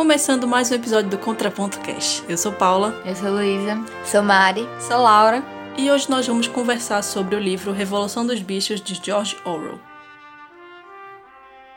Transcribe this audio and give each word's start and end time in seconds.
Começando 0.00 0.48
mais 0.48 0.70
um 0.70 0.76
episódio 0.76 1.10
do 1.10 1.18
Contraponto 1.18 1.78
Cash. 1.80 2.24
Eu 2.26 2.38
sou 2.38 2.50
Paula. 2.50 2.98
Eu 3.04 3.14
sou 3.14 3.30
Luísa. 3.32 3.78
Sou 4.02 4.22
Mari. 4.22 4.66
Sou 4.80 4.96
Laura. 4.96 5.44
E 5.76 5.90
hoje 5.90 6.08
nós 6.08 6.26
vamos 6.26 6.48
conversar 6.48 7.02
sobre 7.02 7.36
o 7.36 7.38
livro 7.38 7.70
Revolução 7.70 8.24
dos 8.24 8.40
Bichos 8.40 8.80
de 8.80 8.98
George 9.04 9.36
Orwell. 9.44 9.78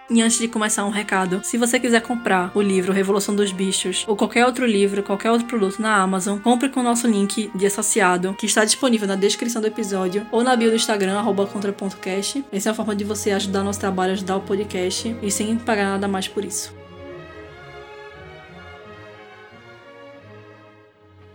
E 0.09 0.21
antes 0.21 0.37
de 0.39 0.47
começar 0.47 0.85
um 0.85 0.89
recado, 0.89 1.41
se 1.43 1.57
você 1.57 1.77
quiser 1.77 2.01
comprar 2.01 2.49
o 2.55 2.61
livro 2.61 2.93
Revolução 2.93 3.35
dos 3.35 3.51
Bichos 3.51 4.05
ou 4.07 4.15
qualquer 4.15 4.45
outro 4.45 4.65
livro, 4.65 5.03
qualquer 5.03 5.29
outro 5.29 5.45
produto 5.45 5.81
na 5.81 5.93
Amazon, 5.97 6.39
compre 6.39 6.69
com 6.69 6.79
o 6.79 6.83
nosso 6.83 7.05
link 7.05 7.51
de 7.53 7.65
associado, 7.65 8.35
que 8.35 8.45
está 8.45 8.63
disponível 8.63 9.05
na 9.05 9.17
descrição 9.17 9.61
do 9.61 9.67
episódio 9.67 10.25
ou 10.31 10.41
na 10.45 10.55
bio 10.55 10.69
do 10.69 10.77
Instagram, 10.77 11.19
arroba 11.19 11.45
contra.cast. 11.45 12.45
Essa 12.53 12.69
é 12.69 12.71
a 12.71 12.73
forma 12.73 12.95
de 12.95 13.03
você 13.03 13.31
ajudar 13.31 13.63
nosso 13.63 13.81
trabalho, 13.81 14.13
ajudar 14.13 14.37
o 14.37 14.41
podcast 14.41 15.13
e 15.21 15.29
sem 15.29 15.57
pagar 15.57 15.89
nada 15.89 16.07
mais 16.07 16.25
por 16.25 16.45
isso. 16.45 16.82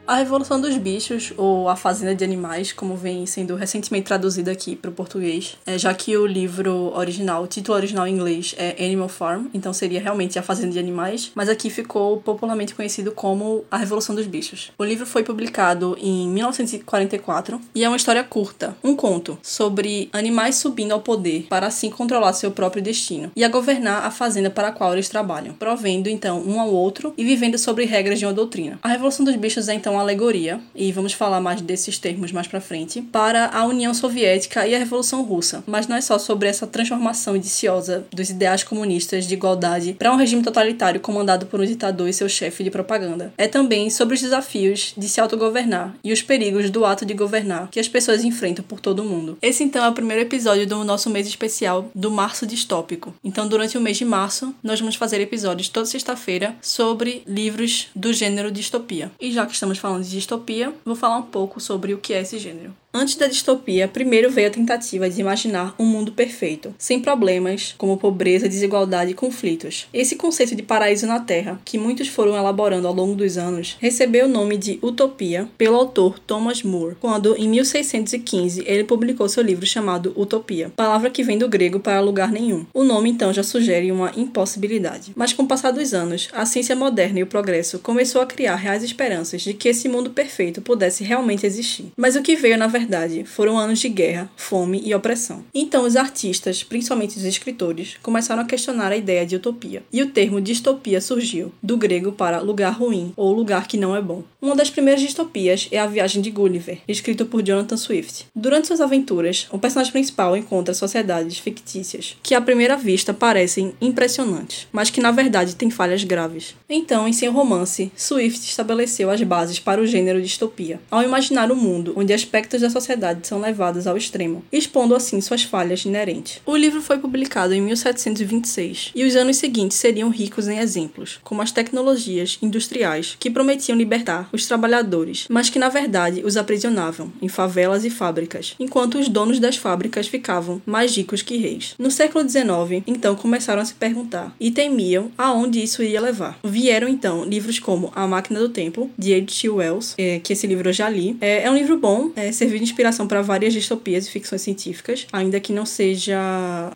A 0.08 0.14
Revolução 0.14 0.58
dos 0.58 0.74
Bichos, 0.78 1.34
ou 1.36 1.68
A 1.68 1.76
Fazenda 1.76 2.14
de 2.14 2.24
Animais, 2.24 2.72
como 2.72 2.96
vem 2.96 3.26
sendo 3.26 3.54
recentemente 3.56 4.06
traduzido 4.06 4.50
aqui 4.50 4.74
para 4.74 4.90
o 4.90 4.94
português, 4.94 5.58
é, 5.66 5.76
já 5.76 5.92
que 5.92 6.16
o 6.16 6.26
livro 6.26 6.94
original, 6.96 7.42
o 7.42 7.46
título 7.46 7.76
original 7.76 8.06
em 8.06 8.14
inglês 8.14 8.54
é 8.56 8.82
Animal 8.82 9.10
Farm, 9.10 9.48
então 9.52 9.70
seria 9.70 10.00
realmente 10.00 10.38
A 10.38 10.42
Fazenda 10.42 10.72
de 10.72 10.78
Animais, 10.78 11.30
mas 11.34 11.50
aqui 11.50 11.68
ficou 11.68 12.22
popularmente 12.22 12.74
conhecido 12.74 13.12
como 13.12 13.66
A 13.70 13.76
Revolução 13.76 14.14
dos 14.14 14.26
Bichos. 14.26 14.72
O 14.78 14.84
livro 14.84 15.04
foi 15.04 15.22
publicado 15.22 15.94
em 16.00 16.26
1944 16.28 17.60
e 17.74 17.84
é 17.84 17.88
uma 17.88 17.98
história 17.98 18.24
curta, 18.24 18.74
um 18.82 18.96
conto, 18.96 19.36
sobre 19.42 20.08
animais 20.14 20.54
subindo 20.54 20.92
ao 20.92 21.02
poder 21.02 21.48
para 21.50 21.66
assim 21.66 21.90
controlar 21.90 22.32
seu 22.32 22.50
próprio 22.50 22.82
destino 22.82 23.30
e 23.36 23.44
a 23.44 23.48
governar 23.50 24.06
a 24.06 24.10
fazenda 24.10 24.48
para 24.48 24.68
a 24.68 24.72
qual 24.72 24.94
eles 24.94 25.10
trabalham, 25.10 25.52
provendo 25.52 26.08
então 26.08 26.40
um 26.40 26.58
ao 26.58 26.72
outro 26.72 27.12
e 27.14 27.22
vivendo 27.26 27.58
sobre 27.58 27.84
regras 27.84 28.18
de 28.18 28.24
uma 28.24 28.32
doutrina. 28.32 28.78
A 28.82 28.88
Revolução 28.88 29.22
dos 29.22 29.36
Bichos 29.36 29.68
é 29.68 29.74
então 29.74 29.97
uma 29.98 30.04
alegoria, 30.04 30.60
e 30.74 30.92
vamos 30.92 31.12
falar 31.12 31.40
mais 31.40 31.60
desses 31.60 31.98
termos 31.98 32.30
mais 32.30 32.46
para 32.46 32.60
frente, 32.60 33.02
para 33.02 33.46
a 33.46 33.64
União 33.64 33.92
Soviética 33.92 34.66
e 34.66 34.74
a 34.74 34.78
Revolução 34.78 35.22
Russa. 35.22 35.62
Mas 35.66 35.86
não 35.86 35.96
é 35.96 36.00
só 36.00 36.18
sobre 36.18 36.48
essa 36.48 36.66
transformação 36.66 37.36
indiciosa 37.36 38.06
dos 38.12 38.30
ideais 38.30 38.62
comunistas 38.62 39.26
de 39.26 39.34
igualdade 39.34 39.94
para 39.98 40.12
um 40.12 40.16
regime 40.16 40.42
totalitário 40.42 41.00
comandado 41.00 41.46
por 41.46 41.60
um 41.60 41.66
ditador 41.66 42.08
e 42.08 42.12
seu 42.12 42.28
chefe 42.28 42.62
de 42.62 42.70
propaganda. 42.70 43.32
É 43.36 43.48
também 43.48 43.90
sobre 43.90 44.14
os 44.14 44.20
desafios 44.20 44.94
de 44.96 45.08
se 45.08 45.20
autogovernar 45.20 45.94
e 46.04 46.12
os 46.12 46.22
perigos 46.22 46.70
do 46.70 46.84
ato 46.84 47.04
de 47.04 47.14
governar 47.14 47.68
que 47.70 47.80
as 47.80 47.88
pessoas 47.88 48.22
enfrentam 48.24 48.64
por 48.64 48.80
todo 48.80 49.00
o 49.00 49.04
mundo. 49.04 49.36
Esse 49.42 49.64
então 49.64 49.84
é 49.84 49.88
o 49.88 49.94
primeiro 49.94 50.22
episódio 50.22 50.66
do 50.66 50.84
nosso 50.84 51.10
mês 51.10 51.26
especial 51.26 51.90
do 51.94 52.10
Março 52.10 52.46
Distópico. 52.46 53.14
Então, 53.24 53.48
durante 53.48 53.76
o 53.76 53.80
mês 53.80 53.96
de 53.96 54.04
março, 54.04 54.54
nós 54.62 54.78
vamos 54.78 54.94
fazer 54.94 55.20
episódios 55.20 55.68
toda 55.68 55.86
sexta-feira 55.86 56.54
sobre 56.62 57.22
livros 57.26 57.88
do 57.94 58.12
gênero 58.12 58.50
distopia. 58.50 59.10
E 59.20 59.32
já 59.32 59.44
que 59.44 59.54
estamos 59.54 59.78
falando 59.78 59.87
falando 59.88 60.04
de 60.04 60.10
distopia, 60.10 60.74
vou 60.84 60.94
falar 60.94 61.16
um 61.16 61.22
pouco 61.22 61.60
sobre 61.60 61.94
o 61.94 61.98
que 61.98 62.12
é 62.12 62.20
esse 62.20 62.38
gênero. 62.38 62.74
Antes 62.98 63.14
da 63.14 63.28
distopia, 63.28 63.86
primeiro 63.86 64.28
veio 64.28 64.48
a 64.48 64.50
tentativa 64.50 65.08
de 65.08 65.20
imaginar 65.20 65.72
um 65.78 65.86
mundo 65.86 66.10
perfeito, 66.10 66.74
sem 66.76 66.98
problemas 66.98 67.72
como 67.78 67.96
pobreza, 67.96 68.48
desigualdade 68.48 69.12
e 69.12 69.14
conflitos. 69.14 69.86
Esse 69.94 70.16
conceito 70.16 70.56
de 70.56 70.64
paraíso 70.64 71.06
na 71.06 71.20
Terra, 71.20 71.60
que 71.64 71.78
muitos 71.78 72.08
foram 72.08 72.36
elaborando 72.36 72.88
ao 72.88 72.92
longo 72.92 73.14
dos 73.14 73.38
anos, 73.38 73.76
recebeu 73.78 74.26
o 74.26 74.28
nome 74.28 74.56
de 74.56 74.80
Utopia 74.82 75.48
pelo 75.56 75.76
autor 75.76 76.18
Thomas 76.18 76.64
More, 76.64 76.96
quando 77.00 77.36
em 77.36 77.48
1615 77.48 78.64
ele 78.66 78.82
publicou 78.82 79.28
seu 79.28 79.44
livro 79.44 79.64
chamado 79.64 80.12
Utopia, 80.16 80.72
palavra 80.74 81.08
que 81.08 81.22
vem 81.22 81.38
do 81.38 81.48
grego 81.48 81.78
para 81.78 82.00
lugar 82.00 82.32
nenhum. 82.32 82.66
O 82.74 82.82
nome 82.82 83.10
então 83.10 83.32
já 83.32 83.44
sugere 83.44 83.92
uma 83.92 84.10
impossibilidade. 84.16 85.12
Mas 85.14 85.32
com 85.32 85.44
o 85.44 85.46
passar 85.46 85.70
dos 85.70 85.94
anos, 85.94 86.28
a 86.32 86.44
ciência 86.44 86.74
moderna 86.74 87.20
e 87.20 87.22
o 87.22 87.28
progresso 87.28 87.78
começou 87.78 88.20
a 88.20 88.26
criar 88.26 88.56
reais 88.56 88.82
esperanças 88.82 89.42
de 89.42 89.54
que 89.54 89.68
esse 89.68 89.88
mundo 89.88 90.10
perfeito 90.10 90.60
pudesse 90.60 91.04
realmente 91.04 91.46
existir. 91.46 91.92
Mas 91.96 92.16
o 92.16 92.22
que 92.22 92.34
veio 92.34 92.58
na 92.58 92.66
verdade, 92.66 92.87
foram 93.24 93.58
anos 93.58 93.78
de 93.78 93.88
guerra, 93.88 94.30
fome 94.36 94.80
e 94.84 94.94
opressão. 94.94 95.44
Então, 95.54 95.84
os 95.84 95.96
artistas, 95.96 96.62
principalmente 96.62 97.16
os 97.16 97.24
escritores, 97.24 97.96
começaram 98.02 98.42
a 98.42 98.46
questionar 98.46 98.92
a 98.92 98.96
ideia 98.96 99.26
de 99.26 99.36
utopia. 99.36 99.82
E 99.92 100.02
o 100.02 100.10
termo 100.10 100.40
distopia 100.40 101.00
surgiu, 101.00 101.52
do 101.62 101.76
grego 101.76 102.12
para 102.12 102.40
lugar 102.40 102.72
ruim 102.72 103.12
ou 103.16 103.32
lugar 103.32 103.66
que 103.66 103.76
não 103.76 103.94
é 103.94 104.00
bom. 104.00 104.22
Uma 104.40 104.56
das 104.56 104.70
primeiras 104.70 105.02
distopias 105.02 105.68
é 105.70 105.78
A 105.78 105.86
Viagem 105.86 106.22
de 106.22 106.30
Gulliver, 106.30 106.78
escrito 106.86 107.26
por 107.26 107.42
Jonathan 107.42 107.76
Swift. 107.76 108.26
Durante 108.34 108.68
suas 108.68 108.80
aventuras, 108.80 109.46
o 109.50 109.58
personagem 109.58 109.92
principal 109.92 110.36
encontra 110.36 110.74
sociedades 110.74 111.38
fictícias 111.38 112.16
que 112.22 112.34
à 112.34 112.40
primeira 112.40 112.76
vista 112.76 113.12
parecem 113.12 113.72
impressionantes, 113.80 114.66
mas 114.72 114.90
que 114.90 115.00
na 115.00 115.10
verdade 115.10 115.56
têm 115.56 115.70
falhas 115.70 116.04
graves. 116.04 116.54
Então, 116.68 117.08
em 117.08 117.12
seu 117.12 117.32
romance, 117.32 117.90
Swift 117.96 118.48
estabeleceu 118.48 119.10
as 119.10 119.22
bases 119.22 119.58
para 119.58 119.80
o 119.80 119.86
gênero 119.86 120.22
distopia, 120.22 120.80
ao 120.90 121.02
imaginar 121.02 121.50
um 121.50 121.56
mundo 121.56 121.92
onde 121.96 122.12
aspectos 122.12 122.60
da 122.60 122.70
sociedade 122.80 123.26
são 123.26 123.40
levadas 123.40 123.86
ao 123.86 123.96
extremo, 123.96 124.44
expondo 124.52 124.94
assim 124.94 125.20
suas 125.20 125.42
falhas 125.42 125.84
inerentes. 125.84 126.40
O 126.46 126.56
livro 126.56 126.80
foi 126.80 126.98
publicado 126.98 127.52
em 127.52 127.60
1726 127.60 128.92
e 128.94 129.04
os 129.04 129.16
anos 129.16 129.36
seguintes 129.36 129.76
seriam 129.76 130.08
ricos 130.08 130.48
em 130.48 130.58
exemplos, 130.58 131.18
como 131.22 131.42
as 131.42 131.52
tecnologias 131.52 132.38
industriais 132.40 133.16
que 133.18 133.30
prometiam 133.30 133.76
libertar 133.76 134.28
os 134.32 134.46
trabalhadores, 134.46 135.26
mas 135.28 135.50
que 135.50 135.58
na 135.58 135.68
verdade 135.68 136.22
os 136.24 136.36
aprisionavam 136.36 137.12
em 137.20 137.28
favelas 137.28 137.84
e 137.84 137.90
fábricas, 137.90 138.54
enquanto 138.58 138.98
os 138.98 139.08
donos 139.08 139.38
das 139.38 139.56
fábricas 139.56 140.06
ficavam 140.06 140.62
mais 140.64 140.96
ricos 140.96 141.22
que 141.22 141.36
reis. 141.36 141.74
No 141.78 141.90
século 141.90 142.28
XIX, 142.28 142.82
então 142.86 143.16
começaram 143.16 143.60
a 143.60 143.64
se 143.64 143.74
perguntar 143.74 144.34
e 144.38 144.50
temiam 144.50 145.10
aonde 145.16 145.62
isso 145.62 145.82
iria 145.82 146.00
levar. 146.00 146.38
Vieram 146.44 146.88
então 146.88 147.24
livros 147.24 147.58
como 147.58 147.92
A 147.94 148.06
Máquina 148.06 148.40
do 148.40 148.48
Tempo, 148.48 148.90
de 148.96 149.14
H.G. 149.14 149.48
Wells, 149.48 149.94
é, 149.98 150.20
que 150.20 150.32
esse 150.32 150.46
livro 150.46 150.68
eu 150.68 150.72
já 150.72 150.88
li. 150.88 151.16
É, 151.20 151.44
é 151.44 151.50
um 151.50 151.54
livro 151.56 151.76
bom, 151.76 152.10
é, 152.16 152.32
serviu 152.32 152.57
de 152.58 152.64
inspiração 152.64 153.06
para 153.06 153.22
várias 153.22 153.52
distopias 153.52 154.06
e 154.06 154.10
ficções 154.10 154.42
científicas, 154.42 155.06
ainda 155.12 155.40
que 155.40 155.52
não 155.52 155.66
seja 155.66 156.18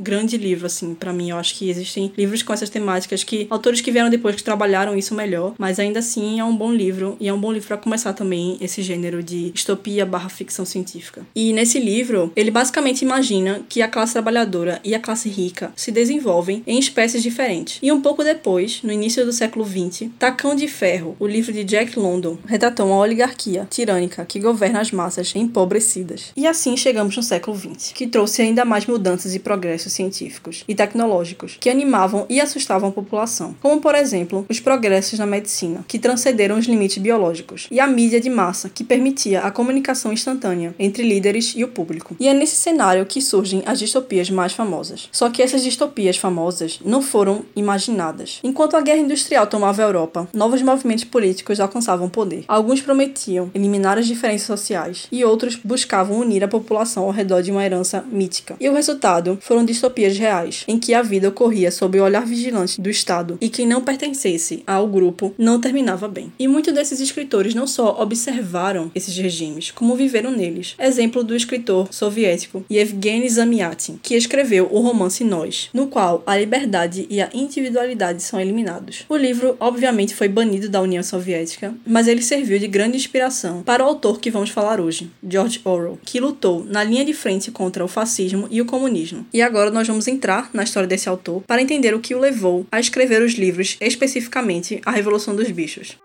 grande 0.00 0.36
livro, 0.36 0.66
assim, 0.66 0.94
para 0.94 1.12
mim. 1.12 1.30
Eu 1.30 1.36
acho 1.36 1.54
que 1.54 1.68
existem 1.68 2.12
livros 2.16 2.42
com 2.42 2.52
essas 2.52 2.70
temáticas 2.70 3.24
que 3.24 3.46
autores 3.50 3.80
que 3.80 3.90
vieram 3.90 4.10
depois 4.10 4.36
que 4.36 4.42
trabalharam 4.42 4.96
isso 4.96 5.14
melhor, 5.14 5.54
mas 5.58 5.78
ainda 5.78 5.98
assim 5.98 6.40
é 6.40 6.44
um 6.44 6.56
bom 6.56 6.72
livro 6.72 7.16
e 7.20 7.28
é 7.28 7.32
um 7.32 7.40
bom 7.40 7.52
livro 7.52 7.68
para 7.68 7.76
começar 7.76 8.12
também 8.12 8.56
esse 8.60 8.82
gênero 8.82 9.22
de 9.22 9.50
distopia 9.50 10.06
barra 10.06 10.28
ficção 10.28 10.64
científica. 10.64 11.26
E 11.34 11.52
nesse 11.52 11.78
livro, 11.78 12.32
ele 12.34 12.50
basicamente 12.50 13.02
imagina 13.02 13.62
que 13.68 13.82
a 13.82 13.88
classe 13.88 14.12
trabalhadora 14.12 14.80
e 14.84 14.94
a 14.94 15.00
classe 15.00 15.28
rica 15.28 15.72
se 15.76 15.90
desenvolvem 15.90 16.62
em 16.66 16.78
espécies 16.78 17.22
diferentes. 17.22 17.78
E 17.82 17.90
um 17.90 18.00
pouco 18.00 18.24
depois, 18.24 18.80
no 18.82 18.92
início 18.92 19.24
do 19.24 19.32
século 19.32 19.64
XX, 19.64 20.08
Tacão 20.18 20.54
de 20.54 20.68
Ferro, 20.68 21.16
o 21.18 21.26
livro 21.26 21.52
de 21.52 21.64
Jack 21.64 21.98
London, 21.98 22.38
retratou 22.46 22.86
uma 22.86 22.98
oligarquia 22.98 23.66
tirânica 23.70 24.24
que 24.24 24.40
governa 24.40 24.80
as 24.80 24.90
massas 24.90 25.32
em 25.34 25.46
pobre 25.46 25.71
empobrecidas. 25.72 26.32
E 26.36 26.46
assim 26.46 26.76
chegamos 26.76 27.16
no 27.16 27.22
século 27.22 27.56
XX, 27.56 27.92
que 27.92 28.06
trouxe 28.06 28.42
ainda 28.42 28.64
mais 28.64 28.86
mudanças 28.86 29.34
e 29.34 29.38
progressos 29.38 29.92
científicos 29.92 30.64
e 30.68 30.74
tecnológicos 30.74 31.56
que 31.58 31.70
animavam 31.70 32.26
e 32.28 32.40
assustavam 32.40 32.90
a 32.90 32.92
população, 32.92 33.54
como 33.60 33.80
por 33.80 33.94
exemplo 33.94 34.44
os 34.48 34.60
progressos 34.60 35.18
na 35.18 35.26
medicina, 35.26 35.84
que 35.88 35.98
transcenderam 35.98 36.58
os 36.58 36.66
limites 36.66 36.98
biológicos, 36.98 37.66
e 37.70 37.80
a 37.80 37.86
mídia 37.86 38.20
de 38.20 38.28
massa, 38.28 38.68
que 38.68 38.84
permitia 38.84 39.40
a 39.40 39.50
comunicação 39.50 40.12
instantânea 40.12 40.74
entre 40.78 41.02
líderes 41.02 41.54
e 41.56 41.64
o 41.64 41.68
público. 41.68 42.16
E 42.20 42.28
é 42.28 42.34
nesse 42.34 42.56
cenário 42.56 43.06
que 43.06 43.22
surgem 43.22 43.62
as 43.66 43.78
distopias 43.78 44.28
mais 44.30 44.52
famosas. 44.52 45.08
Só 45.12 45.30
que 45.30 45.42
essas 45.42 45.62
distopias 45.62 46.16
famosas 46.16 46.80
não 46.84 47.00
foram 47.00 47.44
imaginadas. 47.56 48.40
Enquanto 48.42 48.76
a 48.76 48.80
guerra 48.80 49.00
industrial 49.00 49.46
tomava 49.46 49.82
a 49.82 49.86
Europa, 49.86 50.28
novos 50.32 50.62
movimentos 50.62 51.04
políticos 51.04 51.60
alcançavam 51.60 52.08
poder. 52.08 52.44
Alguns 52.48 52.80
prometiam 52.80 53.50
eliminar 53.54 53.98
as 53.98 54.06
diferenças 54.06 54.46
sociais 54.46 55.06
e 55.10 55.24
outros 55.24 55.56
buscavam 55.64 56.18
unir 56.18 56.44
a 56.44 56.48
população 56.48 57.04
ao 57.04 57.10
redor 57.10 57.42
de 57.42 57.50
uma 57.50 57.64
herança 57.64 58.04
mítica. 58.10 58.56
E 58.60 58.68
o 58.68 58.74
resultado 58.74 59.38
foram 59.40 59.64
distopias 59.64 60.18
reais, 60.18 60.64
em 60.66 60.78
que 60.78 60.94
a 60.94 61.02
vida 61.02 61.28
ocorria 61.28 61.70
sob 61.70 61.98
o 61.98 62.04
olhar 62.04 62.26
vigilante 62.26 62.80
do 62.80 62.90
Estado 62.90 63.38
e 63.40 63.48
quem 63.48 63.66
não 63.66 63.82
pertencesse 63.82 64.62
ao 64.66 64.86
grupo 64.86 65.34
não 65.38 65.60
terminava 65.60 66.08
bem. 66.08 66.32
E 66.38 66.48
muitos 66.48 66.74
desses 66.74 67.00
escritores 67.00 67.54
não 67.54 67.66
só 67.66 68.00
observaram 68.00 68.90
esses 68.94 69.16
regimes, 69.16 69.70
como 69.70 69.96
viveram 69.96 70.30
neles. 70.30 70.74
Exemplo 70.78 71.22
do 71.22 71.34
escritor 71.34 71.88
soviético 71.90 72.64
Yevgeny 72.70 73.28
Zamyatin, 73.28 73.98
que 74.02 74.14
escreveu 74.14 74.68
o 74.70 74.80
romance 74.80 75.24
Nós, 75.24 75.70
no 75.72 75.86
qual 75.86 76.22
a 76.26 76.36
liberdade 76.36 77.06
e 77.08 77.20
a 77.20 77.30
individualidade 77.32 78.22
são 78.22 78.40
eliminados. 78.40 79.04
O 79.08 79.16
livro, 79.16 79.56
obviamente, 79.60 80.14
foi 80.14 80.28
banido 80.28 80.68
da 80.68 80.80
União 80.80 81.02
Soviética, 81.02 81.74
mas 81.86 82.08
ele 82.08 82.22
serviu 82.22 82.58
de 82.58 82.68
grande 82.68 82.96
inspiração 82.96 83.62
para 83.62 83.84
o 83.84 83.86
autor 83.86 84.20
que 84.20 84.30
vamos 84.30 84.50
falar 84.50 84.80
hoje, 84.80 85.10
George 85.26 85.51
George 85.52 85.60
Orwell, 85.64 85.98
que 86.04 86.20
lutou 86.20 86.64
na 86.64 86.82
linha 86.82 87.04
de 87.04 87.12
frente 87.12 87.50
contra 87.50 87.84
o 87.84 87.88
fascismo 87.88 88.46
e 88.50 88.60
o 88.60 88.64
comunismo. 88.64 89.26
E 89.32 89.42
agora 89.42 89.70
nós 89.70 89.86
vamos 89.86 90.08
entrar 90.08 90.50
na 90.52 90.62
história 90.62 90.86
desse 90.86 91.08
autor 91.08 91.42
para 91.46 91.60
entender 91.60 91.94
o 91.94 92.00
que 92.00 92.14
o 92.14 92.20
levou 92.20 92.66
a 92.70 92.80
escrever 92.80 93.22
os 93.22 93.32
livros, 93.32 93.76
especificamente 93.80 94.80
A 94.84 94.90
Revolução 94.90 95.34
dos 95.34 95.50
Bichos. 95.50 95.96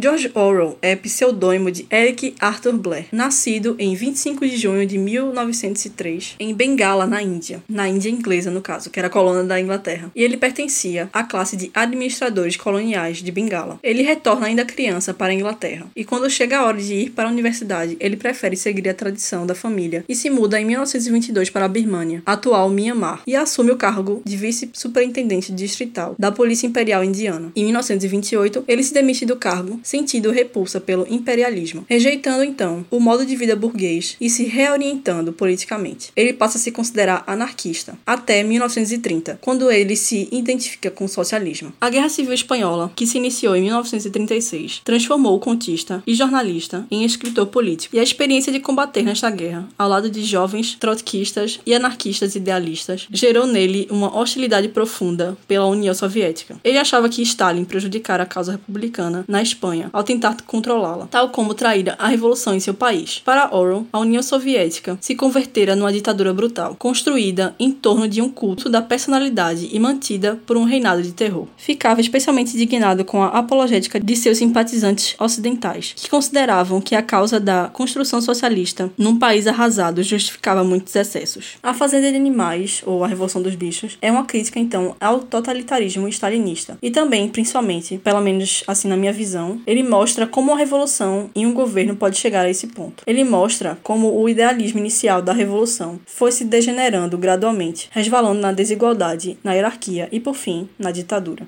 George 0.00 0.30
Orwell 0.32 0.78
é 0.80 0.94
pseudônimo 0.94 1.72
de 1.72 1.84
Eric 1.90 2.36
Arthur 2.38 2.74
Blair, 2.74 3.06
nascido 3.10 3.74
em 3.80 3.96
25 3.96 4.46
de 4.46 4.56
junho 4.56 4.86
de 4.86 4.96
1903 4.96 6.36
em 6.38 6.54
Bengala, 6.54 7.04
na 7.04 7.20
Índia, 7.20 7.64
na 7.68 7.88
Índia 7.88 8.08
inglesa 8.08 8.48
no 8.48 8.62
caso, 8.62 8.90
que 8.90 8.98
era 9.00 9.10
colônia 9.10 9.42
da 9.42 9.60
Inglaterra, 9.60 10.08
e 10.14 10.22
ele 10.22 10.36
pertencia 10.36 11.10
à 11.12 11.24
classe 11.24 11.56
de 11.56 11.72
administradores 11.74 12.56
coloniais 12.56 13.16
de 13.16 13.32
Bengala. 13.32 13.80
Ele 13.82 14.04
retorna 14.04 14.46
ainda 14.46 14.64
criança 14.64 15.12
para 15.12 15.32
a 15.32 15.34
Inglaterra, 15.34 15.86
e 15.96 16.04
quando 16.04 16.30
chega 16.30 16.58
a 16.58 16.64
hora 16.64 16.78
de 16.78 16.94
ir 16.94 17.10
para 17.10 17.28
a 17.28 17.32
universidade, 17.32 17.96
ele 17.98 18.16
prefere 18.16 18.56
seguir 18.56 18.88
a 18.88 18.94
tradição 18.94 19.44
da 19.48 19.54
família 19.54 20.04
e 20.08 20.14
se 20.14 20.30
muda 20.30 20.60
em 20.60 20.64
1922 20.64 21.50
para 21.50 21.64
a 21.64 21.68
Birmânia, 21.68 22.22
atual 22.24 22.70
Myanmar, 22.70 23.22
e 23.26 23.34
assume 23.34 23.72
o 23.72 23.76
cargo 23.76 24.22
de 24.24 24.36
vice-superintendente 24.36 25.50
distrital 25.50 26.14
da 26.16 26.30
Polícia 26.30 26.68
Imperial 26.68 27.02
Indiana. 27.02 27.50
Em 27.56 27.64
1928, 27.64 28.62
ele 28.68 28.84
se 28.84 28.94
demite 28.94 29.26
do 29.26 29.34
cargo 29.34 29.80
sentindo 29.88 30.30
repulsa 30.30 30.78
pelo 30.78 31.06
imperialismo, 31.08 31.86
rejeitando 31.88 32.44
então 32.44 32.84
o 32.90 33.00
modo 33.00 33.24
de 33.24 33.34
vida 33.34 33.56
burguês 33.56 34.16
e 34.20 34.28
se 34.28 34.44
reorientando 34.44 35.32
politicamente. 35.32 36.12
Ele 36.14 36.34
passa 36.34 36.58
a 36.58 36.60
se 36.60 36.70
considerar 36.70 37.24
anarquista 37.26 37.98
até 38.06 38.42
1930, 38.42 39.38
quando 39.40 39.70
ele 39.70 39.96
se 39.96 40.28
identifica 40.30 40.90
com 40.90 41.06
o 41.06 41.08
socialismo. 41.08 41.72
A 41.80 41.88
Guerra 41.88 42.10
Civil 42.10 42.34
Espanhola, 42.34 42.92
que 42.94 43.06
se 43.06 43.16
iniciou 43.16 43.56
em 43.56 43.62
1936, 43.62 44.82
transformou 44.84 45.34
o 45.34 45.40
contista 45.40 46.02
e 46.06 46.14
jornalista 46.14 46.86
em 46.90 47.02
escritor 47.02 47.46
político, 47.46 47.96
e 47.96 47.98
a 47.98 48.02
experiência 48.02 48.52
de 48.52 48.60
combater 48.60 49.02
nesta 49.02 49.30
guerra, 49.30 49.66
ao 49.78 49.88
lado 49.88 50.10
de 50.10 50.22
jovens 50.22 50.76
trotskistas 50.78 51.60
e 51.64 51.74
anarquistas 51.74 52.34
idealistas, 52.34 53.08
gerou 53.10 53.46
nele 53.46 53.88
uma 53.90 54.14
hostilidade 54.14 54.68
profunda 54.68 55.34
pela 55.46 55.64
União 55.64 55.94
Soviética. 55.94 56.56
Ele 56.62 56.76
achava 56.76 57.08
que 57.08 57.22
Stalin 57.22 57.64
prejudicara 57.64 58.24
a 58.24 58.26
causa 58.26 58.52
republicana 58.52 59.24
na 59.26 59.40
Espanha 59.40 59.77
Ao 59.92 60.02
tentar 60.02 60.36
controlá-la, 60.46 61.06
tal 61.10 61.30
como 61.30 61.54
traíra 61.54 61.94
a 61.98 62.08
revolução 62.08 62.54
em 62.54 62.60
seu 62.60 62.74
país. 62.74 63.22
Para 63.24 63.54
Orwell, 63.54 63.86
a 63.92 63.98
União 63.98 64.22
Soviética 64.22 64.98
se 65.00 65.14
convertera 65.14 65.76
numa 65.76 65.92
ditadura 65.92 66.32
brutal, 66.32 66.74
construída 66.78 67.54
em 67.58 67.70
torno 67.70 68.08
de 68.08 68.20
um 68.20 68.28
culto 68.28 68.68
da 68.68 68.82
personalidade 68.82 69.68
e 69.72 69.78
mantida 69.78 70.38
por 70.46 70.56
um 70.56 70.64
reinado 70.64 71.02
de 71.02 71.12
terror. 71.12 71.46
Ficava 71.56 72.00
especialmente 72.00 72.54
indignado 72.54 73.04
com 73.04 73.22
a 73.22 73.28
apologética 73.28 74.00
de 74.00 74.16
seus 74.16 74.38
simpatizantes 74.38 75.14
ocidentais, 75.18 75.94
que 75.96 76.10
consideravam 76.10 76.80
que 76.80 76.94
a 76.94 77.02
causa 77.02 77.38
da 77.40 77.68
construção 77.68 78.20
socialista 78.20 78.90
num 78.96 79.18
país 79.18 79.46
arrasado 79.46 80.02
justificava 80.02 80.64
muitos 80.64 80.94
excessos. 80.94 81.56
A 81.62 81.74
Fazenda 81.74 82.10
de 82.10 82.16
Animais, 82.16 82.82
ou 82.84 83.04
a 83.04 83.08
Revolução 83.08 83.42
dos 83.42 83.54
Bichos, 83.54 83.98
é 84.00 84.10
uma 84.10 84.24
crítica 84.24 84.58
então 84.58 84.96
ao 85.00 85.20
totalitarismo 85.20 86.08
stalinista 86.08 86.78
e 86.82 86.90
também, 86.90 87.28
principalmente, 87.28 87.98
pelo 87.98 88.20
menos 88.20 88.62
assim 88.66 88.88
na 88.88 88.96
minha 88.96 89.12
visão, 89.12 89.60
ele 89.68 89.82
mostra 89.82 90.26
como 90.26 90.50
a 90.50 90.56
revolução 90.56 91.28
em 91.34 91.44
um 91.44 91.52
governo 91.52 91.94
pode 91.94 92.16
chegar 92.16 92.46
a 92.46 92.48
esse 92.48 92.68
ponto. 92.68 93.02
Ele 93.06 93.22
mostra 93.22 93.78
como 93.82 94.18
o 94.18 94.26
idealismo 94.26 94.78
inicial 94.78 95.20
da 95.20 95.34
revolução 95.34 96.00
foi 96.06 96.32
se 96.32 96.46
degenerando 96.46 97.18
gradualmente, 97.18 97.90
resvalando 97.92 98.40
na 98.40 98.50
desigualdade, 98.50 99.36
na 99.44 99.52
hierarquia 99.52 100.08
e, 100.10 100.18
por 100.18 100.34
fim, 100.34 100.70
na 100.78 100.90
ditadura. 100.90 101.46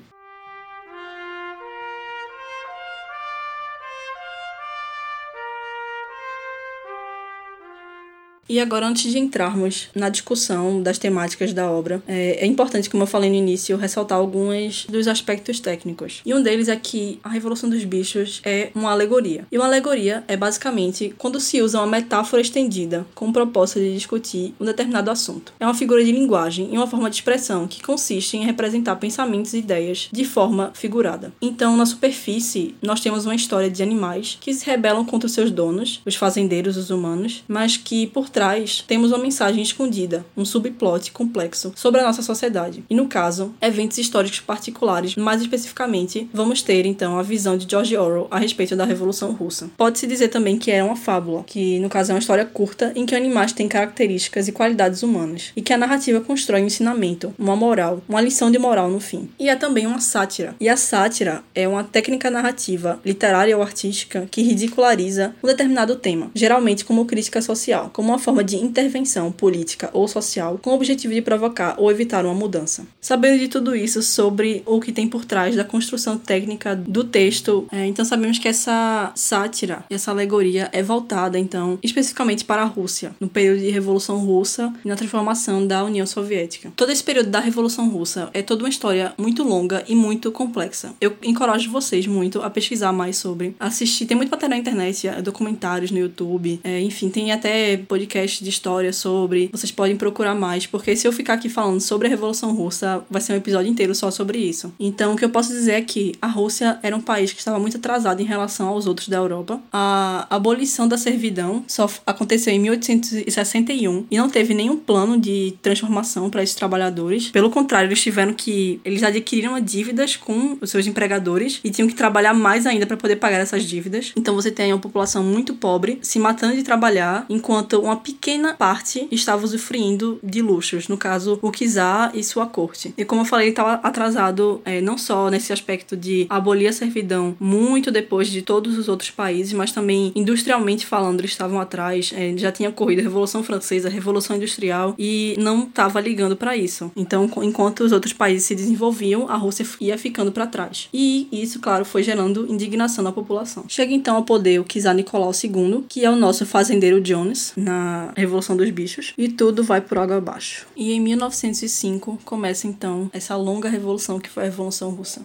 E 8.51 8.59
agora, 8.59 8.85
antes 8.85 9.09
de 9.09 9.17
entrarmos 9.17 9.87
na 9.95 10.09
discussão 10.09 10.83
das 10.83 10.97
temáticas 10.97 11.53
da 11.53 11.71
obra, 11.71 12.03
é, 12.05 12.43
é, 12.43 12.45
importante, 12.45 12.89
como 12.89 13.03
eu 13.03 13.07
falei 13.07 13.29
no 13.29 13.37
início, 13.37 13.77
ressaltar 13.77 14.17
alguns 14.17 14.85
dos 14.87 15.07
aspectos 15.07 15.61
técnicos. 15.61 16.19
E 16.25 16.33
um 16.33 16.43
deles 16.43 16.67
é 16.67 16.75
que 16.75 17.17
a 17.23 17.29
Revolução 17.29 17.69
dos 17.69 17.85
Bichos 17.85 18.41
é 18.43 18.69
uma 18.75 18.91
alegoria. 18.91 19.47
E 19.49 19.57
uma 19.57 19.67
alegoria 19.67 20.25
é 20.27 20.35
basicamente 20.35 21.15
quando 21.17 21.39
se 21.39 21.61
usa 21.61 21.77
uma 21.77 21.87
metáfora 21.87 22.41
estendida 22.41 23.07
com 23.15 23.29
o 23.29 23.31
propósito 23.31 23.79
de 23.79 23.93
discutir 23.93 24.53
um 24.59 24.65
determinado 24.65 25.09
assunto. 25.09 25.53
É 25.57 25.65
uma 25.65 25.73
figura 25.73 26.03
de 26.03 26.11
linguagem 26.11 26.67
e 26.73 26.77
uma 26.77 26.87
forma 26.87 27.09
de 27.09 27.15
expressão 27.15 27.69
que 27.69 27.81
consiste 27.81 28.35
em 28.35 28.43
representar 28.43 28.97
pensamentos 28.97 29.53
e 29.53 29.59
ideias 29.59 30.09
de 30.11 30.25
forma 30.25 30.71
figurada. 30.73 31.31
Então, 31.41 31.77
na 31.77 31.85
superfície, 31.85 32.75
nós 32.81 32.99
temos 32.99 33.23
uma 33.25 33.33
história 33.33 33.69
de 33.69 33.81
animais 33.81 34.37
que 34.41 34.53
se 34.53 34.65
rebelam 34.65 35.05
contra 35.05 35.27
os 35.27 35.33
seus 35.33 35.49
donos, 35.49 36.01
os 36.05 36.15
fazendeiros, 36.15 36.75
os 36.75 36.89
humanos, 36.89 37.45
mas 37.47 37.77
que 37.77 38.07
por 38.07 38.27
trás 38.27 38.40
trás, 38.41 38.83
temos 38.87 39.11
uma 39.11 39.19
mensagem 39.19 39.61
escondida, 39.61 40.25
um 40.35 40.43
subplot 40.43 41.11
complexo 41.11 41.71
sobre 41.75 42.01
a 42.01 42.03
nossa 42.03 42.23
sociedade. 42.23 42.83
E 42.89 42.95
no 42.95 43.05
caso, 43.05 43.53
eventos 43.61 43.99
históricos 43.99 44.39
particulares, 44.39 45.15
mais 45.15 45.41
especificamente, 45.41 46.27
vamos 46.33 46.63
ter 46.63 46.87
então 46.87 47.19
a 47.19 47.21
visão 47.21 47.55
de 47.55 47.69
George 47.69 47.95
Orwell 47.95 48.27
a 48.31 48.39
respeito 48.39 48.75
da 48.75 48.83
Revolução 48.83 49.31
Russa. 49.31 49.69
Pode-se 49.77 50.07
dizer 50.07 50.29
também 50.29 50.57
que 50.57 50.71
é 50.71 50.83
uma 50.83 50.95
fábula, 50.95 51.43
que 51.45 51.77
no 51.77 51.87
caso 51.87 52.11
é 52.11 52.15
uma 52.15 52.19
história 52.19 52.43
curta 52.43 52.91
em 52.95 53.05
que 53.05 53.13
animais 53.13 53.51
têm 53.51 53.67
características 53.67 54.47
e 54.47 54.51
qualidades 54.51 55.03
humanas, 55.03 55.51
e 55.55 55.61
que 55.61 55.71
a 55.71 55.77
narrativa 55.77 56.19
constrói 56.19 56.63
um 56.63 56.65
ensinamento, 56.65 57.35
uma 57.37 57.55
moral, 57.55 58.01
uma 58.09 58.21
lição 58.21 58.49
de 58.49 58.57
moral 58.57 58.89
no 58.89 58.99
fim. 58.99 59.29
E 59.39 59.49
é 59.49 59.55
também 59.55 59.85
uma 59.85 59.99
sátira. 59.99 60.55
E 60.59 60.67
a 60.67 60.75
sátira 60.75 61.43
é 61.53 61.67
uma 61.67 61.83
técnica 61.83 62.31
narrativa, 62.31 62.99
literária 63.05 63.55
ou 63.55 63.61
artística, 63.61 64.27
que 64.31 64.41
ridiculariza 64.41 65.35
um 65.43 65.47
determinado 65.47 65.95
tema, 65.95 66.31
geralmente 66.33 66.83
como 66.83 67.05
crítica 67.05 67.39
social, 67.39 67.91
como 67.93 68.09
uma 68.09 68.17
forma 68.17 68.30
forma 68.31 68.43
de 68.45 68.55
intervenção 68.55 69.29
política 69.29 69.89
ou 69.91 70.07
social 70.07 70.57
com 70.61 70.69
o 70.69 70.73
objetivo 70.73 71.13
de 71.13 71.21
provocar 71.21 71.75
ou 71.77 71.91
evitar 71.91 72.25
uma 72.25 72.33
mudança. 72.33 72.87
Sabendo 73.01 73.39
de 73.39 73.49
tudo 73.49 73.75
isso 73.75 74.01
sobre 74.01 74.63
o 74.65 74.79
que 74.79 74.93
tem 74.93 75.05
por 75.05 75.25
trás 75.25 75.53
da 75.53 75.65
construção 75.65 76.17
técnica 76.17 76.73
do 76.73 77.03
texto, 77.03 77.67
é, 77.73 77.85
então 77.85 78.05
sabemos 78.05 78.39
que 78.39 78.47
essa 78.47 79.11
sátira, 79.15 79.83
essa 79.89 80.11
alegoria 80.11 80.69
é 80.71 80.81
voltada, 80.81 81.37
então, 81.37 81.77
especificamente 81.83 82.45
para 82.45 82.61
a 82.61 82.65
Rússia, 82.65 83.13
no 83.19 83.27
período 83.27 83.59
de 83.59 83.69
Revolução 83.69 84.17
Russa 84.19 84.73
e 84.85 84.87
na 84.87 84.95
transformação 84.95 85.67
da 85.67 85.83
União 85.83 86.05
Soviética. 86.05 86.71
Todo 86.77 86.89
esse 86.89 87.03
período 87.03 87.29
da 87.29 87.41
Revolução 87.41 87.89
Russa 87.89 88.29
é 88.33 88.41
toda 88.41 88.63
uma 88.63 88.69
história 88.69 89.13
muito 89.17 89.43
longa 89.43 89.83
e 89.89 89.95
muito 89.95 90.31
complexa. 90.31 90.93
Eu 91.01 91.17
encorajo 91.21 91.69
vocês 91.69 92.07
muito 92.07 92.41
a 92.41 92.49
pesquisar 92.49 92.93
mais 92.93 93.17
sobre, 93.17 93.57
assistir. 93.59 94.05
Tem 94.05 94.15
muito 94.15 94.29
material 94.29 94.51
na 94.51 94.57
internet, 94.57 95.05
é, 95.05 95.21
documentários 95.21 95.91
no 95.91 95.99
YouTube, 95.99 96.61
é, 96.63 96.79
enfim, 96.79 97.09
tem 97.09 97.33
até 97.33 97.75
podcast 97.75 98.20
podcast 98.21 98.43
de 98.43 98.49
história 98.49 98.93
sobre. 98.93 99.49
Vocês 99.51 99.71
podem 99.71 99.95
procurar 99.95 100.35
mais, 100.35 100.67
porque 100.67 100.95
se 100.95 101.07
eu 101.07 101.11
ficar 101.11 101.33
aqui 101.33 101.49
falando 101.49 101.79
sobre 101.81 102.07
a 102.07 102.09
Revolução 102.09 102.53
Russa, 102.53 103.03
vai 103.09 103.21
ser 103.21 103.33
um 103.33 103.35
episódio 103.35 103.69
inteiro 103.69 103.93
só 103.95 104.11
sobre 104.11 104.37
isso. 104.37 104.73
Então, 104.79 105.13
o 105.13 105.17
que 105.17 105.25
eu 105.25 105.29
posso 105.29 105.49
dizer 105.49 105.73
é 105.73 105.81
que 105.81 106.13
a 106.21 106.27
Rússia 106.27 106.79
era 106.83 106.95
um 106.95 107.01
país 107.01 107.31
que 107.33 107.39
estava 107.39 107.59
muito 107.59 107.77
atrasado 107.77 108.21
em 108.21 108.25
relação 108.25 108.67
aos 108.67 108.85
outros 108.85 109.07
da 109.07 109.17
Europa. 109.17 109.59
A 109.71 110.27
abolição 110.29 110.87
da 110.87 110.97
servidão 110.97 111.63
só 111.67 111.89
aconteceu 112.05 112.53
em 112.53 112.59
1861 112.59 114.05
e 114.09 114.17
não 114.17 114.29
teve 114.29 114.53
nenhum 114.53 114.77
plano 114.77 115.19
de 115.19 115.55
transformação 115.61 116.29
para 116.29 116.43
esses 116.43 116.55
trabalhadores. 116.55 117.29
Pelo 117.29 117.49
contrário, 117.49 117.87
eles 117.87 118.01
tiveram 118.01 118.33
que. 118.33 118.79
Eles 118.85 119.03
adquiriram 119.03 119.59
dívidas 119.59 120.15
com 120.15 120.57
os 120.61 120.69
seus 120.69 120.85
empregadores 120.85 121.59
e 121.63 121.69
tinham 121.69 121.87
que 121.87 121.95
trabalhar 121.95 122.33
mais 122.33 122.65
ainda 122.65 122.85
para 122.85 122.97
poder 122.97 123.15
pagar 123.15 123.39
essas 123.39 123.63
dívidas. 123.63 124.11
Então, 124.15 124.35
você 124.35 124.51
tem 124.51 124.71
uma 124.71 124.79
população 124.79 125.23
muito 125.23 125.53
pobre 125.53 125.99
se 126.01 126.19
matando 126.19 126.55
de 126.55 126.63
trabalhar, 126.63 127.25
enquanto 127.29 127.79
uma 127.79 127.95
pequena 127.95 128.10
parte 128.57 129.07
estava 129.11 129.43
usufruindo 129.43 130.19
de 130.23 130.41
luxos, 130.41 130.87
no 130.87 130.97
caso, 130.97 131.39
o 131.41 131.51
czar 131.51 132.11
e 132.13 132.23
sua 132.23 132.45
corte. 132.45 132.93
E 132.97 133.05
como 133.05 133.21
eu 133.21 133.25
falei, 133.25 133.47
ele 133.47 133.51
estava 133.51 133.73
atrasado 133.75 134.61
é, 134.65 134.81
não 134.81 134.97
só 134.97 135.29
nesse 135.29 135.53
aspecto 135.53 135.95
de 135.95 136.25
abolir 136.29 136.67
a 136.67 136.73
servidão 136.73 137.35
muito 137.39 137.91
depois 137.91 138.27
de 138.29 138.41
todos 138.41 138.77
os 138.77 138.87
outros 138.87 139.09
países, 139.09 139.53
mas 139.53 139.71
também 139.71 140.11
industrialmente 140.15 140.85
falando, 140.85 141.21
eles 141.21 141.31
estavam 141.31 141.59
atrás. 141.59 142.11
É, 142.15 142.33
já 142.37 142.51
tinha 142.51 142.69
ocorrido 142.69 143.01
a 143.01 143.03
Revolução 143.03 143.43
Francesa, 143.43 143.87
a 143.87 143.91
Revolução 143.91 144.35
Industrial, 144.35 144.95
e 144.97 145.35
não 145.37 145.63
estava 145.63 145.99
ligando 145.99 146.35
para 146.35 146.55
isso. 146.55 146.91
Então, 146.95 147.29
enquanto 147.41 147.81
os 147.81 147.91
outros 147.91 148.13
países 148.13 148.45
se 148.45 148.55
desenvolviam, 148.55 149.27
a 149.29 149.35
Rússia 149.35 149.65
ia 149.79 149.97
ficando 149.97 150.31
para 150.31 150.47
trás. 150.47 150.89
E 150.93 151.27
isso, 151.31 151.59
claro, 151.59 151.85
foi 151.85 152.03
gerando 152.03 152.51
indignação 152.51 153.03
na 153.03 153.11
população. 153.11 153.65
Chega 153.67 153.93
então 153.93 154.15
ao 154.15 154.23
poder 154.23 154.59
o 154.59 154.63
czar 154.63 154.93
Nicolau 154.93 155.31
II, 155.31 155.85
que 155.87 156.05
é 156.05 156.09
o 156.09 156.15
nosso 156.15 156.45
fazendeiro 156.45 157.01
Jones, 157.01 157.53
na 157.55 157.90
Revolução 158.15 158.55
dos 158.55 158.69
Bichos, 158.69 159.13
e 159.17 159.29
tudo 159.29 159.63
vai 159.63 159.81
por 159.81 159.97
água 159.97 160.17
abaixo. 160.17 160.67
E 160.75 160.91
em 160.91 160.99
1905 160.99 162.19
começa 162.23 162.67
então 162.67 163.09
essa 163.13 163.35
longa 163.35 163.69
revolução 163.69 164.19
que 164.19 164.29
foi 164.29 164.43
a 164.43 164.45
Revolução 164.47 164.91
Russa. 164.91 165.21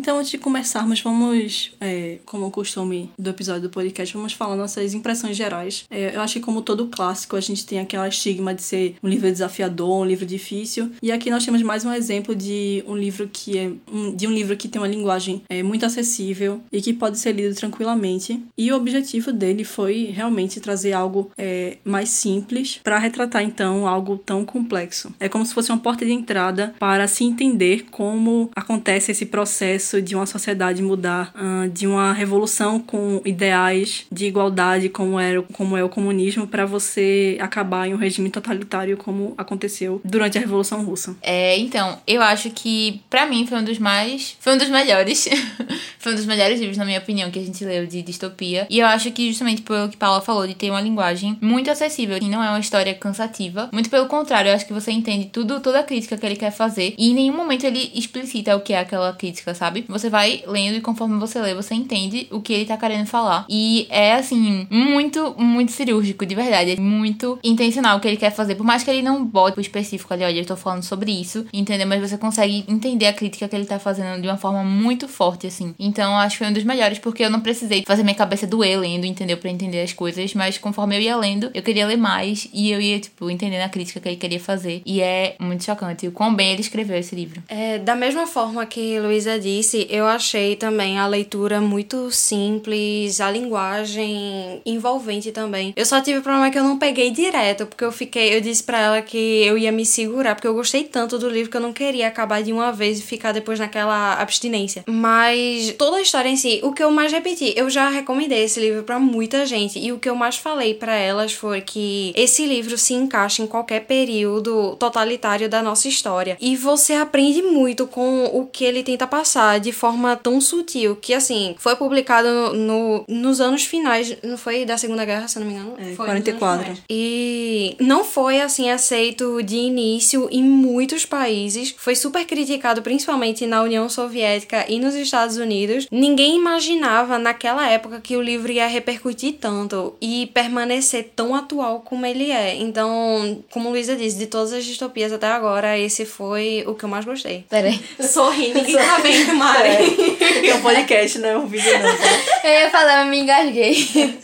Então, 0.00 0.16
antes 0.16 0.30
de 0.30 0.38
começarmos, 0.38 1.02
vamos, 1.02 1.72
é, 1.78 2.20
como 2.24 2.46
o 2.46 2.50
costume 2.50 3.10
do 3.18 3.28
episódio 3.28 3.60
do 3.60 3.68
podcast, 3.68 4.14
vamos 4.14 4.32
falar 4.32 4.56
nossas 4.56 4.94
impressões 4.94 5.36
gerais. 5.36 5.84
É, 5.90 6.16
eu 6.16 6.22
acho 6.22 6.32
que, 6.32 6.40
como 6.40 6.62
todo 6.62 6.86
clássico, 6.86 7.36
a 7.36 7.40
gente 7.40 7.66
tem 7.66 7.78
aquela 7.78 8.08
estigma 8.08 8.54
de 8.54 8.62
ser 8.62 8.96
um 9.02 9.08
livro 9.08 9.30
desafiador, 9.30 10.00
um 10.00 10.06
livro 10.06 10.24
difícil. 10.24 10.90
E 11.02 11.12
aqui 11.12 11.28
nós 11.28 11.44
temos 11.44 11.60
mais 11.60 11.84
um 11.84 11.92
exemplo 11.92 12.34
de 12.34 12.82
um 12.86 12.96
livro 12.96 13.28
que 13.30 13.58
é 13.58 13.70
um, 13.92 14.16
de 14.16 14.26
um 14.26 14.32
livro 14.32 14.56
que 14.56 14.68
tem 14.68 14.80
uma 14.80 14.88
linguagem 14.88 15.42
é, 15.50 15.62
muito 15.62 15.84
acessível 15.84 16.62
e 16.72 16.80
que 16.80 16.94
pode 16.94 17.18
ser 17.18 17.32
lido 17.32 17.54
tranquilamente. 17.54 18.42
E 18.56 18.72
o 18.72 18.76
objetivo 18.76 19.30
dele 19.30 19.64
foi 19.64 20.04
realmente 20.04 20.60
trazer 20.60 20.94
algo 20.94 21.30
é, 21.36 21.76
mais 21.84 22.08
simples 22.08 22.80
para 22.82 22.98
retratar 22.98 23.42
então 23.42 23.86
algo 23.86 24.16
tão 24.16 24.46
complexo. 24.46 25.12
É 25.20 25.28
como 25.28 25.44
se 25.44 25.52
fosse 25.52 25.70
uma 25.70 25.78
porta 25.78 26.06
de 26.06 26.12
entrada 26.12 26.74
para 26.78 27.06
se 27.06 27.22
entender 27.22 27.84
como 27.90 28.50
acontece 28.56 29.12
esse 29.12 29.26
processo 29.26 29.89
de 29.98 30.14
uma 30.14 30.26
sociedade 30.26 30.82
mudar, 30.82 31.32
de 31.72 31.86
uma 31.86 32.12
revolução 32.12 32.78
com 32.78 33.20
ideais 33.24 34.06
de 34.10 34.26
igualdade 34.26 34.88
como 34.88 35.18
é, 35.18 35.40
como 35.52 35.76
é 35.76 35.84
o 35.84 35.88
comunismo 35.88 36.46
para 36.46 36.66
você 36.66 37.38
acabar 37.40 37.88
em 37.88 37.94
um 37.94 37.96
regime 37.96 38.30
totalitário 38.30 38.96
como 38.96 39.34
aconteceu 39.36 40.00
durante 40.04 40.36
a 40.38 40.40
Revolução 40.40 40.84
Russa. 40.84 41.16
É, 41.22 41.58
então, 41.58 41.98
eu 42.06 42.22
acho 42.22 42.50
que 42.50 43.00
para 43.08 43.26
mim 43.26 43.46
foi 43.46 43.58
um 43.58 43.64
dos 43.64 43.78
mais, 43.78 44.36
foi 44.40 44.54
um 44.54 44.58
dos 44.58 44.68
melhores. 44.68 45.28
foi 45.98 46.12
um 46.12 46.16
dos 46.16 46.26
melhores 46.26 46.58
livros 46.58 46.78
na 46.78 46.84
minha 46.84 46.98
opinião 46.98 47.30
que 47.30 47.38
a 47.38 47.42
gente 47.42 47.64
leu 47.64 47.86
de 47.86 48.02
distopia. 48.02 48.66
E 48.70 48.78
eu 48.78 48.86
acho 48.86 49.10
que 49.10 49.28
justamente 49.28 49.62
pelo 49.62 49.88
que 49.88 49.96
Paula 49.96 50.20
falou 50.20 50.46
de 50.46 50.54
ter 50.54 50.70
uma 50.70 50.80
linguagem 50.80 51.36
muito 51.40 51.70
acessível, 51.70 52.18
que 52.18 52.28
não 52.28 52.42
é 52.42 52.48
uma 52.48 52.60
história 52.60 52.94
cansativa, 52.94 53.68
muito 53.72 53.90
pelo 53.90 54.06
contrário, 54.06 54.50
eu 54.50 54.54
acho 54.54 54.66
que 54.66 54.72
você 54.72 54.90
entende 54.90 55.26
tudo, 55.26 55.60
toda 55.60 55.80
a 55.80 55.82
crítica 55.82 56.16
que 56.16 56.26
ele 56.26 56.36
quer 56.36 56.50
fazer 56.50 56.94
e 56.98 57.10
em 57.10 57.14
nenhum 57.14 57.36
momento 57.36 57.64
ele 57.64 57.90
explicita 57.94 58.56
o 58.56 58.60
que 58.60 58.72
é 58.72 58.80
aquela 58.80 59.12
crítica, 59.12 59.54
sabe? 59.54 59.79
Você 59.88 60.08
vai 60.08 60.42
lendo 60.46 60.76
e 60.76 60.80
conforme 60.80 61.18
você 61.18 61.40
lê, 61.40 61.54
você 61.54 61.74
entende 61.74 62.26
o 62.30 62.40
que 62.40 62.52
ele 62.52 62.64
tá 62.64 62.76
querendo 62.76 63.06
falar. 63.06 63.46
E 63.48 63.86
é 63.90 64.14
assim, 64.14 64.66
muito, 64.70 65.34
muito 65.38 65.72
cirúrgico, 65.72 66.24
de 66.26 66.34
verdade. 66.34 66.72
É 66.72 66.80
muito 66.80 67.38
intencional 67.42 67.98
o 67.98 68.00
que 68.00 68.08
ele 68.08 68.16
quer 68.16 68.30
fazer. 68.30 68.54
Por 68.54 68.64
mais 68.64 68.82
que 68.82 68.90
ele 68.90 69.02
não 69.02 69.24
bote 69.24 69.58
o 69.58 69.60
específico 69.60 70.12
ali, 70.12 70.24
olha, 70.24 70.38
eu 70.38 70.46
tô 70.46 70.56
falando 70.56 70.82
sobre 70.82 71.12
isso, 71.12 71.46
entendeu? 71.52 71.86
Mas 71.86 72.00
você 72.00 72.18
consegue 72.18 72.64
entender 72.68 73.06
a 73.06 73.12
crítica 73.12 73.48
que 73.48 73.56
ele 73.56 73.64
tá 73.64 73.78
fazendo 73.78 74.20
de 74.20 74.28
uma 74.28 74.36
forma 74.36 74.62
muito 74.64 75.08
forte, 75.08 75.46
assim. 75.46 75.74
Então, 75.78 76.16
acho 76.16 76.36
que 76.36 76.44
foi 76.44 76.48
um 76.48 76.52
dos 76.52 76.64
melhores, 76.64 76.98
porque 76.98 77.24
eu 77.24 77.30
não 77.30 77.40
precisei 77.40 77.84
fazer 77.86 78.02
minha 78.02 78.14
cabeça 78.14 78.46
doer 78.46 78.78
lendo, 78.78 79.06
entendeu? 79.06 79.36
Pra 79.36 79.50
entender 79.50 79.82
as 79.82 79.92
coisas. 79.92 80.34
Mas 80.34 80.58
conforme 80.58 80.96
eu 80.96 81.00
ia 81.00 81.16
lendo, 81.16 81.50
eu 81.54 81.62
queria 81.62 81.86
ler 81.86 81.96
mais 81.96 82.48
e 82.52 82.70
eu 82.70 82.80
ia, 82.80 82.98
tipo, 83.00 83.30
entendendo 83.30 83.62
a 83.62 83.68
crítica 83.68 84.00
que 84.00 84.08
ele 84.08 84.16
queria 84.16 84.40
fazer. 84.40 84.82
E 84.84 85.00
é 85.00 85.36
muito 85.40 85.64
chocante 85.64 86.06
o 86.06 86.12
quão 86.12 86.34
bem 86.34 86.52
ele 86.52 86.60
escreveu 86.60 86.96
esse 86.98 87.14
livro. 87.14 87.42
É, 87.48 87.78
da 87.78 87.94
mesma 87.94 88.26
forma 88.26 88.64
que 88.66 88.98
Luísa 89.00 89.38
disse, 89.38 89.69
eu 89.90 90.06
achei 90.06 90.56
também 90.56 90.98
a 90.98 91.06
leitura 91.06 91.60
muito 91.60 92.10
simples, 92.10 93.20
a 93.20 93.30
linguagem 93.30 94.60
envolvente 94.64 95.32
também. 95.32 95.72
Eu 95.76 95.86
só 95.86 96.00
tive 96.00 96.20
problema 96.20 96.50
que 96.50 96.58
eu 96.58 96.64
não 96.64 96.78
peguei 96.78 97.10
direto, 97.10 97.66
porque 97.66 97.84
eu 97.84 97.92
fiquei, 97.92 98.34
eu 98.34 98.40
disse 98.40 98.62
para 98.62 98.78
ela 98.78 99.02
que 99.02 99.44
eu 99.44 99.56
ia 99.56 99.72
me 99.72 99.84
segurar, 99.86 100.34
porque 100.34 100.48
eu 100.48 100.54
gostei 100.54 100.84
tanto 100.84 101.18
do 101.18 101.28
livro 101.28 101.50
que 101.50 101.56
eu 101.56 101.60
não 101.60 101.72
queria 101.72 102.08
acabar 102.08 102.42
de 102.42 102.52
uma 102.52 102.72
vez 102.72 102.98
e 102.98 103.02
ficar 103.02 103.32
depois 103.32 103.58
naquela 103.58 104.14
abstinência. 104.14 104.84
Mas 104.86 105.74
toda 105.78 105.98
a 105.98 106.02
história 106.02 106.28
em 106.28 106.36
si, 106.36 106.60
o 106.62 106.72
que 106.72 106.82
eu 106.82 106.90
mais 106.90 107.12
repeti, 107.12 107.54
eu 107.56 107.70
já 107.70 107.88
recomendei 107.88 108.44
esse 108.44 108.60
livro 108.60 108.82
para 108.82 108.98
muita 108.98 109.46
gente 109.46 109.78
e 109.78 109.92
o 109.92 109.98
que 109.98 110.08
eu 110.08 110.16
mais 110.16 110.36
falei 110.36 110.74
para 110.74 110.94
elas 110.94 111.32
foi 111.32 111.60
que 111.60 112.12
esse 112.16 112.44
livro 112.46 112.76
se 112.76 112.94
encaixa 112.94 113.42
em 113.42 113.46
qualquer 113.46 113.80
período 113.80 114.76
totalitário 114.76 115.48
da 115.48 115.62
nossa 115.62 115.88
história 115.88 116.36
e 116.40 116.56
você 116.56 116.94
aprende 116.94 117.42
muito 117.42 117.86
com 117.86 118.24
o 118.24 118.46
que 118.46 118.64
ele 118.64 118.82
tenta 118.82 119.06
passar 119.06 119.59
de 119.60 119.72
forma 119.72 120.16
tão 120.16 120.40
sutil 120.40 120.96
que 120.96 121.14
assim, 121.14 121.54
foi 121.58 121.76
publicado 121.76 122.28
no, 122.54 123.04
no 123.06 123.30
nos 123.30 123.40
anos 123.40 123.64
finais, 123.64 124.16
não 124.24 124.36
foi 124.36 124.64
da 124.64 124.76
Segunda 124.76 125.04
Guerra, 125.04 125.28
se 125.28 125.38
não 125.38 125.46
me 125.46 125.52
engano? 125.52 125.74
É, 125.78 125.94
foi 125.94 126.06
44. 126.06 126.76
E 126.90 127.76
não 127.78 128.04
foi 128.04 128.40
assim 128.40 128.68
aceito 128.70 129.40
de 129.42 129.56
início 129.56 130.28
em 130.32 130.42
muitos 130.42 131.06
países. 131.06 131.72
Foi 131.78 131.94
super 131.94 132.24
criticado 132.26 132.82
principalmente 132.82 133.46
na 133.46 133.62
União 133.62 133.88
Soviética 133.88 134.64
e 134.68 134.80
nos 134.80 134.94
Estados 134.96 135.36
Unidos. 135.36 135.86
Ninguém 135.92 136.36
imaginava 136.36 137.18
naquela 137.18 137.68
época 137.68 138.00
que 138.00 138.16
o 138.16 138.22
livro 138.22 138.50
ia 138.50 138.66
repercutir 138.66 139.34
tanto 139.40 139.94
e 140.00 140.26
permanecer 140.34 141.12
tão 141.14 141.34
atual 141.34 141.80
como 141.80 142.04
ele 142.04 142.32
é. 142.32 142.56
Então, 142.56 143.44
como 143.50 143.70
Luísa 143.70 143.94
disse, 143.94 144.18
de 144.18 144.26
todas 144.26 144.52
as 144.52 144.64
distopias 144.64 145.12
até 145.12 145.28
agora, 145.28 145.78
esse 145.78 146.04
foi 146.04 146.64
o 146.66 146.74
que 146.74 146.84
eu 146.84 146.88
mais 146.88 147.04
gostei. 147.04 147.44
Peraí. 147.48 147.80
Sorri, 148.00 148.52
ninguém 148.52 148.76
tá 148.76 148.98
vendo, 148.98 149.36
Mari. 149.52 150.18
É 150.50 150.54
um 150.54 150.62
podcast, 150.62 151.18
né? 151.18 151.36
Um 151.36 151.46
vídeo 151.46 151.72
não, 151.78 151.96
tá? 151.96 152.48
Eu 152.48 152.50
ia 152.50 152.70
falar, 152.70 152.98
mas 152.98 153.08
me 153.08 153.20
engasguei. 153.20 154.18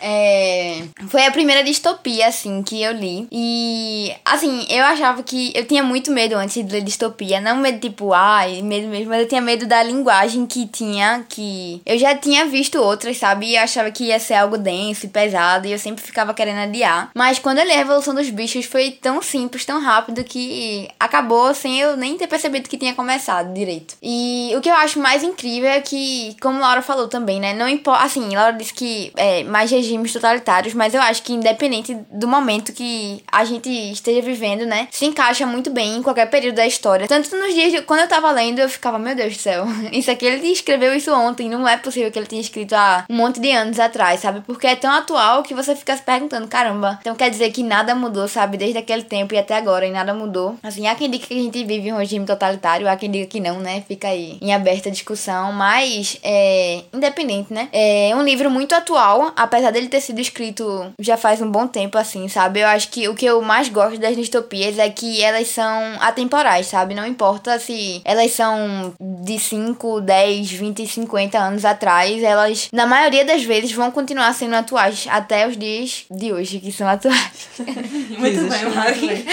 É, 0.00 0.84
foi 1.08 1.26
a 1.26 1.30
primeira 1.30 1.62
distopia, 1.64 2.28
assim, 2.28 2.62
que 2.62 2.82
eu 2.82 2.92
li. 2.92 3.26
E, 3.30 4.14
assim, 4.24 4.66
eu 4.68 4.84
achava 4.84 5.22
que. 5.22 5.52
Eu 5.54 5.66
tinha 5.66 5.82
muito 5.82 6.10
medo 6.10 6.34
antes 6.36 6.54
de 6.64 6.72
ler 6.72 6.82
distopia. 6.82 7.40
Não 7.40 7.56
medo, 7.56 7.80
tipo, 7.80 8.12
ai, 8.12 8.62
medo 8.62 8.88
mesmo, 8.88 9.10
mas 9.10 9.22
eu 9.22 9.28
tinha 9.28 9.40
medo 9.40 9.66
da 9.66 9.82
linguagem 9.82 10.46
que 10.46 10.66
tinha. 10.66 11.24
Que 11.28 11.80
eu 11.84 11.98
já 11.98 12.14
tinha 12.14 12.46
visto 12.46 12.80
outras, 12.80 13.16
sabe? 13.16 13.46
E 13.46 13.56
eu 13.56 13.62
achava 13.62 13.90
que 13.90 14.04
ia 14.04 14.18
ser 14.18 14.34
algo 14.34 14.56
denso 14.56 15.06
e 15.06 15.08
pesado. 15.08 15.66
E 15.66 15.72
eu 15.72 15.78
sempre 15.78 16.02
ficava 16.02 16.34
querendo 16.34 16.60
adiar. 16.60 17.10
Mas 17.14 17.38
quando 17.38 17.58
eu 17.58 17.64
li 17.64 17.72
a 17.72 17.78
Revolução 17.78 18.14
dos 18.14 18.30
Bichos, 18.30 18.66
foi 18.66 18.90
tão 18.92 19.20
simples, 19.22 19.64
tão 19.64 19.80
rápido 19.80 20.24
que 20.24 20.88
acabou 20.98 21.54
sem 21.54 21.78
eu 21.80 21.96
nem 21.96 22.16
ter 22.16 22.26
percebido 22.26 22.68
que 22.68 22.78
tinha 22.78 22.94
começado 22.94 23.52
direito. 23.52 23.96
E 24.02 24.52
o 24.56 24.60
que 24.60 24.68
eu 24.68 24.74
acho 24.74 24.98
mais 24.98 25.22
incrível 25.22 25.68
é 25.68 25.80
que, 25.80 26.36
como 26.40 26.60
Laura 26.60 26.82
falou 26.82 27.08
também, 27.08 27.40
né? 27.40 27.54
Não 27.54 27.68
importa. 27.68 28.04
Assim, 28.04 28.34
Laura 28.34 28.52
disse 28.52 28.72
que 28.72 29.12
é 29.16 29.42
mais 29.44 29.70
regimes 29.88 30.12
totalitários, 30.12 30.74
mas 30.74 30.94
eu 30.94 31.00
acho 31.00 31.22
que 31.22 31.32
independente 31.32 31.96
do 32.10 32.28
momento 32.28 32.72
que 32.72 33.22
a 33.30 33.44
gente 33.44 33.68
esteja 33.92 34.20
vivendo, 34.20 34.66
né, 34.66 34.88
se 34.90 35.06
encaixa 35.06 35.46
muito 35.46 35.70
bem 35.70 35.96
em 35.96 36.02
qualquer 36.02 36.26
período 36.26 36.56
da 36.56 36.66
história. 36.66 37.08
Tanto 37.08 37.34
nos 37.36 37.54
dias 37.54 37.72
de, 37.72 37.82
quando 37.82 38.00
eu 38.00 38.08
tava 38.08 38.30
lendo, 38.30 38.58
eu 38.58 38.68
ficava, 38.68 38.98
meu 38.98 39.14
Deus 39.14 39.36
do 39.36 39.40
céu, 39.40 39.66
isso 39.92 40.10
aqui 40.10 40.26
ele 40.26 40.48
escreveu 40.48 40.94
isso 40.94 41.12
ontem, 41.12 41.48
não 41.48 41.66
é 41.66 41.76
possível 41.76 42.10
que 42.10 42.18
ele 42.18 42.26
tenha 42.26 42.42
escrito 42.42 42.74
há 42.74 43.04
um 43.08 43.16
monte 43.16 43.40
de 43.40 43.50
anos 43.50 43.78
atrás, 43.80 44.20
sabe? 44.20 44.42
Porque 44.46 44.66
é 44.66 44.76
tão 44.76 44.90
atual 44.90 45.42
que 45.42 45.54
você 45.54 45.74
fica 45.74 45.96
se 45.96 46.02
perguntando, 46.02 46.46
caramba, 46.46 46.98
então 47.00 47.14
quer 47.14 47.30
dizer 47.30 47.50
que 47.50 47.62
nada 47.62 47.94
mudou, 47.94 48.28
sabe, 48.28 48.56
desde 48.56 48.78
aquele 48.78 49.02
tempo 49.02 49.34
e 49.34 49.38
até 49.38 49.56
agora, 49.56 49.86
e 49.86 49.90
nada 49.90 50.12
mudou. 50.12 50.56
Assim, 50.62 50.86
há 50.86 50.94
quem 50.94 51.10
diga 51.10 51.26
que 51.26 51.34
a 51.34 51.42
gente 51.42 51.64
vive 51.64 51.92
um 51.92 51.96
regime 51.96 52.26
totalitário, 52.26 52.88
há 52.88 52.96
quem 52.96 53.10
diga 53.10 53.26
que 53.26 53.40
não, 53.40 53.58
né? 53.60 53.82
Fica 53.86 54.08
aí 54.08 54.38
em 54.40 54.52
aberta 54.52 54.90
discussão, 54.90 55.52
mas 55.52 56.18
é 56.22 56.82
independente, 56.92 57.52
né? 57.52 57.68
É 57.72 58.12
um 58.14 58.22
livro 58.22 58.50
muito 58.50 58.74
atual, 58.74 59.32
apesar 59.36 59.70
dele 59.78 59.88
ter 59.88 60.00
sido 60.00 60.20
escrito 60.20 60.92
já 61.00 61.16
faz 61.16 61.40
um 61.40 61.50
bom 61.50 61.66
tempo, 61.66 61.96
assim, 61.96 62.28
sabe? 62.28 62.60
Eu 62.60 62.66
acho 62.66 62.88
que 62.88 63.08
o 63.08 63.14
que 63.14 63.24
eu 63.24 63.40
mais 63.40 63.68
gosto 63.68 63.98
das 63.98 64.16
distopias 64.16 64.78
é 64.78 64.90
que 64.90 65.22
elas 65.22 65.48
são 65.48 65.96
atemporais, 66.00 66.66
sabe? 66.66 66.94
Não 66.94 67.06
importa 67.06 67.58
se 67.58 68.02
elas 68.04 68.32
são 68.32 68.94
de 69.00 69.38
5, 69.38 70.00
10, 70.00 70.50
20, 70.50 70.86
50 70.86 71.38
anos 71.38 71.64
atrás, 71.64 72.22
elas, 72.22 72.68
na 72.72 72.86
maioria 72.86 73.24
das 73.24 73.44
vezes, 73.44 73.72
vão 73.72 73.90
continuar 73.90 74.32
sendo 74.34 74.54
atuais 74.54 75.06
até 75.08 75.46
os 75.46 75.56
dias 75.56 76.04
de 76.10 76.32
hoje, 76.32 76.58
que 76.58 76.72
são 76.72 76.88
atuais. 76.88 77.48
Muito 78.18 78.40
bem, 78.48 78.64
Mari. 78.74 79.26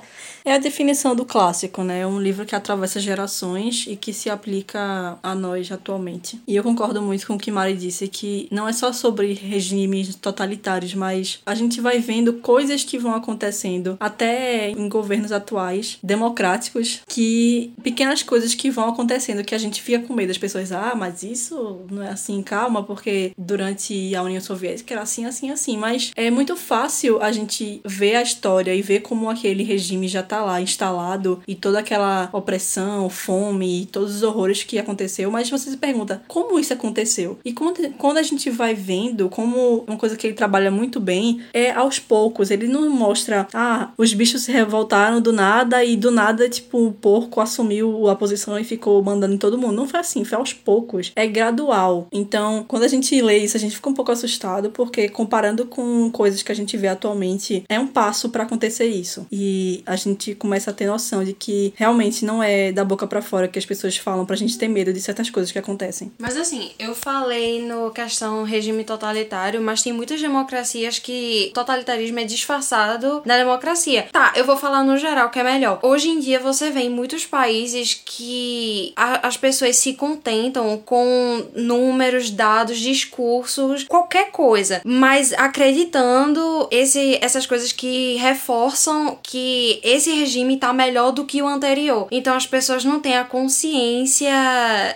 É 0.50 0.54
a 0.54 0.58
definição 0.58 1.14
do 1.14 1.24
clássico, 1.24 1.84
né? 1.84 2.00
É 2.00 2.06
um 2.08 2.20
livro 2.20 2.44
que 2.44 2.56
atravessa 2.56 2.98
gerações 2.98 3.84
e 3.86 3.94
que 3.94 4.12
se 4.12 4.28
aplica 4.28 5.16
a 5.22 5.32
nós 5.32 5.70
atualmente. 5.70 6.42
E 6.44 6.56
eu 6.56 6.64
concordo 6.64 7.00
muito 7.00 7.24
com 7.24 7.34
o 7.34 7.38
que 7.38 7.52
Mari 7.52 7.74
disse, 7.74 8.08
que 8.08 8.48
não 8.50 8.66
é 8.66 8.72
só 8.72 8.92
sobre 8.92 9.32
regimes 9.32 10.12
totalitários, 10.16 10.92
mas 10.92 11.38
a 11.46 11.54
gente 11.54 11.80
vai 11.80 12.00
vendo 12.00 12.32
coisas 12.32 12.82
que 12.82 12.98
vão 12.98 13.14
acontecendo 13.14 13.96
até 14.00 14.70
em 14.70 14.88
governos 14.88 15.30
atuais, 15.30 15.98
democráticos, 16.02 17.00
que 17.06 17.72
pequenas 17.80 18.24
coisas 18.24 18.52
que 18.52 18.72
vão 18.72 18.88
acontecendo 18.88 19.44
que 19.44 19.54
a 19.54 19.58
gente 19.58 19.80
fica 19.80 20.04
com 20.04 20.14
medo. 20.14 20.32
As 20.32 20.38
pessoas, 20.38 20.72
ah, 20.72 20.96
mas 20.96 21.22
isso 21.22 21.82
não 21.88 22.02
é 22.02 22.08
assim, 22.08 22.42
calma, 22.42 22.82
porque 22.82 23.30
durante 23.38 24.12
a 24.16 24.22
União 24.24 24.40
Soviética 24.40 24.94
era 24.94 25.02
assim, 25.02 25.26
assim, 25.26 25.52
assim. 25.52 25.76
Mas 25.76 26.10
é 26.16 26.28
muito 26.28 26.56
fácil 26.56 27.22
a 27.22 27.30
gente 27.30 27.80
ver 27.84 28.16
a 28.16 28.22
história 28.22 28.74
e 28.74 28.82
ver 28.82 29.02
como 29.02 29.30
aquele 29.30 29.62
regime 29.62 30.08
já 30.08 30.24
tá 30.24 30.39
lá 30.40 30.60
instalado 30.60 31.42
e 31.46 31.54
toda 31.54 31.78
aquela 31.78 32.28
opressão, 32.32 33.08
fome 33.08 33.82
e 33.82 33.86
todos 33.86 34.16
os 34.16 34.22
horrores 34.22 34.62
que 34.62 34.78
aconteceu, 34.78 35.30
mas 35.30 35.50
você 35.50 35.70
se 35.70 35.76
pergunta 35.76 36.22
como 36.28 36.58
isso 36.58 36.72
aconteceu? 36.72 37.38
E 37.44 37.52
quando, 37.52 37.90
quando 37.98 38.18
a 38.18 38.22
gente 38.22 38.50
vai 38.50 38.74
vendo, 38.74 39.28
como 39.28 39.84
uma 39.86 39.96
coisa 39.96 40.16
que 40.16 40.26
ele 40.26 40.34
trabalha 40.34 40.70
muito 40.70 41.00
bem 41.00 41.40
é 41.52 41.70
aos 41.70 41.98
poucos, 41.98 42.50
ele 42.50 42.66
não 42.66 42.88
mostra, 42.90 43.46
ah, 43.52 43.90
os 43.96 44.12
bichos 44.14 44.42
se 44.42 44.52
revoltaram 44.52 45.20
do 45.20 45.32
nada 45.32 45.84
e 45.84 45.96
do 45.96 46.10
nada, 46.10 46.48
tipo, 46.48 46.86
o 46.86 46.92
porco 46.92 47.40
assumiu 47.40 48.08
a 48.08 48.16
posição 48.16 48.58
e 48.58 48.64
ficou 48.64 49.02
mandando 49.02 49.34
em 49.34 49.38
todo 49.38 49.58
mundo. 49.58 49.74
Não 49.74 49.88
foi 49.88 50.00
assim, 50.00 50.24
foi 50.24 50.38
aos 50.38 50.52
poucos, 50.52 51.12
é 51.16 51.26
gradual. 51.26 52.06
Então, 52.12 52.64
quando 52.66 52.84
a 52.84 52.88
gente 52.88 53.20
lê 53.20 53.38
isso, 53.38 53.56
a 53.56 53.60
gente 53.60 53.76
fica 53.76 53.88
um 53.88 53.94
pouco 53.94 54.12
assustado, 54.12 54.70
porque 54.70 55.08
comparando 55.08 55.66
com 55.66 56.10
coisas 56.10 56.42
que 56.42 56.52
a 56.52 56.54
gente 56.54 56.76
vê 56.76 56.88
atualmente, 56.88 57.64
é 57.68 57.78
um 57.78 57.86
passo 57.86 58.28
para 58.28 58.44
acontecer 58.44 58.86
isso. 58.86 59.26
E 59.30 59.82
a 59.86 59.96
gente 59.96 60.19
gente 60.20 60.34
começa 60.34 60.70
a 60.70 60.74
ter 60.74 60.86
noção 60.86 61.24
de 61.24 61.32
que 61.32 61.72
realmente 61.76 62.24
não 62.24 62.42
é 62.42 62.70
da 62.70 62.84
boca 62.84 63.06
para 63.06 63.22
fora 63.22 63.48
que 63.48 63.58
as 63.58 63.64
pessoas 63.64 63.96
falam 63.96 64.26
pra 64.26 64.36
gente 64.36 64.58
ter 64.58 64.68
medo 64.68 64.92
de 64.92 65.00
certas 65.00 65.30
coisas 65.30 65.50
que 65.50 65.58
acontecem. 65.58 66.12
Mas 66.18 66.36
assim, 66.36 66.70
eu 66.78 66.94
falei 66.94 67.62
no 67.62 67.90
questão 67.90 68.44
regime 68.44 68.84
totalitário, 68.84 69.62
mas 69.62 69.82
tem 69.82 69.92
muitas 69.92 70.20
democracias 70.20 70.98
que 70.98 71.50
totalitarismo 71.54 72.20
é 72.20 72.24
disfarçado 72.24 73.22
na 73.24 73.38
democracia. 73.38 74.08
Tá, 74.12 74.32
eu 74.36 74.44
vou 74.44 74.56
falar 74.56 74.84
no 74.84 74.96
geral 74.98 75.30
que 75.30 75.38
é 75.38 75.44
melhor. 75.44 75.80
Hoje 75.82 76.08
em 76.08 76.20
dia 76.20 76.38
você 76.38 76.70
vê 76.70 76.80
em 76.80 76.90
muitos 76.90 77.24
países 77.24 78.00
que 78.04 78.92
a, 78.96 79.26
as 79.26 79.36
pessoas 79.36 79.76
se 79.76 79.94
contentam 79.94 80.76
com 80.84 81.46
números, 81.54 82.30
dados, 82.30 82.78
discursos, 82.78 83.84
qualquer 83.84 84.30
coisa, 84.30 84.82
mas 84.84 85.32
acreditando 85.32 86.68
esse, 86.70 87.18
essas 87.22 87.46
coisas 87.46 87.72
que 87.72 88.16
reforçam 88.16 89.18
que 89.22 89.80
esse 89.82 90.09
regime 90.12 90.56
tá 90.56 90.72
melhor 90.72 91.12
do 91.12 91.24
que 91.24 91.42
o 91.42 91.46
anterior. 91.46 92.08
Então 92.10 92.34
as 92.34 92.46
pessoas 92.46 92.84
não 92.84 93.00
têm 93.00 93.16
a 93.16 93.24
consciência 93.24 94.30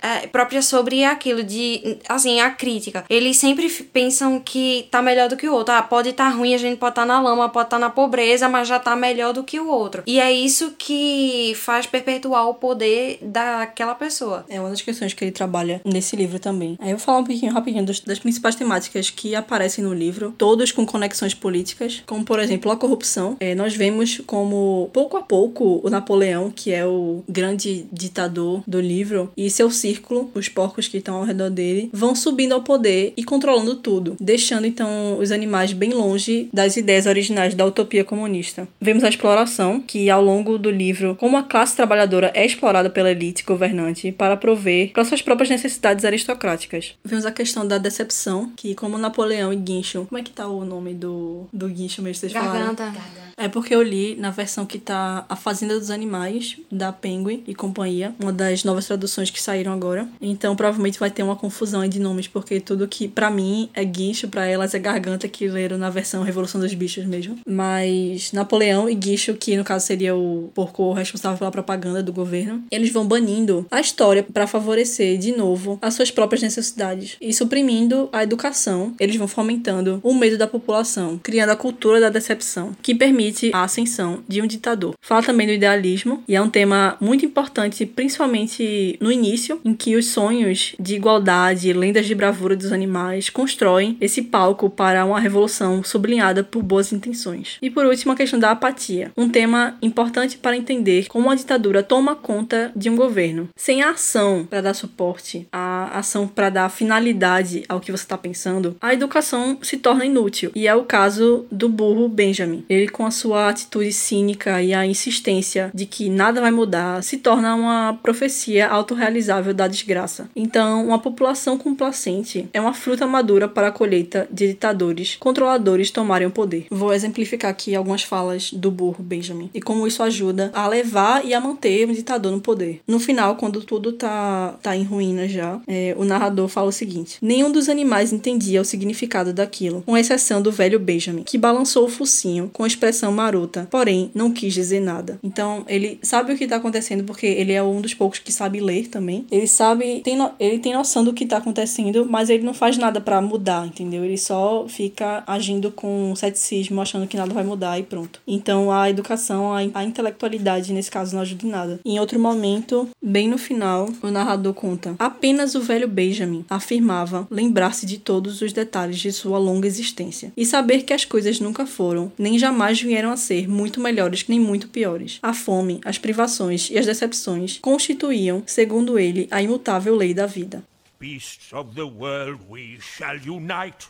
é, 0.02 0.26
própria 0.26 0.62
sobre 0.62 1.04
aquilo 1.04 1.42
de 1.42 1.98
assim 2.08 2.40
a 2.40 2.50
crítica. 2.50 3.04
Eles 3.08 3.36
sempre 3.36 3.68
pensam 3.68 4.40
que 4.40 4.86
tá 4.90 5.02
melhor 5.02 5.28
do 5.28 5.36
que 5.36 5.48
o 5.48 5.52
outro. 5.52 5.74
Ah, 5.74 5.82
pode 5.82 6.10
estar 6.10 6.30
tá 6.30 6.36
ruim, 6.36 6.54
a 6.54 6.58
gente 6.58 6.78
pode 6.78 6.92
estar 6.92 7.02
tá 7.02 7.06
na 7.06 7.20
lama, 7.20 7.48
pode 7.48 7.66
estar 7.66 7.76
tá 7.76 7.80
na 7.80 7.90
pobreza, 7.90 8.48
mas 8.48 8.68
já 8.68 8.78
tá 8.78 8.96
melhor 8.96 9.32
do 9.32 9.44
que 9.44 9.58
o 9.58 9.68
outro. 9.68 10.02
E 10.06 10.20
é 10.20 10.32
isso 10.32 10.74
que 10.78 11.54
faz 11.56 11.86
perpetuar 11.86 12.48
o 12.48 12.54
poder 12.54 13.18
daquela 13.22 13.94
pessoa. 13.94 14.44
É 14.48 14.60
uma 14.60 14.70
das 14.70 14.80
questões 14.80 15.12
que 15.14 15.24
ele 15.24 15.32
trabalha 15.32 15.80
nesse 15.84 16.16
livro 16.16 16.38
também. 16.38 16.76
Aí 16.80 16.90
eu 16.90 16.96
vou 16.96 17.04
falar 17.04 17.18
um 17.18 17.24
pouquinho 17.24 17.52
rapidinho 17.52 17.84
das, 17.84 18.00
das 18.00 18.18
principais 18.18 18.54
temáticas 18.54 19.10
que 19.10 19.34
aparecem 19.34 19.84
no 19.84 19.94
livro, 19.94 20.34
todas 20.36 20.72
com 20.72 20.86
conexões 20.86 21.34
políticas, 21.34 22.02
como 22.06 22.24
por 22.24 22.38
exemplo 22.38 22.70
a 22.70 22.76
corrupção. 22.76 23.36
É, 23.40 23.54
nós 23.54 23.74
vemos 23.74 24.20
como 24.26 24.90
pouco 25.04 25.16
a 25.18 25.22
pouco 25.22 25.80
o 25.84 25.90
Napoleão, 25.90 26.50
que 26.50 26.72
é 26.72 26.86
o 26.86 27.22
grande 27.28 27.84
ditador 27.92 28.62
do 28.66 28.80
livro, 28.80 29.30
e 29.36 29.50
seu 29.50 29.70
círculo, 29.70 30.30
os 30.34 30.48
porcos 30.48 30.88
que 30.88 30.96
estão 30.96 31.16
ao 31.16 31.24
redor 31.24 31.50
dele, 31.50 31.90
vão 31.92 32.14
subindo 32.14 32.54
ao 32.54 32.62
poder 32.62 33.12
e 33.14 33.22
controlando 33.22 33.74
tudo, 33.76 34.16
deixando 34.18 34.66
então 34.66 35.18
os 35.18 35.30
animais 35.30 35.74
bem 35.74 35.92
longe 35.92 36.48
das 36.52 36.76
ideias 36.78 37.04
originais 37.04 37.54
da 37.54 37.66
utopia 37.66 38.02
comunista. 38.02 38.66
Vemos 38.80 39.04
a 39.04 39.08
exploração, 39.08 39.80
que 39.80 40.08
ao 40.08 40.22
longo 40.22 40.56
do 40.56 40.70
livro, 40.70 41.16
como 41.20 41.36
a 41.36 41.42
classe 41.42 41.76
trabalhadora 41.76 42.32
é 42.34 42.46
explorada 42.46 42.88
pela 42.88 43.10
elite 43.10 43.44
governante 43.44 44.10
para 44.10 44.38
prover 44.38 44.92
para 44.92 45.04
suas 45.04 45.20
próprias 45.20 45.50
necessidades 45.50 46.04
aristocráticas. 46.04 46.94
Vemos 47.04 47.26
a 47.26 47.32
questão 47.32 47.66
da 47.66 47.76
decepção, 47.76 48.50
que 48.56 48.74
como 48.74 48.96
Napoleão 48.96 49.52
e 49.52 49.56
Guincho, 49.56 50.06
como 50.08 50.18
é 50.18 50.22
que 50.22 50.30
tá 50.30 50.48
o 50.48 50.64
nome 50.64 50.94
do, 50.94 51.46
do 51.52 51.68
Guincho 51.68 52.00
mesmo 52.00 52.20
vocês 52.20 52.32
Garganta. 52.32 52.84
falaram? 52.84 53.24
É 53.36 53.48
porque 53.48 53.74
eu 53.74 53.82
li 53.82 54.14
na 54.14 54.30
versão 54.30 54.64
que 54.64 54.78
tá 54.78 54.93
A 54.94 55.36
Fazenda 55.36 55.78
dos 55.78 55.90
Animais, 55.90 56.56
da 56.70 56.92
Penguin 56.92 57.42
e 57.46 57.54
companhia, 57.54 58.14
uma 58.20 58.32
das 58.32 58.64
novas 58.64 58.86
traduções 58.86 59.30
que 59.30 59.42
saíram 59.42 59.72
agora. 59.72 60.08
Então 60.20 60.54
provavelmente 60.56 60.98
vai 60.98 61.10
ter 61.10 61.22
uma 61.22 61.36
confusão 61.36 61.86
de 61.86 61.98
nomes, 61.98 62.28
porque 62.28 62.60
tudo 62.60 62.88
que 62.88 63.08
para 63.08 63.30
mim 63.30 63.68
é 63.74 63.84
guincho, 63.84 64.28
para 64.28 64.46
elas 64.46 64.74
é 64.74 64.78
garganta, 64.78 65.28
que 65.28 65.48
leram 65.48 65.78
na 65.78 65.90
versão 65.90 66.22
Revolução 66.22 66.60
dos 66.60 66.74
Bichos 66.74 67.04
mesmo. 67.04 67.38
Mas 67.46 68.32
Napoleão 68.32 68.88
e 68.88 68.94
Guincho, 68.94 69.34
que 69.34 69.56
no 69.56 69.64
caso 69.64 69.86
seria 69.86 70.14
o 70.14 70.50
porco 70.54 70.92
responsável 70.92 71.38
pela 71.38 71.50
propaganda 71.50 72.02
do 72.02 72.12
governo, 72.12 72.62
eles 72.70 72.92
vão 72.92 73.06
banindo 73.06 73.66
a 73.70 73.80
história 73.80 74.22
para 74.22 74.46
favorecer 74.46 75.18
de 75.18 75.32
novo 75.32 75.78
as 75.80 75.94
suas 75.94 76.10
próprias 76.10 76.42
necessidades 76.42 77.16
e 77.20 77.32
suprimindo 77.32 78.08
a 78.12 78.22
educação. 78.22 78.94
Eles 78.98 79.16
vão 79.16 79.28
fomentando 79.28 80.00
o 80.02 80.14
medo 80.14 80.38
da 80.38 80.46
população, 80.46 81.18
criando 81.22 81.50
a 81.50 81.56
cultura 81.56 82.00
da 82.00 82.08
decepção, 82.08 82.76
que 82.82 82.94
permite 82.94 83.50
a 83.54 83.64
ascensão 83.64 84.22
de 84.28 84.40
um 84.40 84.46
ditador. 84.46 84.83
Fala 85.00 85.22
também 85.22 85.46
do 85.46 85.52
idealismo 85.52 86.22
e 86.26 86.34
é 86.34 86.42
um 86.42 86.50
tema 86.50 86.96
muito 87.00 87.24
importante, 87.24 87.86
principalmente 87.86 88.98
no 89.00 89.10
início, 89.10 89.60
em 89.64 89.74
que 89.74 89.96
os 89.96 90.06
sonhos 90.06 90.74
de 90.78 90.94
igualdade, 90.94 91.72
lendas 91.72 92.06
de 92.06 92.14
bravura 92.14 92.56
dos 92.56 92.72
animais 92.72 93.30
constroem 93.30 93.96
esse 94.00 94.22
palco 94.22 94.68
para 94.68 95.04
uma 95.04 95.20
revolução 95.20 95.82
sublinhada 95.82 96.42
por 96.42 96.62
boas 96.62 96.92
intenções. 96.92 97.58
E 97.62 97.70
por 97.70 97.86
último, 97.86 98.12
a 98.12 98.16
questão 98.16 98.38
da 98.38 98.50
apatia, 98.50 99.12
um 99.16 99.28
tema 99.28 99.76
importante 99.80 100.36
para 100.36 100.56
entender 100.56 101.06
como 101.08 101.30
a 101.30 101.34
ditadura 101.34 101.82
toma 101.82 102.16
conta 102.16 102.72
de 102.74 102.90
um 102.90 102.96
governo. 102.96 103.48
Sem 103.56 103.82
a 103.82 103.90
ação 103.90 104.46
para 104.48 104.60
dar 104.60 104.74
suporte, 104.74 105.46
a 105.52 105.98
ação 105.98 106.26
para 106.26 106.50
dar 106.50 106.68
finalidade 106.68 107.64
ao 107.68 107.80
que 107.80 107.92
você 107.92 108.02
está 108.02 108.18
pensando, 108.18 108.76
a 108.80 108.92
educação 108.92 109.58
se 109.62 109.76
torna 109.76 110.04
inútil. 110.04 110.50
E 110.54 110.66
é 110.66 110.74
o 110.74 110.84
caso 110.84 111.46
do 111.50 111.68
burro 111.68 112.08
Benjamin. 112.08 112.64
Ele, 112.68 112.88
com 112.88 113.06
a 113.06 113.10
sua 113.10 113.48
atitude 113.48 113.92
cínica 113.92 114.62
e 114.62 114.73
a 114.74 114.86
insistência 114.86 115.70
de 115.74 115.86
que 115.86 116.08
nada 116.08 116.40
vai 116.40 116.50
mudar, 116.50 117.02
se 117.02 117.18
torna 117.18 117.54
uma 117.54 117.98
profecia 118.02 118.68
autorrealizável 118.68 119.54
da 119.54 119.68
desgraça. 119.68 120.28
Então, 120.34 120.86
uma 120.86 120.98
população 120.98 121.56
complacente 121.56 122.48
é 122.52 122.60
uma 122.60 122.74
fruta 122.74 123.06
madura 123.06 123.48
para 123.48 123.68
a 123.68 123.72
colheita 123.72 124.28
de 124.30 124.48
ditadores 124.48 125.16
controladores 125.18 125.90
tomarem 125.90 126.26
o 126.26 126.30
poder. 126.30 126.66
Vou 126.70 126.92
exemplificar 126.92 127.50
aqui 127.50 127.74
algumas 127.74 128.02
falas 128.02 128.52
do 128.52 128.70
burro 128.70 129.02
Benjamin 129.02 129.50
e 129.54 129.60
como 129.60 129.86
isso 129.86 130.02
ajuda 130.02 130.50
a 130.54 130.66
levar 130.66 131.24
e 131.24 131.34
a 131.34 131.40
manter 131.40 131.88
o 131.88 131.94
ditador 131.94 132.32
no 132.32 132.40
poder. 132.40 132.80
No 132.86 132.98
final, 132.98 133.36
quando 133.36 133.62
tudo 133.62 133.92
tá, 133.92 134.56
tá 134.62 134.76
em 134.76 134.84
ruínas 134.84 135.30
já, 135.30 135.60
é, 135.66 135.94
o 135.98 136.04
narrador 136.04 136.48
fala 136.48 136.68
o 136.68 136.72
seguinte: 136.72 137.18
Nenhum 137.20 137.50
dos 137.50 137.68
animais 137.68 138.12
entendia 138.12 138.60
o 138.60 138.64
significado 138.64 139.32
daquilo, 139.32 139.82
com 139.82 139.96
exceção 139.96 140.40
do 140.42 140.52
velho 140.52 140.78
Benjamin, 140.78 141.22
que 141.22 141.38
balançou 141.38 141.84
o 141.84 141.90
focinho 141.90 142.50
com 142.52 142.66
expressão 142.66 143.12
marota, 143.12 143.66
porém 143.70 144.10
não 144.14 144.30
quis 144.30 144.54
dizer 144.64 144.80
nada. 144.80 145.18
Então, 145.22 145.64
ele 145.68 145.98
sabe 146.02 146.32
o 146.32 146.36
que 146.36 146.46
tá 146.46 146.56
acontecendo 146.56 147.04
porque 147.04 147.26
ele 147.26 147.52
é 147.52 147.62
um 147.62 147.80
dos 147.80 147.94
poucos 147.94 148.18
que 148.18 148.32
sabe 148.32 148.60
ler 148.60 148.88
também. 148.88 149.26
Ele 149.30 149.46
sabe, 149.46 150.00
tem 150.00 150.16
no, 150.16 150.30
ele 150.40 150.58
tem 150.58 150.74
noção 150.74 151.04
do 151.04 151.12
que 151.12 151.26
tá 151.26 151.36
acontecendo, 151.36 152.06
mas 152.08 152.30
ele 152.30 152.42
não 152.42 152.54
faz 152.54 152.76
nada 152.76 153.00
para 153.00 153.20
mudar, 153.20 153.66
entendeu? 153.66 154.04
Ele 154.04 154.18
só 154.18 154.66
fica 154.68 155.22
agindo 155.26 155.70
com 155.70 156.14
ceticismo, 156.16 156.80
achando 156.80 157.06
que 157.06 157.16
nada 157.16 157.32
vai 157.32 157.44
mudar 157.44 157.78
e 157.78 157.82
pronto. 157.82 158.20
Então, 158.26 158.70
a 158.72 158.88
educação, 158.90 159.52
a, 159.52 159.58
a 159.74 159.84
intelectualidade 159.84 160.72
nesse 160.72 160.90
caso 160.90 161.14
não 161.14 161.22
ajuda 161.22 161.46
em 161.46 161.50
nada. 161.50 161.80
Em 161.84 161.98
outro 162.00 162.18
momento, 162.18 162.88
bem 163.02 163.28
no 163.28 163.38
final, 163.38 163.88
o 164.02 164.10
narrador 164.10 164.54
conta: 164.54 164.94
apenas 164.98 165.54
o 165.54 165.60
velho 165.60 165.88
Benjamin 165.88 166.44
afirmava 166.48 167.26
lembrar-se 167.30 167.86
de 167.86 167.98
todos 167.98 168.40
os 168.40 168.52
detalhes 168.52 168.98
de 168.98 169.12
sua 169.12 169.38
longa 169.38 169.66
existência 169.66 170.32
e 170.36 170.46
saber 170.46 170.82
que 170.82 170.92
as 170.92 171.04
coisas 171.04 171.40
nunca 171.40 171.66
foram, 171.66 172.12
nem 172.18 172.38
jamais 172.38 172.80
vieram 172.80 173.10
a 173.10 173.16
ser 173.16 173.48
muito 173.48 173.80
melhores 173.80 174.24
nem 174.28 174.40
muito 174.40 174.53
piores. 174.68 175.18
A 175.22 175.34
fome, 175.34 175.80
as 175.84 175.98
privações 175.98 176.70
e 176.70 176.78
as 176.78 176.86
decepções 176.86 177.58
constituíam, 177.58 178.42
segundo 178.46 178.98
ele, 178.98 179.26
a 179.30 179.42
imutável 179.42 179.96
lei 179.96 180.14
da 180.14 180.26
vida. 180.26 180.62
Beasts 181.00 181.52
of 181.52 181.74
the 181.74 181.82
world, 181.82 182.40
we 182.48 182.78
shall 182.80 183.16
unite. 183.16 183.88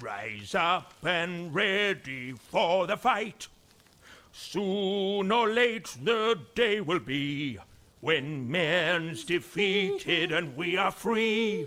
Rise 0.00 0.56
up 0.56 0.94
and 1.04 1.52
ready 1.52 2.34
for 2.50 2.86
the 2.86 2.96
fight. 2.96 3.48
Soon 4.32 5.32
or 5.32 5.48
late 5.48 5.90
the 6.04 6.38
day 6.54 6.80
will 6.80 7.00
be 7.00 7.58
when 8.00 8.48
man's 8.48 9.24
defeated 9.24 10.30
and 10.30 10.56
we 10.56 10.76
are 10.76 10.92
free. 10.92 11.66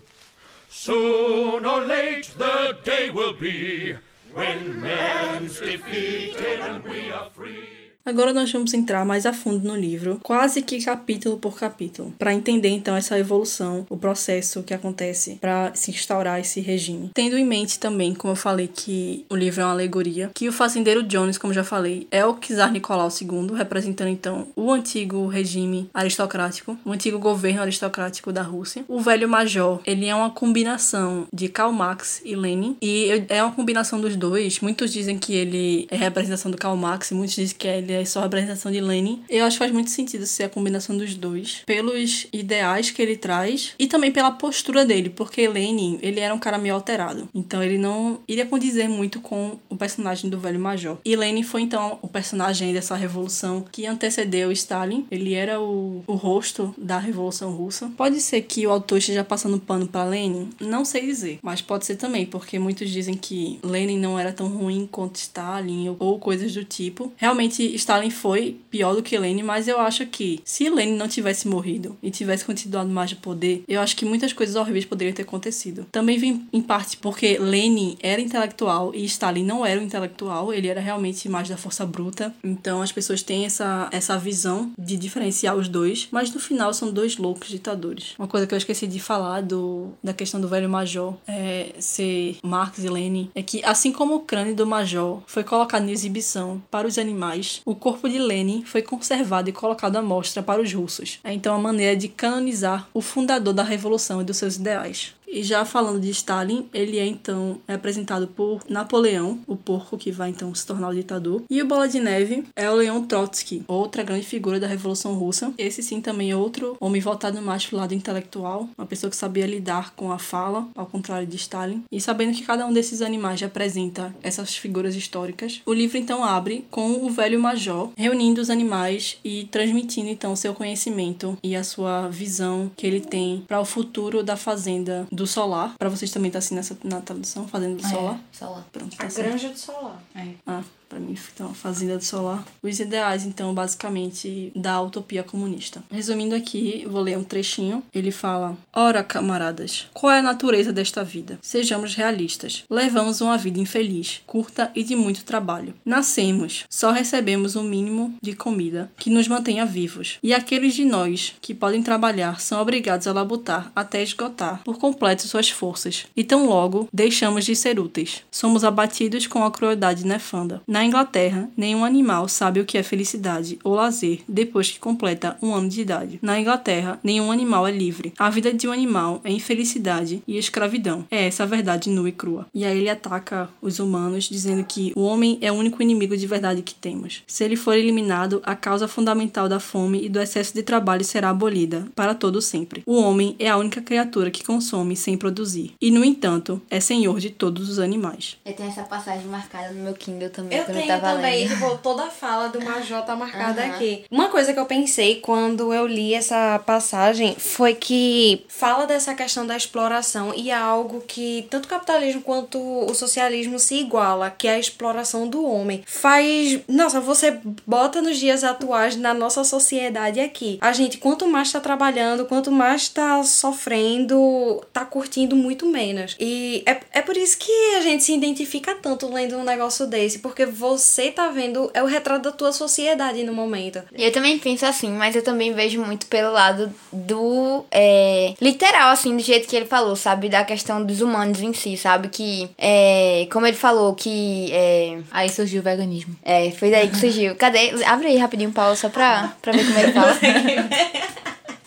Soon 0.69 1.65
or 1.65 1.81
late 1.81 2.31
the 2.37 2.77
day 2.83 3.09
will 3.09 3.33
be 3.33 3.95
when 4.33 4.79
man's 4.79 5.59
defeated 5.59 6.61
and 6.61 6.83
we 6.85 7.11
are 7.11 7.29
free. 7.31 7.80
Agora 8.03 8.33
nós 8.33 8.51
vamos 8.51 8.73
entrar 8.73 9.05
mais 9.05 9.27
a 9.27 9.33
fundo 9.33 9.67
no 9.67 9.75
livro, 9.75 10.19
quase 10.23 10.63
que 10.63 10.83
capítulo 10.83 11.37
por 11.37 11.57
capítulo, 11.57 12.11
para 12.17 12.33
entender 12.33 12.69
então 12.69 12.95
essa 12.95 13.17
evolução, 13.17 13.85
o 13.89 13.95
processo 13.95 14.63
que 14.63 14.73
acontece 14.73 15.37
para 15.39 15.71
se 15.75 15.91
instaurar 15.91 16.39
esse 16.39 16.59
regime. 16.59 17.11
Tendo 17.13 17.37
em 17.37 17.45
mente 17.45 17.79
também, 17.79 18.15
como 18.15 18.31
eu 18.31 18.35
falei, 18.35 18.67
que 18.67 19.23
o 19.29 19.35
livro 19.35 19.61
é 19.61 19.65
uma 19.65 19.71
alegoria, 19.71 20.31
que 20.33 20.49
o 20.49 20.51
fazendeiro 20.51 21.03
Jones, 21.03 21.37
como 21.37 21.53
já 21.53 21.63
falei, 21.63 22.07
é 22.09 22.25
o 22.25 22.33
czar 22.33 22.71
Nicolau 22.71 23.09
II, 23.09 23.55
representando 23.55 24.09
então 24.09 24.47
o 24.55 24.71
antigo 24.71 25.27
regime 25.27 25.87
aristocrático, 25.93 26.75
o 26.83 26.91
antigo 26.91 27.19
governo 27.19 27.61
aristocrático 27.61 28.31
da 28.31 28.41
Rússia. 28.41 28.83
O 28.87 28.99
velho 28.99 29.29
major, 29.29 29.79
ele 29.85 30.07
é 30.07 30.15
uma 30.15 30.31
combinação 30.31 31.27
de 31.31 31.47
Karl 31.47 31.71
Marx 31.71 32.19
e 32.25 32.35
Lenin, 32.35 32.75
e 32.81 33.25
é 33.29 33.43
uma 33.43 33.51
combinação 33.51 34.01
dos 34.01 34.15
dois. 34.15 34.59
Muitos 34.59 34.91
dizem 34.91 35.19
que 35.19 35.35
ele 35.35 35.87
é 35.91 35.95
representação 35.95 36.49
do 36.49 36.57
Karl 36.57 36.75
Marx, 36.75 37.11
e 37.11 37.13
muitos 37.13 37.35
dizem 37.35 37.55
que 37.55 37.67
ele 37.67 37.90
é 37.91 38.05
só 38.05 38.19
a 38.19 38.23
representação 38.23 38.71
de 38.71 38.81
Lenin. 38.81 39.23
Eu 39.29 39.45
acho 39.45 39.55
que 39.55 39.59
faz 39.59 39.71
muito 39.71 39.89
sentido 39.89 40.25
ser 40.25 40.45
a 40.45 40.49
combinação 40.49 40.97
dos 40.97 41.15
dois, 41.15 41.61
pelos 41.65 42.27
ideais 42.31 42.91
que 42.91 43.01
ele 43.01 43.15
traz 43.15 43.73
e 43.77 43.87
também 43.87 44.11
pela 44.11 44.31
postura 44.31 44.85
dele, 44.85 45.09
porque 45.09 45.47
Lenin, 45.47 45.99
ele 46.01 46.19
era 46.19 46.33
um 46.33 46.39
cara 46.39 46.57
meio 46.57 46.75
alterado. 46.75 47.29
Então 47.33 47.63
ele 47.63 47.77
não 47.77 48.19
iria 48.27 48.45
condizer 48.45 48.87
muito 48.87 49.19
com 49.19 49.57
o 49.69 49.75
personagem 49.75 50.29
do 50.29 50.39
velho 50.39 50.59
major. 50.59 50.97
E 51.03 51.15
Lenin 51.15 51.43
foi 51.43 51.61
então 51.61 51.99
o 52.01 52.07
personagem 52.07 52.73
dessa 52.73 52.95
revolução 52.95 53.65
que 53.71 53.85
antecedeu 53.85 54.51
Stalin. 54.51 55.05
Ele 55.11 55.33
era 55.33 55.59
o, 55.59 56.03
o 56.07 56.13
rosto 56.13 56.73
da 56.77 56.97
revolução 56.97 57.51
russa. 57.51 57.91
Pode 57.97 58.19
ser 58.19 58.41
que 58.41 58.65
o 58.65 58.71
autor 58.71 58.97
esteja 58.97 59.23
passando 59.23 59.59
pano 59.59 59.87
para 59.87 60.05
Lenin, 60.05 60.49
não 60.59 60.83
sei 60.85 61.05
dizer, 61.05 61.39
mas 61.41 61.61
pode 61.61 61.85
ser 61.85 61.95
também, 61.95 62.25
porque 62.25 62.59
muitos 62.59 62.89
dizem 62.89 63.15
que 63.15 63.59
Lenin 63.63 63.99
não 63.99 64.17
era 64.17 64.31
tão 64.31 64.47
ruim 64.47 64.87
quanto 64.91 65.17
Stalin 65.17 65.95
ou 65.99 66.19
coisas 66.19 66.53
do 66.53 66.63
tipo. 66.63 67.11
Realmente 67.15 67.63
Stalin 67.81 68.11
foi 68.11 68.57
pior 68.69 68.93
do 68.93 69.03
que 69.03 69.17
Lenin, 69.17 69.43
mas 69.43 69.67
eu 69.67 69.79
acho 69.79 70.05
que 70.05 70.39
se 70.45 70.69
Lenin 70.69 70.95
não 70.95 71.07
tivesse 71.07 71.47
morrido 71.47 71.97
e 72.01 72.11
tivesse 72.11 72.45
continuado 72.45 72.89
mais 72.89 73.09
de 73.09 73.15
poder, 73.15 73.63
eu 73.67 73.81
acho 73.81 73.95
que 73.95 74.05
muitas 74.05 74.33
coisas 74.33 74.55
horríveis 74.55 74.85
poderiam 74.85 75.13
ter 75.13 75.23
acontecido. 75.23 75.85
Também 75.91 76.17
vem 76.17 76.47
em 76.53 76.61
parte 76.61 76.97
porque 76.97 77.37
Lenin 77.37 77.97
era 78.01 78.21
intelectual 78.21 78.93
e 78.93 79.03
Stalin 79.05 79.43
não 79.43 79.65
era 79.65 79.79
um 79.79 79.83
intelectual, 79.83 80.53
ele 80.53 80.67
era 80.67 80.79
realmente 80.79 81.27
mais 81.27 81.49
da 81.49 81.57
força 81.57 81.85
bruta. 81.85 82.33
Então 82.43 82.81
as 82.81 82.91
pessoas 82.91 83.23
têm 83.23 83.45
essa, 83.45 83.89
essa 83.91 84.17
visão 84.17 84.71
de 84.77 84.95
diferenciar 84.95 85.55
os 85.55 85.67
dois, 85.67 86.07
mas 86.11 86.31
no 86.33 86.39
final 86.39 86.73
são 86.73 86.91
dois 86.91 87.17
loucos 87.17 87.49
ditadores. 87.49 88.13
Uma 88.17 88.27
coisa 88.27 88.45
que 88.45 88.53
eu 88.53 88.57
esqueci 88.57 88.85
de 88.85 88.99
falar 88.99 89.41
do, 89.41 89.89
da 90.03 90.13
questão 90.13 90.39
do 90.39 90.47
velho 90.47 90.69
major 90.69 91.15
é, 91.27 91.73
ser 91.79 92.37
Marx 92.43 92.83
e 92.83 92.89
Lenin 92.89 93.29
é 93.33 93.41
que, 93.41 93.63
assim 93.65 93.91
como 93.91 94.15
o 94.15 94.19
crânio 94.19 94.55
do 94.55 94.67
major 94.67 95.21
foi 95.25 95.43
colocado 95.43 95.87
em 95.87 95.91
exibição 95.91 96.61
para 96.69 96.87
os 96.87 96.97
animais, 96.97 97.61
o 97.71 97.75
corpo 97.75 98.09
de 98.09 98.19
Lenin 98.19 98.63
foi 98.65 98.81
conservado 98.81 99.49
e 99.49 99.53
colocado 99.53 99.95
à 99.95 100.01
mostra 100.01 100.43
para 100.43 100.61
os 100.61 100.73
russos. 100.73 101.19
É 101.23 101.31
então 101.31 101.55
a 101.55 101.57
maneira 101.57 101.95
de 101.95 102.09
canonizar 102.09 102.89
o 102.93 103.01
fundador 103.01 103.53
da 103.53 103.63
revolução 103.63 104.21
e 104.21 104.25
dos 104.25 104.35
seus 104.35 104.57
ideais. 104.57 105.13
E 105.31 105.43
já 105.43 105.63
falando 105.63 106.01
de 106.01 106.09
Stalin, 106.09 106.67
ele 106.73 106.99
é 106.99 107.05
então 107.05 107.57
apresentado 107.65 108.27
por 108.27 108.61
Napoleão, 108.67 109.39
o 109.47 109.55
porco 109.55 109.97
que 109.97 110.11
vai 110.11 110.29
então 110.29 110.53
se 110.53 110.67
tornar 110.67 110.89
o 110.89 110.93
ditador. 110.93 111.43
E 111.49 111.61
o 111.61 111.65
Bola 111.65 111.87
de 111.87 112.01
Neve 112.01 112.43
é 112.53 112.69
o 112.69 112.75
Leon 112.75 113.03
Trotsky, 113.03 113.63
outra 113.65 114.03
grande 114.03 114.25
figura 114.25 114.59
da 114.59 114.67
Revolução 114.67 115.13
Russa. 115.15 115.53
Esse 115.57 115.81
sim 115.81 116.01
também 116.01 116.31
é 116.31 116.35
outro 116.35 116.75
homem 116.81 117.01
voltado 117.01 117.41
mais 117.41 117.65
pro 117.65 117.77
lado 117.77 117.93
intelectual, 117.93 118.69
uma 118.77 118.85
pessoa 118.85 119.09
que 119.09 119.15
sabia 119.15 119.47
lidar 119.47 119.95
com 119.95 120.11
a 120.11 120.19
fala, 120.19 120.67
ao 120.75 120.85
contrário 120.85 121.25
de 121.25 121.37
Stalin. 121.37 121.83
E 121.89 122.01
sabendo 122.01 122.35
que 122.35 122.43
cada 122.43 122.67
um 122.67 122.73
desses 122.73 123.01
animais 123.01 123.39
representa 123.39 124.13
essas 124.21 124.57
figuras 124.57 124.95
históricas, 124.95 125.61
o 125.65 125.73
livro 125.73 125.97
então 125.97 126.25
abre 126.25 126.65
com 126.69 127.05
o 127.05 127.09
velho 127.09 127.39
major 127.39 127.89
reunindo 127.95 128.41
os 128.41 128.49
animais 128.49 129.17
e 129.23 129.45
transmitindo 129.45 130.09
então 130.09 130.35
seu 130.35 130.53
conhecimento 130.53 131.37
e 131.41 131.55
a 131.55 131.63
sua 131.63 132.09
visão 132.09 132.69
que 132.75 132.85
ele 132.85 132.99
tem 132.99 133.45
para 133.47 133.61
o 133.61 133.65
futuro 133.65 134.23
da 134.23 134.35
fazenda 134.35 135.07
do 135.11 135.20
Solar. 135.27 135.75
Pra 135.77 135.89
vocês 135.89 136.11
também 136.11 136.31
tá 136.31 136.39
assim 136.39 136.55
nessa, 136.55 136.77
na 136.83 137.01
tradução, 137.01 137.47
Fazenda 137.47 137.75
do 137.81 137.87
Solar. 137.87 138.15
É, 138.15 138.37
solar. 138.37 138.65
Pronto, 138.71 138.95
tá 138.97 139.05
A 139.05 139.09
certo. 139.09 139.27
Granja 139.29 139.49
do 139.49 139.57
Solar. 139.59 140.01
É. 140.15 140.27
Ah, 140.45 140.63
pra 140.91 140.99
mim, 140.99 141.15
então, 141.33 141.51
a 141.51 141.53
Fazenda 141.53 141.97
do 141.97 142.03
Solar. 142.03 142.45
Os 142.61 142.79
ideais, 142.79 143.25
então, 143.25 143.53
basicamente, 143.53 144.51
da 144.53 144.81
utopia 144.81 145.23
comunista. 145.23 145.81
Resumindo 145.89 146.35
aqui, 146.35 146.85
vou 146.89 147.01
ler 147.01 147.17
um 147.17 147.23
trechinho. 147.23 147.81
Ele 147.93 148.11
fala: 148.11 148.57
Ora, 148.73 149.01
camaradas, 149.01 149.87
qual 149.93 150.11
é 150.11 150.19
a 150.19 150.21
natureza 150.21 150.73
desta 150.73 151.01
vida? 151.01 151.39
Sejamos 151.41 151.95
realistas. 151.95 152.65
Levamos 152.69 153.21
uma 153.21 153.37
vida 153.37 153.59
infeliz, 153.59 154.21
curta 154.27 154.69
e 154.75 154.83
de 154.83 154.95
muito 154.95 155.23
trabalho. 155.23 155.73
Nascemos, 155.85 156.65
só 156.69 156.91
recebemos 156.91 157.55
o 157.55 157.63
mínimo 157.63 158.13
de 158.21 158.35
comida 158.35 158.91
que 158.97 159.09
nos 159.09 159.29
mantenha 159.29 159.65
vivos. 159.65 160.19
E 160.21 160.33
aqueles 160.33 160.73
de 160.73 160.83
nós 160.83 161.33
que 161.41 161.53
podem 161.53 161.81
trabalhar 161.81 162.41
são 162.41 162.61
obrigados 162.61 163.07
a 163.07 163.13
labutar 163.13 163.71
até 163.73 164.03
esgotar 164.03 164.61
por 164.65 164.77
completo 164.77 165.27
suas 165.27 165.49
forças. 165.49 166.05
E 166.17 166.23
tão 166.23 166.47
logo 166.47 166.89
deixamos 166.91 167.45
de 167.45 167.55
ser 167.55 167.79
úteis. 167.79 168.23
Somos 168.29 168.65
abatidos 168.65 169.25
com 169.25 169.43
a 169.43 169.51
crueldade 169.51 170.05
nefanda. 170.05 170.61
Na 170.67 170.80
Inglaterra, 170.85 171.49
nenhum 171.55 171.83
animal 171.83 172.27
sabe 172.27 172.59
o 172.59 172.65
que 172.65 172.77
é 172.77 172.83
felicidade 172.83 173.59
ou 173.63 173.75
lazer 173.75 174.21
depois 174.27 174.71
que 174.71 174.79
completa 174.79 175.37
um 175.41 175.53
ano 175.53 175.69
de 175.69 175.81
idade. 175.81 176.19
Na 176.21 176.39
Inglaterra, 176.39 176.99
nenhum 177.03 177.31
animal 177.31 177.67
é 177.67 177.71
livre. 177.71 178.13
A 178.17 178.29
vida 178.29 178.53
de 178.53 178.67
um 178.67 178.71
animal 178.71 179.21
é 179.23 179.31
infelicidade 179.31 180.21
e 180.27 180.37
escravidão. 180.37 181.05
É 181.11 181.27
essa 181.27 181.43
a 181.43 181.45
verdade 181.45 181.89
nua 181.89 182.09
e 182.09 182.11
crua. 182.11 182.47
E 182.53 182.65
aí 182.65 182.77
ele 182.77 182.89
ataca 182.89 183.49
os 183.61 183.79
humanos, 183.79 184.25
dizendo 184.25 184.63
que 184.63 184.91
o 184.95 185.01
homem 185.01 185.37
é 185.41 185.51
o 185.51 185.55
único 185.55 185.81
inimigo 185.81 186.15
de 186.15 186.27
verdade 186.27 186.61
que 186.61 186.73
temos. 186.73 187.23
Se 187.27 187.43
ele 187.43 187.55
for 187.55 187.75
eliminado, 187.75 188.41
a 188.43 188.55
causa 188.55 188.87
fundamental 188.87 189.47
da 189.47 189.59
fome 189.59 190.05
e 190.05 190.09
do 190.09 190.19
excesso 190.19 190.53
de 190.53 190.63
trabalho 190.63 191.03
será 191.03 191.29
abolida 191.29 191.87
para 191.95 192.15
todo 192.15 192.41
sempre. 192.41 192.83
O 192.85 193.01
homem 193.01 193.35
é 193.39 193.49
a 193.49 193.57
única 193.57 193.81
criatura 193.81 194.31
que 194.31 194.43
consome 194.43 194.95
sem 194.95 195.17
produzir. 195.17 195.73
E, 195.81 195.91
no 195.91 196.03
entanto, 196.03 196.61
é 196.69 196.79
senhor 196.79 197.19
de 197.19 197.29
todos 197.29 197.69
os 197.69 197.79
animais. 197.79 198.37
Eu 198.45 198.53
tenho 198.53 198.69
essa 198.69 198.83
passagem 198.83 199.27
marcada 199.27 199.73
no 199.73 199.83
meu 199.83 199.93
Kindle 199.93 200.29
também, 200.29 200.57
Eu 200.57 200.65
tenho 200.73 200.91
eu 200.91 200.99
tava 200.99 201.15
também, 201.15 201.47
lendo. 201.47 201.53
tipo, 201.53 201.77
toda 201.77 202.03
a 202.03 202.09
fala 202.09 202.47
do 202.49 202.61
Major 202.61 203.01
tá 203.03 203.15
marcada 203.15 203.61
Aham. 203.61 203.71
aqui. 203.75 204.05
Uma 204.09 204.29
coisa 204.29 204.53
que 204.53 204.59
eu 204.59 204.65
pensei 204.65 205.15
quando 205.21 205.73
eu 205.73 205.85
li 205.87 206.13
essa 206.13 206.59
passagem 206.65 207.35
foi 207.37 207.73
que 207.73 208.43
fala 208.47 208.85
dessa 208.85 209.13
questão 209.13 209.45
da 209.45 209.55
exploração 209.55 210.33
e 210.35 210.49
é 210.49 210.55
algo 210.55 211.01
que 211.07 211.47
tanto 211.49 211.65
o 211.65 211.69
capitalismo 211.69 212.21
quanto 212.21 212.59
o 212.59 212.93
socialismo 212.93 213.59
se 213.59 213.75
iguala, 213.75 214.29
que 214.29 214.47
é 214.47 214.55
a 214.55 214.59
exploração 214.59 215.27
do 215.27 215.43
homem. 215.45 215.83
Faz. 215.85 216.59
Nossa, 216.67 216.99
você 216.99 217.37
bota 217.65 218.01
nos 218.01 218.17
dias 218.17 218.43
atuais 218.43 218.95
na 218.95 219.13
nossa 219.13 219.43
sociedade 219.43 220.19
aqui. 220.19 220.57
A 220.61 220.71
gente, 220.73 220.97
quanto 220.97 221.27
mais 221.27 221.51
tá 221.51 221.59
trabalhando, 221.59 222.25
quanto 222.25 222.51
mais 222.51 222.87
tá 222.89 223.21
sofrendo, 223.23 224.61
tá 224.73 224.85
curtindo 224.85 225.35
muito 225.35 225.65
menos. 225.65 226.15
E 226.19 226.63
é, 226.65 226.79
é 226.93 227.01
por 227.01 227.15
isso 227.17 227.37
que 227.37 227.51
a 227.77 227.81
gente 227.81 228.03
se 228.03 228.13
identifica 228.13 228.75
tanto 228.75 229.11
lendo 229.11 229.37
um 229.37 229.43
negócio 229.43 229.87
desse, 229.87 230.19
porque 230.19 230.45
você 230.61 231.09
tá 231.11 231.27
vendo, 231.29 231.71
é 231.73 231.81
o 231.81 231.87
retrato 231.87 232.21
da 232.21 232.31
tua 232.31 232.51
sociedade 232.51 233.23
no 233.23 233.33
momento. 233.33 233.81
E 233.97 234.03
eu 234.03 234.11
também 234.11 234.37
penso 234.37 234.63
assim, 234.65 234.91
mas 234.91 235.15
eu 235.15 235.23
também 235.23 235.51
vejo 235.53 235.81
muito 235.83 236.05
pelo 236.05 236.31
lado 236.31 236.71
do 236.93 237.65
é, 237.71 238.35
literal, 238.39 238.89
assim, 238.91 239.17
do 239.17 239.23
jeito 239.23 239.47
que 239.47 239.55
ele 239.55 239.65
falou, 239.65 239.95
sabe? 239.95 240.29
Da 240.29 240.43
questão 240.45 240.83
dos 240.83 241.01
humanos 241.01 241.41
em 241.41 241.51
si, 241.53 241.75
sabe? 241.75 242.09
Que, 242.09 242.47
é, 242.57 243.27
como 243.31 243.47
ele 243.47 243.57
falou, 243.57 243.95
que. 243.95 244.51
É, 244.53 244.99
Aí 245.09 245.29
surgiu 245.29 245.61
o 245.61 245.63
veganismo. 245.63 246.15
é, 246.23 246.51
foi 246.51 246.69
daí 246.69 246.87
que 246.89 246.97
surgiu. 246.97 247.35
Cadê? 247.35 247.71
Abre 247.85 248.07
aí 248.07 248.17
rapidinho, 248.17 248.51
Paulo, 248.51 248.75
só 248.75 248.87
pra, 248.89 249.33
pra 249.41 249.51
ver 249.51 249.65
como 249.65 249.79
ele 249.79 249.91
fala. 249.91 250.13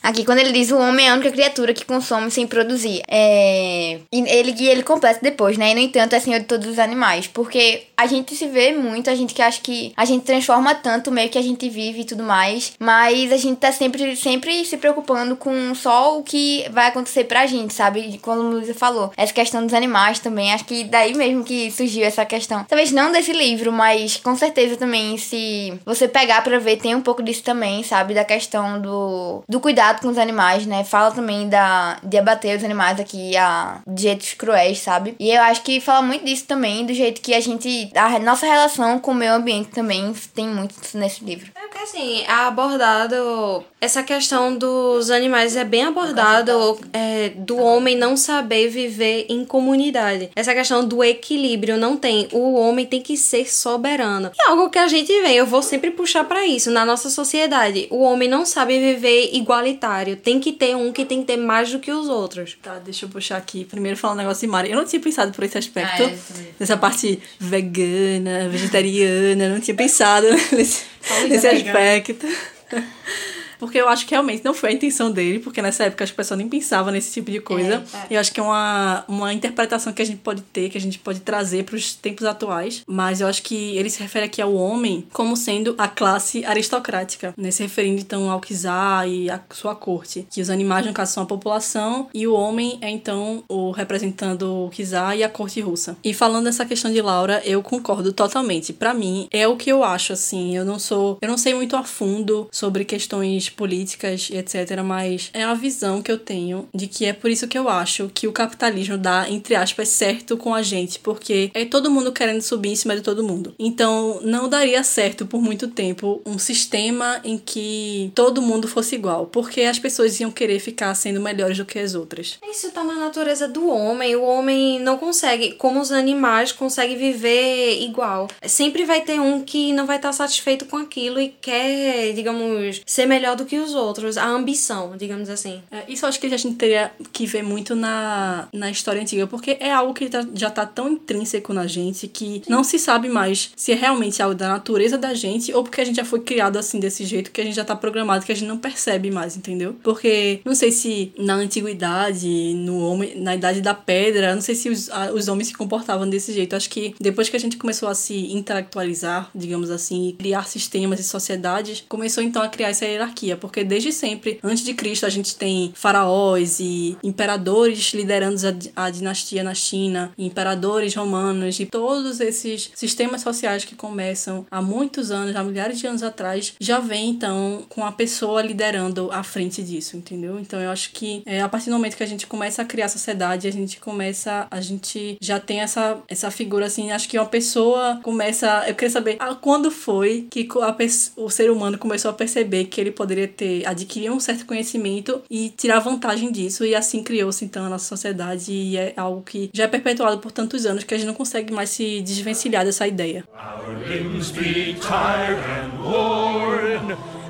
Aqui, 0.05 0.23
quando 0.23 0.41
ele 0.41 0.53
diz 0.53 0.71
o 0.71 0.77
homem 0.77 1.07
é 1.07 1.11
a 1.11 1.15
única 1.15 1.31
criatura 1.31 1.73
que 1.73 1.83
consome 1.83 2.31
sem 2.31 2.47
produzir. 2.47 3.01
É... 3.09 4.01
E 4.13 4.21
ele, 4.29 4.55
e 4.59 4.69
ele 4.69 4.83
completa 4.83 5.19
depois, 5.23 5.57
né? 5.57 5.71
E, 5.71 5.75
no 5.75 5.81
entanto, 5.81 6.15
é 6.15 6.21
senhor 6.21 6.41
de 6.41 6.45
todos 6.45 6.69
os 6.69 6.79
animais. 6.79 7.27
Porque 7.27 7.85
a 7.97 8.07
gente 8.07 8.37
se 8.37 8.47
vê 8.47 8.73
muito, 8.73 9.09
a 9.09 9.15
gente 9.15 9.33
que 9.33 9.41
acha 9.41 9.63
que 9.63 9.95
a 9.97 10.05
gente 10.05 10.27
transforma 10.27 10.75
tanto 10.75 11.09
o 11.09 11.13
meio 11.13 11.31
que 11.31 11.39
a 11.39 11.43
gente 11.43 11.71
vive 11.71 12.03
e 12.03 12.05
tudo 12.05 12.23
mais. 12.23 12.75
Mas 12.79 13.33
a 13.33 13.39
gente 13.39 13.57
tá 13.57 13.73
sempre, 13.73 14.15
sempre 14.15 14.63
se 14.67 14.77
preocupando 14.77 15.37
com 15.37 15.75
só 15.75 16.19
o 16.19 16.23
que 16.23 16.67
vai 16.71 16.89
acontecer 16.89 17.25
pra 17.25 17.47
gente, 17.47 17.73
sabe? 17.73 18.19
Como 18.21 18.43
a 18.43 18.45
Luísa 18.45 18.75
falou. 18.75 19.11
Essa 19.17 19.33
questão 19.33 19.65
dos 19.65 19.73
animais 19.73 20.19
também. 20.19 20.53
Acho 20.53 20.67
que 20.67 20.85
daí 20.85 21.15
mesmo 21.15 21.43
que 21.43 21.71
surgiu 21.71 22.05
essa 22.05 22.27
questão. 22.27 22.63
Talvez 22.69 22.93
não 22.93 23.11
desse 23.11 23.33
livro, 23.33 23.73
mas 23.73 24.19
com 24.19 24.37
certeza 24.37 24.77
também, 24.77 25.17
se 25.17 25.73
você 25.87 26.07
pegar 26.07 26.45
pra 26.45 26.59
ver, 26.59 26.77
tem 26.77 26.95
um 26.95 27.01
pouco 27.01 27.23
disso 27.23 27.43
também, 27.43 27.83
sabe? 27.83 28.13
Da 28.13 28.23
questão 28.23 28.79
do, 28.79 29.43
do 29.49 29.61
cuidado 29.61 29.94
com 30.01 30.09
os 30.09 30.19
animais, 30.19 30.67
né? 30.67 30.85
Fala 30.85 31.11
também 31.11 31.49
da, 31.49 31.99
de 32.03 32.17
abater 32.17 32.57
os 32.57 32.65
animais 32.65 32.99
aqui 33.01 33.37
a, 33.37 33.81
de 33.87 34.03
jeitos 34.03 34.35
cruéis, 34.35 34.79
sabe? 34.79 35.15
E 35.19 35.31
eu 35.31 35.43
acho 35.43 35.63
que 35.63 35.81
fala 35.81 36.03
muito 36.03 36.25
disso 36.25 36.45
também, 36.47 36.85
do 36.85 36.95
jeito 36.95 37.21
que 37.21 37.35
a 37.35 37.41
gente. 37.41 37.91
A 37.95 38.19
nossa 38.19 38.47
relação 38.47 38.99
com 38.99 39.13
o 39.13 39.15
meio 39.15 39.35
ambiente 39.35 39.71
também 39.71 40.13
tem 40.35 40.49
muito 40.49 40.75
nesse 40.95 41.25
livro. 41.25 41.51
É 41.55 41.61
porque 41.61 41.79
assim, 41.79 42.23
é 42.23 42.33
abordado. 42.33 43.65
Essa 43.81 44.03
questão 44.03 44.57
dos 44.57 45.11
animais 45.11 45.57
é 45.57 45.65
bem 45.65 45.85
abordado 45.85 46.79
é, 46.93 47.31
do 47.37 47.59
homem 47.59 47.97
não 47.97 48.17
saber 48.17 48.69
viver 48.69 49.27
em 49.29 49.45
comunidade. 49.45 50.31
Essa 50.35 50.55
questão 50.55 50.87
do 50.87 51.05
equilíbrio 51.05 51.77
não 51.77 51.97
tem. 51.97 52.29
O 52.33 52.55
homem 52.55 52.87
tem 52.87 53.03
que 53.03 53.17
ser 53.17 53.53
soberano. 53.53 54.31
E 54.35 54.49
é 54.49 54.51
algo 54.51 54.71
que 54.71 54.79
a 54.79 54.89
gente 54.89 55.13
vê, 55.21 55.35
eu 55.35 55.47
vou 55.47 55.63
sempre 55.63 55.91
puxar 55.91 56.25
pra 56.25 56.47
isso. 56.47 56.71
Na 56.71 56.85
nossa 56.85 57.11
sociedade, 57.11 57.87
o 57.91 58.01
homem 58.01 58.29
não 58.29 58.47
sabe 58.47 58.79
viver 58.79 59.31
igualitário. 59.35 59.84
Tem 60.17 60.41
que 60.41 60.53
ter 60.53 60.75
um 60.77 60.93
que 60.93 61.05
tem 61.05 61.21
que 61.21 61.27
ter 61.27 61.37
mais 61.37 61.71
do 61.71 61.79
que 61.79 61.91
os 61.91 62.09
outros. 62.09 62.57
Tá, 62.63 62.79
deixa 62.79 63.07
eu 63.07 63.09
puxar 63.09 63.37
aqui. 63.37 63.65
Primeiro 63.65 63.97
falar 63.97 64.15
um 64.15 64.17
negócio 64.17 64.41
de 64.41 64.47
Mari. 64.47 64.71
Eu 64.71 64.77
não 64.77 64.85
tinha 64.85 65.01
pensado 65.01 65.33
por 65.33 65.45
esse 65.45 65.59
aspecto. 65.59 66.03
Ah, 66.03 66.07
é. 66.07 66.19
Nessa 66.59 66.77
parte 66.77 67.21
vegana, 67.39 68.49
vegetariana. 68.49 69.49
Não 69.49 69.61
tinha 69.61 69.75
pensado 69.75 70.27
nesse, 70.53 70.85
nesse 71.29 71.47
aspecto. 71.47 72.27
Porque 73.65 73.79
eu 73.79 73.89
acho 73.89 74.05
que 74.05 74.11
realmente 74.11 74.45
não 74.45 74.53
foi 74.53 74.69
a 74.69 74.73
intenção 74.73 75.11
dele, 75.11 75.39
porque 75.39 75.63
nessa 75.63 75.85
época 75.85 76.05
as 76.05 76.11
pessoas 76.11 76.37
nem 76.37 76.49
pensavam 76.49 76.93
nesse 76.93 77.11
tipo 77.13 77.31
de 77.31 77.41
coisa. 77.41 77.83
É, 78.11 78.15
eu 78.15 78.21
acho 78.21 78.31
que 78.31 78.39
é 78.39 78.43
uma, 78.43 79.05
uma 79.09 79.33
interpretação 79.33 79.91
que 79.91 80.03
a 80.03 80.05
gente 80.05 80.19
pode 80.19 80.43
ter, 80.43 80.69
que 80.69 80.77
a 80.77 80.81
gente 80.81 80.99
pode 80.99 81.21
trazer 81.21 81.65
para 81.65 81.75
os 81.75 81.95
tempos 81.95 82.27
atuais. 82.27 82.83
Mas 82.87 83.23
eu 83.23 83.27
acho 83.27 83.43
que 83.43 83.75
ele 83.77 83.89
se 83.89 84.03
refere 84.03 84.27
aqui 84.27 84.43
ao 84.43 84.55
homem 84.55 85.07
como 85.15 85.35
sendo 85.35 85.75
a 85.79 85.89
classe 85.89 86.45
aristocrática, 86.45 87.33
né? 87.39 87.51
Se 87.51 87.63
referindo 87.63 88.03
então 88.03 88.31
ao 88.31 88.41
czar 88.41 89.09
e 89.09 89.31
à 89.31 89.41
sua 89.51 89.75
corte. 89.75 90.27
Que 90.31 90.43
os 90.43 90.51
animais, 90.51 90.85
no 90.85 90.93
caso, 90.93 91.15
são 91.15 91.23
a 91.23 91.27
população 91.27 92.09
e 92.13 92.27
o 92.27 92.35
homem 92.35 92.79
é 92.83 92.91
então 92.91 93.43
o 93.49 93.71
representando 93.71 94.67
o 94.67 94.71
czar 94.71 95.17
e 95.17 95.23
a 95.25 95.29
corte 95.31 95.63
russa. 95.63 95.97
E 96.05 96.13
falando 96.13 96.45
dessa 96.45 96.67
questão 96.67 96.93
de 96.93 97.01
Laura, 97.01 97.41
eu 97.47 97.63
concordo 97.63 98.13
totalmente. 98.13 98.75
Para 98.75 98.93
mim, 98.93 99.27
é 99.31 99.49
o 99.49 99.57
que 99.57 99.71
eu 99.73 99.83
acho, 99.83 100.13
assim. 100.13 100.55
Eu 100.55 100.67
não 100.67 100.79
sou. 100.79 101.17
Eu 101.23 101.29
não 101.29 101.39
sei 101.39 101.55
muito 101.55 101.77
a 101.77 101.83
fundo 101.83 102.47
sobre 102.53 102.85
questões 102.85 103.49
políticas 103.55 104.29
etc. 104.31 104.83
Mas 104.85 105.31
é 105.33 105.45
a 105.45 105.55
visão 105.55 106.03
que 106.03 106.11
eu 106.11 106.19
tenho 106.19 106.69
de 106.75 106.87
que 106.87 107.07
é 107.07 107.13
por 107.13 107.31
isso 107.31 107.49
que 107.49 107.59
eu 107.59 107.69
acho 107.69 108.11
que 108.13 108.27
o 108.27 108.33
capitalismo 108.33 108.99
dá, 108.99 109.29
entre 109.31 109.55
aspas, 109.55 109.89
certo 109.89 110.37
com 110.37 110.55
a 110.55 110.63
gente, 110.63 110.99
porque 110.99 111.51
é 111.55 111.65
todo 111.65 111.91
mundo 111.91 112.13
querendo 112.13 112.43
subir 112.43 112.71
em 112.71 112.77
cima 112.77 112.95
de 112.97 113.03
todo 113.03 113.25
mundo. 113.25 113.55
Então, 113.59 114.21
não 114.23 114.49
daria 114.49 114.83
certo 114.83 115.27
por 115.27 115.41
muito 115.41 115.69
tempo 115.69 116.21
um 116.27 116.39
sistema 116.39 117.21
em 117.25 117.39
que 117.39 118.13
todo 118.15 118.43
mundo 118.43 118.69
fosse 118.69 118.95
igual, 118.95 119.27
porque 119.27 119.63
as 119.63 119.79
pessoas 119.79 120.19
iam 120.21 120.31
querer 120.31 120.59
ficar 120.59 120.95
sendo 120.95 121.21
melhores 121.21 121.57
do 121.57 121.65
que 121.65 121.79
as 121.79 121.95
outras. 121.95 122.39
Isso 122.51 122.71
tá 122.71 122.85
na 122.85 122.95
natureza 122.95 123.49
do 123.49 123.69
homem. 123.69 124.17
O 124.17 124.23
homem 124.23 124.81
não 124.81 124.97
consegue, 124.97 125.53
como 125.53 125.81
os 125.81 125.93
animais, 125.93 126.53
consegue 126.53 126.97
viver 126.97 127.83
igual. 127.83 128.29
Sempre 128.43 128.85
vai 128.85 129.01
ter 129.01 129.21
um 129.21 129.41
que 129.41 129.73
não 129.73 129.87
vai 129.87 129.97
estar 129.97 130.13
satisfeito 130.13 130.67
com 130.67 130.77
aquilo 130.77 131.21
e 131.21 131.29
quer, 131.41 132.13
digamos, 132.13 132.83
ser 132.87 133.07
melhor 133.07 133.34
do 133.35 133.45
que 133.45 133.59
os 133.59 133.75
outros. 133.75 134.17
A 134.17 134.27
ambição, 134.29 134.97
digamos 134.97 135.29
assim. 135.29 135.63
É, 135.71 135.85
isso 135.89 136.05
eu 136.05 136.09
acho 136.09 136.21
que 136.21 136.27
a 136.27 136.37
gente 136.37 136.55
teria 136.57 136.93
que 137.13 137.27
ver 137.27 137.43
muito 137.43 137.75
na, 137.75 138.49
na 138.53 138.71
história 138.71 139.01
antiga, 139.01 139.27
porque 139.27 139.57
é 139.61 139.73
algo 139.73 139.93
que 139.95 140.09
tá- 140.09 140.27
já 140.35 140.51
tá 140.51 140.65
tão 140.67 140.89
intrínseco 140.91 141.53
na 141.53 141.67
gente 141.67 142.07
que 142.09 142.43
não 142.49 142.63
se 142.65 142.79
sabe 142.79 143.09
mais 143.09 143.51
se 143.57 143.73
é 143.73 143.75
realmente 143.75 144.23
algo 144.23 144.35
da 144.35 144.49
natureza 144.49 144.97
da 144.99 145.15
gente 145.15 145.53
ou 145.53 145.63
porque 145.63 145.81
a 145.81 145.85
gente 145.85 145.97
já 145.97 146.05
foi 146.05 146.21
criado 146.21 146.59
assim 146.59 146.79
desse 146.81 147.05
jeito 147.05 147.31
que 147.31 147.41
a 147.41 147.45
gente 147.45 147.55
já 147.55 147.65
tá 147.65 147.75
programado 147.77 148.25
que 148.25 148.33
a 148.33 148.35
gente 148.35 148.49
não 148.49 148.59
percebe 148.59 149.11
mais, 149.11 149.37
entendeu? 149.37 149.77
Porque 149.83 150.41
não 150.45 150.55
sei 150.55 150.71
se 150.73 151.13
na 151.19 151.35
antiguidade, 151.35 152.55
no 152.55 152.79
homem, 152.79 153.15
na 153.21 153.35
idade 153.35 153.61
da 153.61 153.75
pedra, 153.75 154.35
não 154.35 154.43
sei 154.43 154.55
se 154.55 154.69
os, 154.69 154.91
a- 154.91 155.13
os 155.13 155.29
homens 155.29 155.49
se 155.49 155.55
comportavam 155.55 156.09
desse 156.09 156.33
jeito. 156.33 156.55
Acho 156.57 156.71
que 156.71 156.95
depois 157.01 157.29
que 157.29 157.37
a 157.37 157.41
gente 157.41 157.57
começou 157.57 157.89
a 157.89 157.95
se 157.95 158.33
intelectualizar, 158.33 159.31
digamos 159.35 159.71
assim, 159.71 160.15
criar 160.19 160.47
sistemas 160.49 161.01
e 161.01 161.05
sociedades, 161.05 161.85
começou 161.89 162.23
então 162.23 162.43
a 162.43 162.49
criar 162.49 162.69
essa 162.71 162.85
hierarquia, 162.85 163.24
porque 163.41 163.65
desde 163.65 163.93
sempre, 163.93 164.39
antes 164.43 164.65
de 164.65 164.75
Cristo, 164.75 165.07
a 165.07 165.09
gente 165.09 165.37
tem 165.37 165.73
faraós 165.75 166.61
e 166.61 166.97
imperadores 167.03 167.93
liderando 167.95 168.41
a, 168.77 168.85
a 168.87 168.91
dinastia 168.91 169.43
na 169.43 169.55
China, 169.55 170.13
imperadores 170.19 170.95
romanos 170.95 171.59
e 171.61 171.67
todos 171.67 172.21
esses 172.21 172.71
sistemas 172.75 173.23
sociais 173.23 173.65
que 173.65 173.75
começam 173.75 174.47
há 174.51 174.61
muitos 174.61 175.11
anos, 175.11 175.37
há 175.37 175.43
milhares 175.43 175.79
de 175.79 175.87
anos 175.87 176.03
atrás, 176.03 176.55
já 176.61 176.79
vem 176.79 177.11
então 177.11 177.65
com 177.69 177.85
a 177.85 177.93
pessoa 177.93 178.43
liderando 178.43 179.11
à 179.13 179.23
frente 179.23 179.63
disso, 179.63 179.97
entendeu? 179.97 180.39
Então 180.39 180.61
eu 180.61 180.71
acho 180.71 180.93
que 180.93 181.23
é, 181.25 181.41
a 181.41 181.49
partir 181.49 181.71
do 181.71 181.77
momento 181.77 181.97
que 181.97 182.03
a 182.03 182.07
gente 182.07 182.27
começa 182.27 182.63
a 182.63 182.65
criar 182.65 182.89
sociedade, 182.89 183.47
a 183.47 183.53
gente 183.53 183.79
começa, 183.79 184.47
a 184.51 184.61
gente 184.61 185.17
já 185.21 185.39
tem 185.39 185.61
essa, 185.61 185.99
essa 186.09 186.31
figura 186.31 186.67
assim, 186.67 186.91
acho 186.91 187.09
que 187.09 187.19
uma 187.19 187.27
pessoa 187.27 188.01
começa, 188.03 188.65
eu 188.69 188.75
queria 188.75 188.91
saber 188.91 189.17
ah, 189.21 189.35
quando 189.35 189.71
foi 189.71 190.27
que 190.31 190.49
a, 190.61 190.77
o 191.17 191.31
ser 191.31 191.51
humano 191.51 191.79
começou 191.79 192.11
a 192.11 192.15
perceber 192.15 192.65
que 192.65 192.81
ele 192.81 192.91
poderia 192.91 193.14
ter, 193.29 193.67
adquirir 193.67 194.11
um 194.11 194.21
certo 194.21 194.47
conhecimento 194.47 195.23
e 195.31 195.51
tirar 195.51 195.81
vantagem 195.81 196.31
disso, 196.31 196.65
e 196.65 196.75
assim 196.75 197.03
criou-se 197.03 197.45
então 197.45 197.65
a 197.65 197.69
nossa 197.69 197.87
sociedade, 197.87 198.53
e 198.53 198.77
é 198.77 198.93
algo 198.97 199.23
que 199.23 199.51
já 199.53 199.65
é 199.65 199.69
perpetuado 199.69 200.19
por 200.19 200.33
tantos 200.33 200.67
anos 200.67 200.85
que 200.85 200.95
a 200.95 200.97
gente 200.97 201.07
não 201.07 201.15
consegue 201.15 201.53
mais 201.53 201.71
se 201.71 202.01
desvencilhar 202.01 202.65
dessa 202.65 202.87
ideia. 202.87 203.25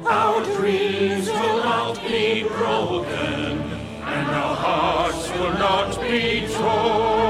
Our 0.07 0.43
dreams 0.45 1.31
will 1.31 1.65
not 1.65 1.99
be 2.07 2.45
our 2.45 3.03
will 5.39 5.55
not 5.59 5.99
be 6.03 6.47
torn. 6.53 7.25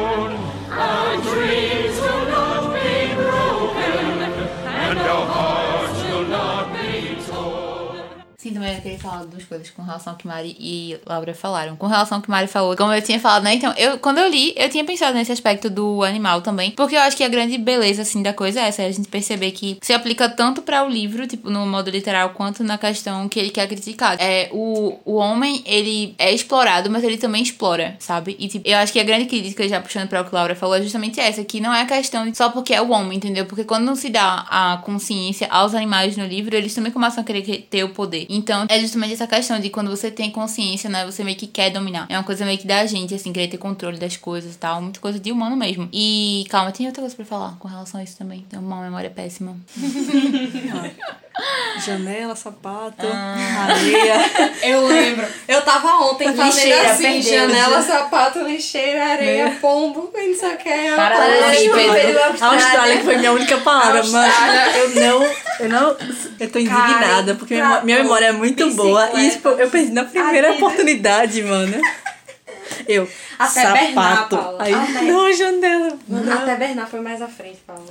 Queria 8.95 8.99
falar 9.11 9.25
duas 9.25 9.45
coisas 9.45 9.71
com 9.71 9.83
relação 9.83 10.13
ao 10.13 10.19
que 10.19 10.27
Mari 10.27 10.57
e 10.59 10.97
Laura 11.07 11.35
falaram. 11.35 11.77
Com 11.77 11.87
relação 11.87 12.19
ao 12.19 12.23
que 12.23 12.31
Mari 12.31 12.47
falou, 12.47 12.77
como 12.77 12.93
eu 12.93 13.03
tinha 13.03 13.19
falado, 13.21 13.43
né? 13.43 13.55
Então, 13.55 13.73
eu, 13.77 13.99
quando 13.99 14.19
eu 14.19 14.29
li, 14.29 14.55
eu 14.57 14.69
tinha 14.69 14.85
pensado 14.85 15.15
nesse 15.15 15.33
aspecto 15.33 15.69
do 15.69 16.03
animal 16.03 16.41
também. 16.43 16.71
Porque 16.73 16.97
eu 16.97 17.01
acho 17.01 17.17
que 17.17 17.25
a 17.25 17.29
grande 17.29 17.59
beleza, 17.59 18.03
assim, 18.03 18.23
da 18.23 18.33
coisa 18.33 18.61
é 18.61 18.69
essa. 18.69 18.83
É 18.83 18.87
a 18.87 18.93
gente 18.93 19.09
perceber 19.09 19.51
que 19.53 19.79
se 19.83 19.93
aplica 19.93 20.29
tanto 20.29 20.63
para 20.63 20.85
o 20.85 20.89
livro, 20.89 21.27
tipo, 21.27 21.51
no 21.51 21.67
modo 21.67 21.91
literal, 21.91 22.31
quanto 22.31 22.63
na 22.63 22.79
questão 22.79 23.29
que 23.29 23.39
ele 23.39 23.51
quer 23.51 23.67
criticar. 23.67 24.17
É, 24.21 24.49
o, 24.53 24.99
o 25.05 25.15
homem, 25.17 25.63
ele 25.67 26.15
é 26.19 26.33
explorado, 26.33 26.91
mas 26.91 27.03
ele 27.05 27.19
também 27.19 27.43
explora, 27.43 27.97
sabe? 27.99 28.37
E, 28.39 28.49
tipo, 28.49 28.69
eu 28.69 28.77
acho 28.79 28.93
que 28.93 29.01
a 29.01 29.05
grande 29.05 29.27
crítica, 29.27 29.69
já 29.69 29.81
puxando 29.81 30.09
pra 30.09 30.23
o 30.23 30.25
que 30.25 30.35
Laura 30.35 30.55
falou, 30.55 30.77
é 30.77 30.83
justamente 30.83 31.21
essa. 31.21 31.45
Que 31.45 31.61
não 31.61 31.73
é 31.73 31.83
a 31.83 31.87
questão 31.87 32.33
só 32.35 32.49
porque 32.51 32.73
é 32.75 32.81
o 32.81 32.91
homem, 32.91 33.17
entendeu? 33.19 33.47
Porque 33.47 33.65
quando 33.65 33.85
não 33.85 33.95
se 33.97 34.09
dá 34.09 34.47
a 34.49 34.79
consciência 34.85 35.47
aos 35.51 35.75
animais 35.75 36.17
no 36.17 36.25
livro, 36.27 36.55
eles 36.57 36.75
também 36.75 36.93
começam 36.93 37.23
a 37.23 37.25
querer 37.27 37.43
que- 37.43 37.59
ter 37.59 37.85
o 37.85 37.89
poder. 37.91 38.27
Então, 38.29 38.67
é 38.69 38.79
justamente 38.85 39.15
essa 39.15 39.27
questão 39.27 39.59
de 39.59 39.71
quando 39.71 39.91
você 39.91 40.11
tem 40.11 40.31
consciência, 40.31 40.89
né? 40.89 41.05
Você 41.05 41.25
meio 41.25 41.37
que 41.37 41.47
quer 41.47 41.71
dominar. 41.71 42.07
É 42.09 42.17
uma 42.17 42.25
coisa 42.25 42.45
meio 42.45 42.59
que 42.59 42.67
da 42.67 42.87
gente, 42.87 43.15
assim, 43.15 43.33
querer 43.33 43.49
ter 43.49 43.59
controle 43.59 43.99
das 43.99 44.17
coisas 44.17 44.55
e 44.55 44.59
tal. 44.59 44.81
Muita 44.81 45.01
coisa 45.01 45.19
de 45.19 45.33
humano 45.33 45.57
mesmo. 45.57 45.89
E, 45.93 46.45
calma, 46.49 46.73
tem 46.73 46.87
outra 46.87 47.03
coisa 47.03 47.17
pra 47.17 47.25
falar 47.25 47.57
com 47.59 47.69
relação 47.69 48.01
a 48.01 48.05
isso 48.05 48.17
também. 48.17 48.45
Tenho 48.49 48.63
uma 48.63 48.83
memória 48.83 49.11
péssima. 49.11 49.57
Janela, 51.85 52.37
sapato, 52.37 53.07
areia. 53.07 54.15
Eu 54.63 54.87
lembro. 54.87 55.27
Eu 55.49 55.61
tava 55.63 55.89
ontem 56.05 56.33
fazendo 56.33 56.47
Lixeira, 56.47 56.91
assim: 56.91 57.03
perdeu, 57.03 57.33
janela, 57.41 57.81
viu? 57.81 57.93
sapato, 57.93 58.39
lixeira, 58.41 59.05
areia, 59.05 59.45
Meu. 59.47 59.55
pombo, 59.57 60.13
e 60.15 60.29
não 60.29 60.39
sei 60.39 60.55
o 60.55 60.57
que. 60.57 60.69
Eu 60.69 60.95
Para 60.95 61.17
falei, 61.17 61.43
de 61.43 61.57
rir, 61.59 61.71
"Ai, 61.91 62.01
Pedro. 62.01 62.21
A 62.41 62.47
Austrália 62.55 62.97
que 62.99 63.05
foi 63.05 63.17
minha 63.17 63.33
única 63.33 63.57
palavra, 63.59 64.05
mas 64.05 64.15
Austrália. 64.15 64.77
eu 64.77 64.91
não, 64.95 65.35
eu 65.61 65.69
não, 65.69 65.97
eu 66.39 66.51
tô 66.51 66.59
indignada 66.61 67.35
porque 67.35 67.55
minha, 67.55 67.81
minha 67.83 67.99
memória 68.03 68.27
é 68.27 68.33
muito 68.33 68.71
boa 68.71 69.11
e 69.21 69.31
tipo, 69.31 69.49
eu 69.49 69.69
perdi 69.69 69.91
na 69.93 70.05
primeira 70.05 70.51
né? 70.51 70.57
oportunidade, 70.57 71.43
mano. 71.43 71.81
Eu, 72.87 73.09
Até 73.39 73.63
sapato. 73.63 73.85
Bernard, 73.85 74.29
Paula. 74.29 74.63
Aí, 74.63 74.75
Até. 74.75 75.03
não, 75.03 75.33
janela. 75.33 75.99
Mano, 76.09 76.33
até 76.33 76.57
Bernard 76.57 76.91
foi 76.91 77.01
mais 77.01 77.23
à 77.23 77.29
frente, 77.29 77.59
Paulo. 77.67 77.85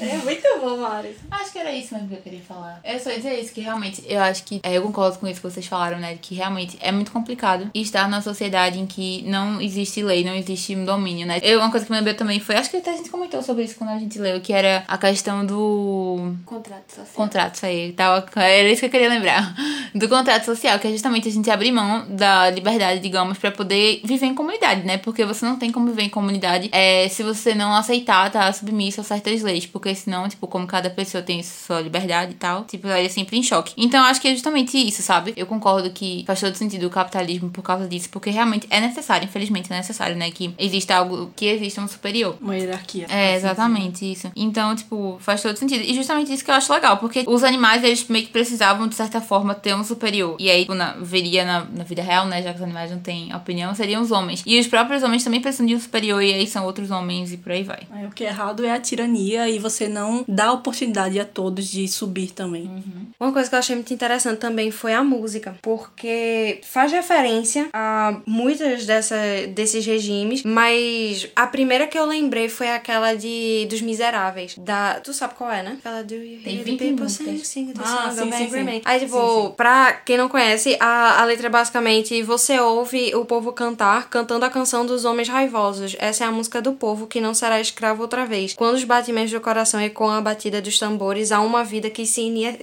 É 0.00 0.16
muito 0.18 0.42
bom, 0.60 0.76
Mari. 0.78 1.16
Acho 1.30 1.52
que 1.52 1.58
era 1.58 1.72
isso 1.72 1.94
mesmo 1.94 2.08
que 2.08 2.14
eu 2.14 2.20
queria 2.20 2.40
falar. 2.40 2.80
Eu 2.84 2.98
só 2.98 3.10
ia 3.10 3.16
dizer 3.16 3.40
isso, 3.40 3.52
que 3.52 3.60
realmente, 3.60 4.02
eu 4.06 4.20
acho 4.20 4.44
que. 4.44 4.60
é, 4.62 4.74
eu 4.76 4.82
concordo 4.82 5.18
com 5.18 5.26
isso 5.26 5.40
que 5.40 5.48
vocês 5.48 5.66
falaram, 5.66 5.98
né? 5.98 6.18
Que 6.20 6.34
realmente 6.34 6.76
é 6.80 6.92
muito 6.92 7.10
complicado 7.10 7.70
estar 7.74 8.08
numa 8.08 8.22
sociedade 8.22 8.78
em 8.78 8.86
que 8.86 9.22
não 9.26 9.60
existe 9.60 10.02
lei, 10.02 10.24
não 10.24 10.34
existe 10.34 10.74
domínio, 10.74 11.26
né? 11.26 11.38
Eu, 11.42 11.60
uma 11.60 11.70
coisa 11.70 11.86
que 11.86 11.92
me 11.92 11.98
lembrou 11.98 12.14
também 12.14 12.40
foi. 12.40 12.56
Acho 12.56 12.70
que 12.70 12.76
até 12.76 12.90
a 12.90 12.96
gente 12.96 13.10
comentou 13.10 13.42
sobre 13.42 13.64
isso 13.64 13.76
quando 13.76 13.90
a 13.90 13.98
gente 13.98 14.18
leu, 14.18 14.40
que 14.40 14.52
era 14.52 14.84
a 14.86 14.98
questão 14.98 15.44
do. 15.44 16.34
Contrato 16.44 16.88
social. 16.88 17.14
Contrato, 17.14 17.54
isso 17.56 17.66
aí. 17.66 17.92
Tava, 17.92 18.26
era 18.40 18.68
isso 18.68 18.80
que 18.80 18.86
eu 18.86 18.90
queria 18.90 19.08
lembrar. 19.08 19.54
Do 19.94 20.08
contrato 20.08 20.44
social, 20.44 20.78
que 20.78 20.88
é 20.88 20.90
justamente 20.90 21.28
a 21.28 21.30
gente 21.30 21.50
abrir 21.50 21.72
mão 21.72 22.06
da 22.08 22.50
liberdade, 22.50 23.00
digamos, 23.00 23.38
pra 23.38 23.50
poder 23.50 24.00
viver 24.04 24.15
em 24.24 24.34
comunidade, 24.34 24.86
né? 24.86 24.96
Porque 24.96 25.24
você 25.24 25.44
não 25.44 25.56
tem 25.56 25.70
como 25.70 25.88
viver 25.88 26.02
em 26.02 26.08
comunidade 26.08 26.68
é, 26.72 27.08
se 27.08 27.22
você 27.22 27.54
não 27.54 27.74
aceitar 27.74 28.28
estar 28.28 28.52
submisso 28.52 29.00
a 29.00 29.04
certas 29.04 29.42
leis. 29.42 29.66
Porque 29.66 29.94
senão, 29.94 30.28
tipo, 30.28 30.46
como 30.46 30.66
cada 30.66 30.88
pessoa 30.88 31.22
tem 31.22 31.42
sua 31.42 31.80
liberdade 31.80 32.32
e 32.32 32.34
tal, 32.34 32.64
tipo, 32.64 32.86
ela 32.86 32.98
é 32.98 33.08
sempre 33.08 33.36
em 33.36 33.42
choque. 33.42 33.74
Então, 33.76 34.00
eu 34.00 34.06
acho 34.06 34.20
que 34.20 34.28
é 34.28 34.32
justamente 34.32 34.76
isso, 34.76 35.02
sabe? 35.02 35.32
Eu 35.36 35.46
concordo 35.46 35.90
que 35.90 36.24
faz 36.26 36.40
todo 36.40 36.54
sentido 36.54 36.86
o 36.86 36.90
capitalismo 36.90 37.50
por 37.50 37.62
causa 37.62 37.86
disso, 37.88 38.08
porque 38.10 38.30
realmente 38.30 38.66
é 38.70 38.80
necessário, 38.80 39.24
infelizmente 39.24 39.72
é 39.72 39.76
necessário, 39.76 40.16
né? 40.16 40.30
Que 40.30 40.54
exista 40.58 40.96
algo, 40.96 41.30
que 41.34 41.46
exista 41.46 41.80
um 41.80 41.88
superior. 41.88 42.36
Uma 42.40 42.56
hierarquia. 42.56 43.06
É, 43.08 43.34
exatamente 43.34 44.10
isso. 44.10 44.30
Então, 44.34 44.74
tipo, 44.74 45.18
faz 45.20 45.42
todo 45.42 45.56
sentido. 45.56 45.82
E 45.82 45.94
justamente 45.94 46.32
isso 46.32 46.44
que 46.44 46.50
eu 46.50 46.54
acho 46.54 46.72
legal, 46.72 46.98
porque 46.98 47.24
os 47.26 47.44
animais, 47.44 47.82
eles 47.82 48.06
meio 48.08 48.26
que 48.26 48.32
precisavam, 48.32 48.88
de 48.88 48.94
certa 48.94 49.20
forma, 49.20 49.54
ter 49.54 49.74
um 49.74 49.84
superior. 49.84 50.36
E 50.38 50.50
aí, 50.50 50.60
tipo, 50.60 50.74
na, 50.74 50.92
veria 51.00 51.44
na, 51.44 51.64
na 51.64 51.84
vida 51.84 52.02
real, 52.02 52.26
né, 52.26 52.42
já 52.42 52.50
que 52.50 52.56
os 52.56 52.62
animais 52.62 52.90
não 52.90 52.98
têm 52.98 53.34
opinião, 53.34 53.74
seriam 53.74 54.05
os 54.06 54.12
homens. 54.12 54.42
E 54.46 54.58
os 54.58 54.66
próprios 54.66 55.02
homens 55.02 55.22
também 55.24 55.40
precisam 55.40 55.66
de 55.66 55.74
um 55.74 55.80
superior, 55.80 56.22
e 56.22 56.32
aí 56.32 56.46
são 56.46 56.64
outros 56.64 56.90
homens, 56.90 57.32
e 57.32 57.36
por 57.36 57.52
aí 57.52 57.62
vai. 57.62 57.80
Aí, 57.90 58.06
o 58.06 58.10
que 58.10 58.24
é 58.24 58.28
errado 58.28 58.64
é 58.64 58.70
a 58.70 58.80
tirania 58.80 59.48
e 59.48 59.58
você 59.58 59.88
não 59.88 60.24
dá 60.26 60.52
oportunidade 60.52 61.18
a 61.20 61.24
todos 61.24 61.66
de 61.66 61.86
subir 61.88 62.30
também. 62.32 62.70
Uma 63.18 63.32
coisa 63.32 63.48
que 63.48 63.54
eu 63.54 63.58
achei 63.58 63.74
muito 63.76 63.92
interessante 63.92 64.38
também 64.38 64.70
foi 64.70 64.92
a 64.94 65.02
música, 65.02 65.56
porque 65.62 66.60
faz 66.64 66.92
referência 66.92 67.68
a 67.72 68.20
muitas 68.26 68.84
dessa, 68.86 69.16
desses 69.54 69.84
regimes, 69.84 70.42
mas 70.44 71.28
a 71.34 71.46
primeira 71.46 71.86
que 71.86 71.98
eu 71.98 72.06
lembrei 72.06 72.48
foi 72.48 72.70
aquela 72.70 73.14
de 73.14 73.66
dos 73.70 73.80
Miseráveis, 73.80 74.54
da, 74.58 75.00
tu 75.00 75.12
sabe 75.12 75.34
qual 75.34 75.50
é, 75.50 75.62
né? 75.62 75.76
Aquela 75.78 76.02
do 76.02 76.14
You 76.14 76.40
Tem 76.42 76.56
Hear 76.56 76.64
the 76.64 76.70
20 76.72 76.78
People 76.78 77.08
Sing, 77.08 77.24
músicas. 77.24 77.48
sing 77.48 77.66
the 77.72 77.80
Ah, 77.84 78.10
song 78.14 78.32
sim, 78.32 78.48
sim, 78.48 78.50
sim. 78.50 78.82
Aí, 78.84 79.00
tipo, 79.00 79.16
Sim, 79.16 79.46
sim. 79.48 79.52
pra 79.56 79.92
quem 80.04 80.16
não 80.16 80.28
conhece, 80.28 80.76
a, 80.80 81.20
a 81.22 81.24
letra 81.24 81.46
é 81.46 81.50
basicamente 81.50 82.22
você 82.22 82.58
ouve 82.58 83.14
o 83.14 83.24
povo 83.24 83.52
cantar, 83.52 83.95
cantando 84.02 84.44
a 84.44 84.50
canção 84.50 84.84
dos 84.86 85.04
homens 85.04 85.28
raivosos. 85.28 85.96
Essa 85.98 86.24
é 86.24 86.26
a 86.26 86.32
música 86.32 86.60
do 86.62 86.72
povo 86.72 87.06
que 87.06 87.20
não 87.20 87.34
será 87.34 87.60
escravo 87.60 88.02
outra 88.02 88.24
vez. 88.26 88.54
Quando 88.54 88.74
os 88.76 88.84
batimentos 88.84 89.32
do 89.32 89.40
coração 89.40 89.80
ecoam 89.80 90.12
a 90.12 90.20
batida 90.20 90.60
dos 90.62 90.78
tambores, 90.78 91.32
há 91.32 91.40
uma 91.40 91.64
vida 91.64 91.88
que 91.90 92.06
se, 92.06 92.22
ini- 92.22 92.58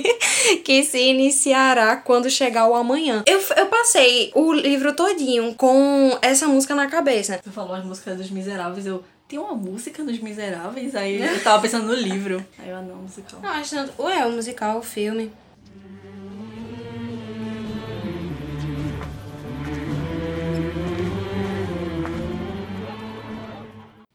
que 0.64 0.82
se 0.84 0.98
iniciará 1.00 1.96
quando 1.96 2.30
chegar 2.30 2.66
o 2.68 2.74
amanhã. 2.74 3.22
Eu, 3.26 3.40
eu 3.56 3.66
passei 3.66 4.30
o 4.34 4.52
livro 4.52 4.94
todinho 4.94 5.54
com 5.54 6.16
essa 6.22 6.46
música 6.46 6.74
na 6.74 6.86
cabeça. 6.86 7.40
Tu 7.42 7.50
falou 7.50 7.74
as 7.74 7.84
músicas 7.84 8.16
dos 8.16 8.30
Miseráveis, 8.30 8.86
eu. 8.86 9.02
Tem 9.26 9.38
uma 9.38 9.54
música 9.54 10.04
dos 10.04 10.18
Miseráveis? 10.20 10.94
Aí 10.94 11.20
eu 11.20 11.42
tava 11.42 11.62
pensando 11.62 11.86
no 11.86 11.94
livro. 11.94 12.44
Aí 12.58 12.68
eu, 12.68 12.76
ah, 12.76 12.82
não, 12.82 12.96
musical. 12.96 13.40
Não, 13.42 13.48
acho 13.48 13.70
que. 13.96 14.02
Ué, 14.02 14.26
o 14.26 14.30
musical, 14.32 14.78
o 14.78 14.82
filme. 14.82 15.32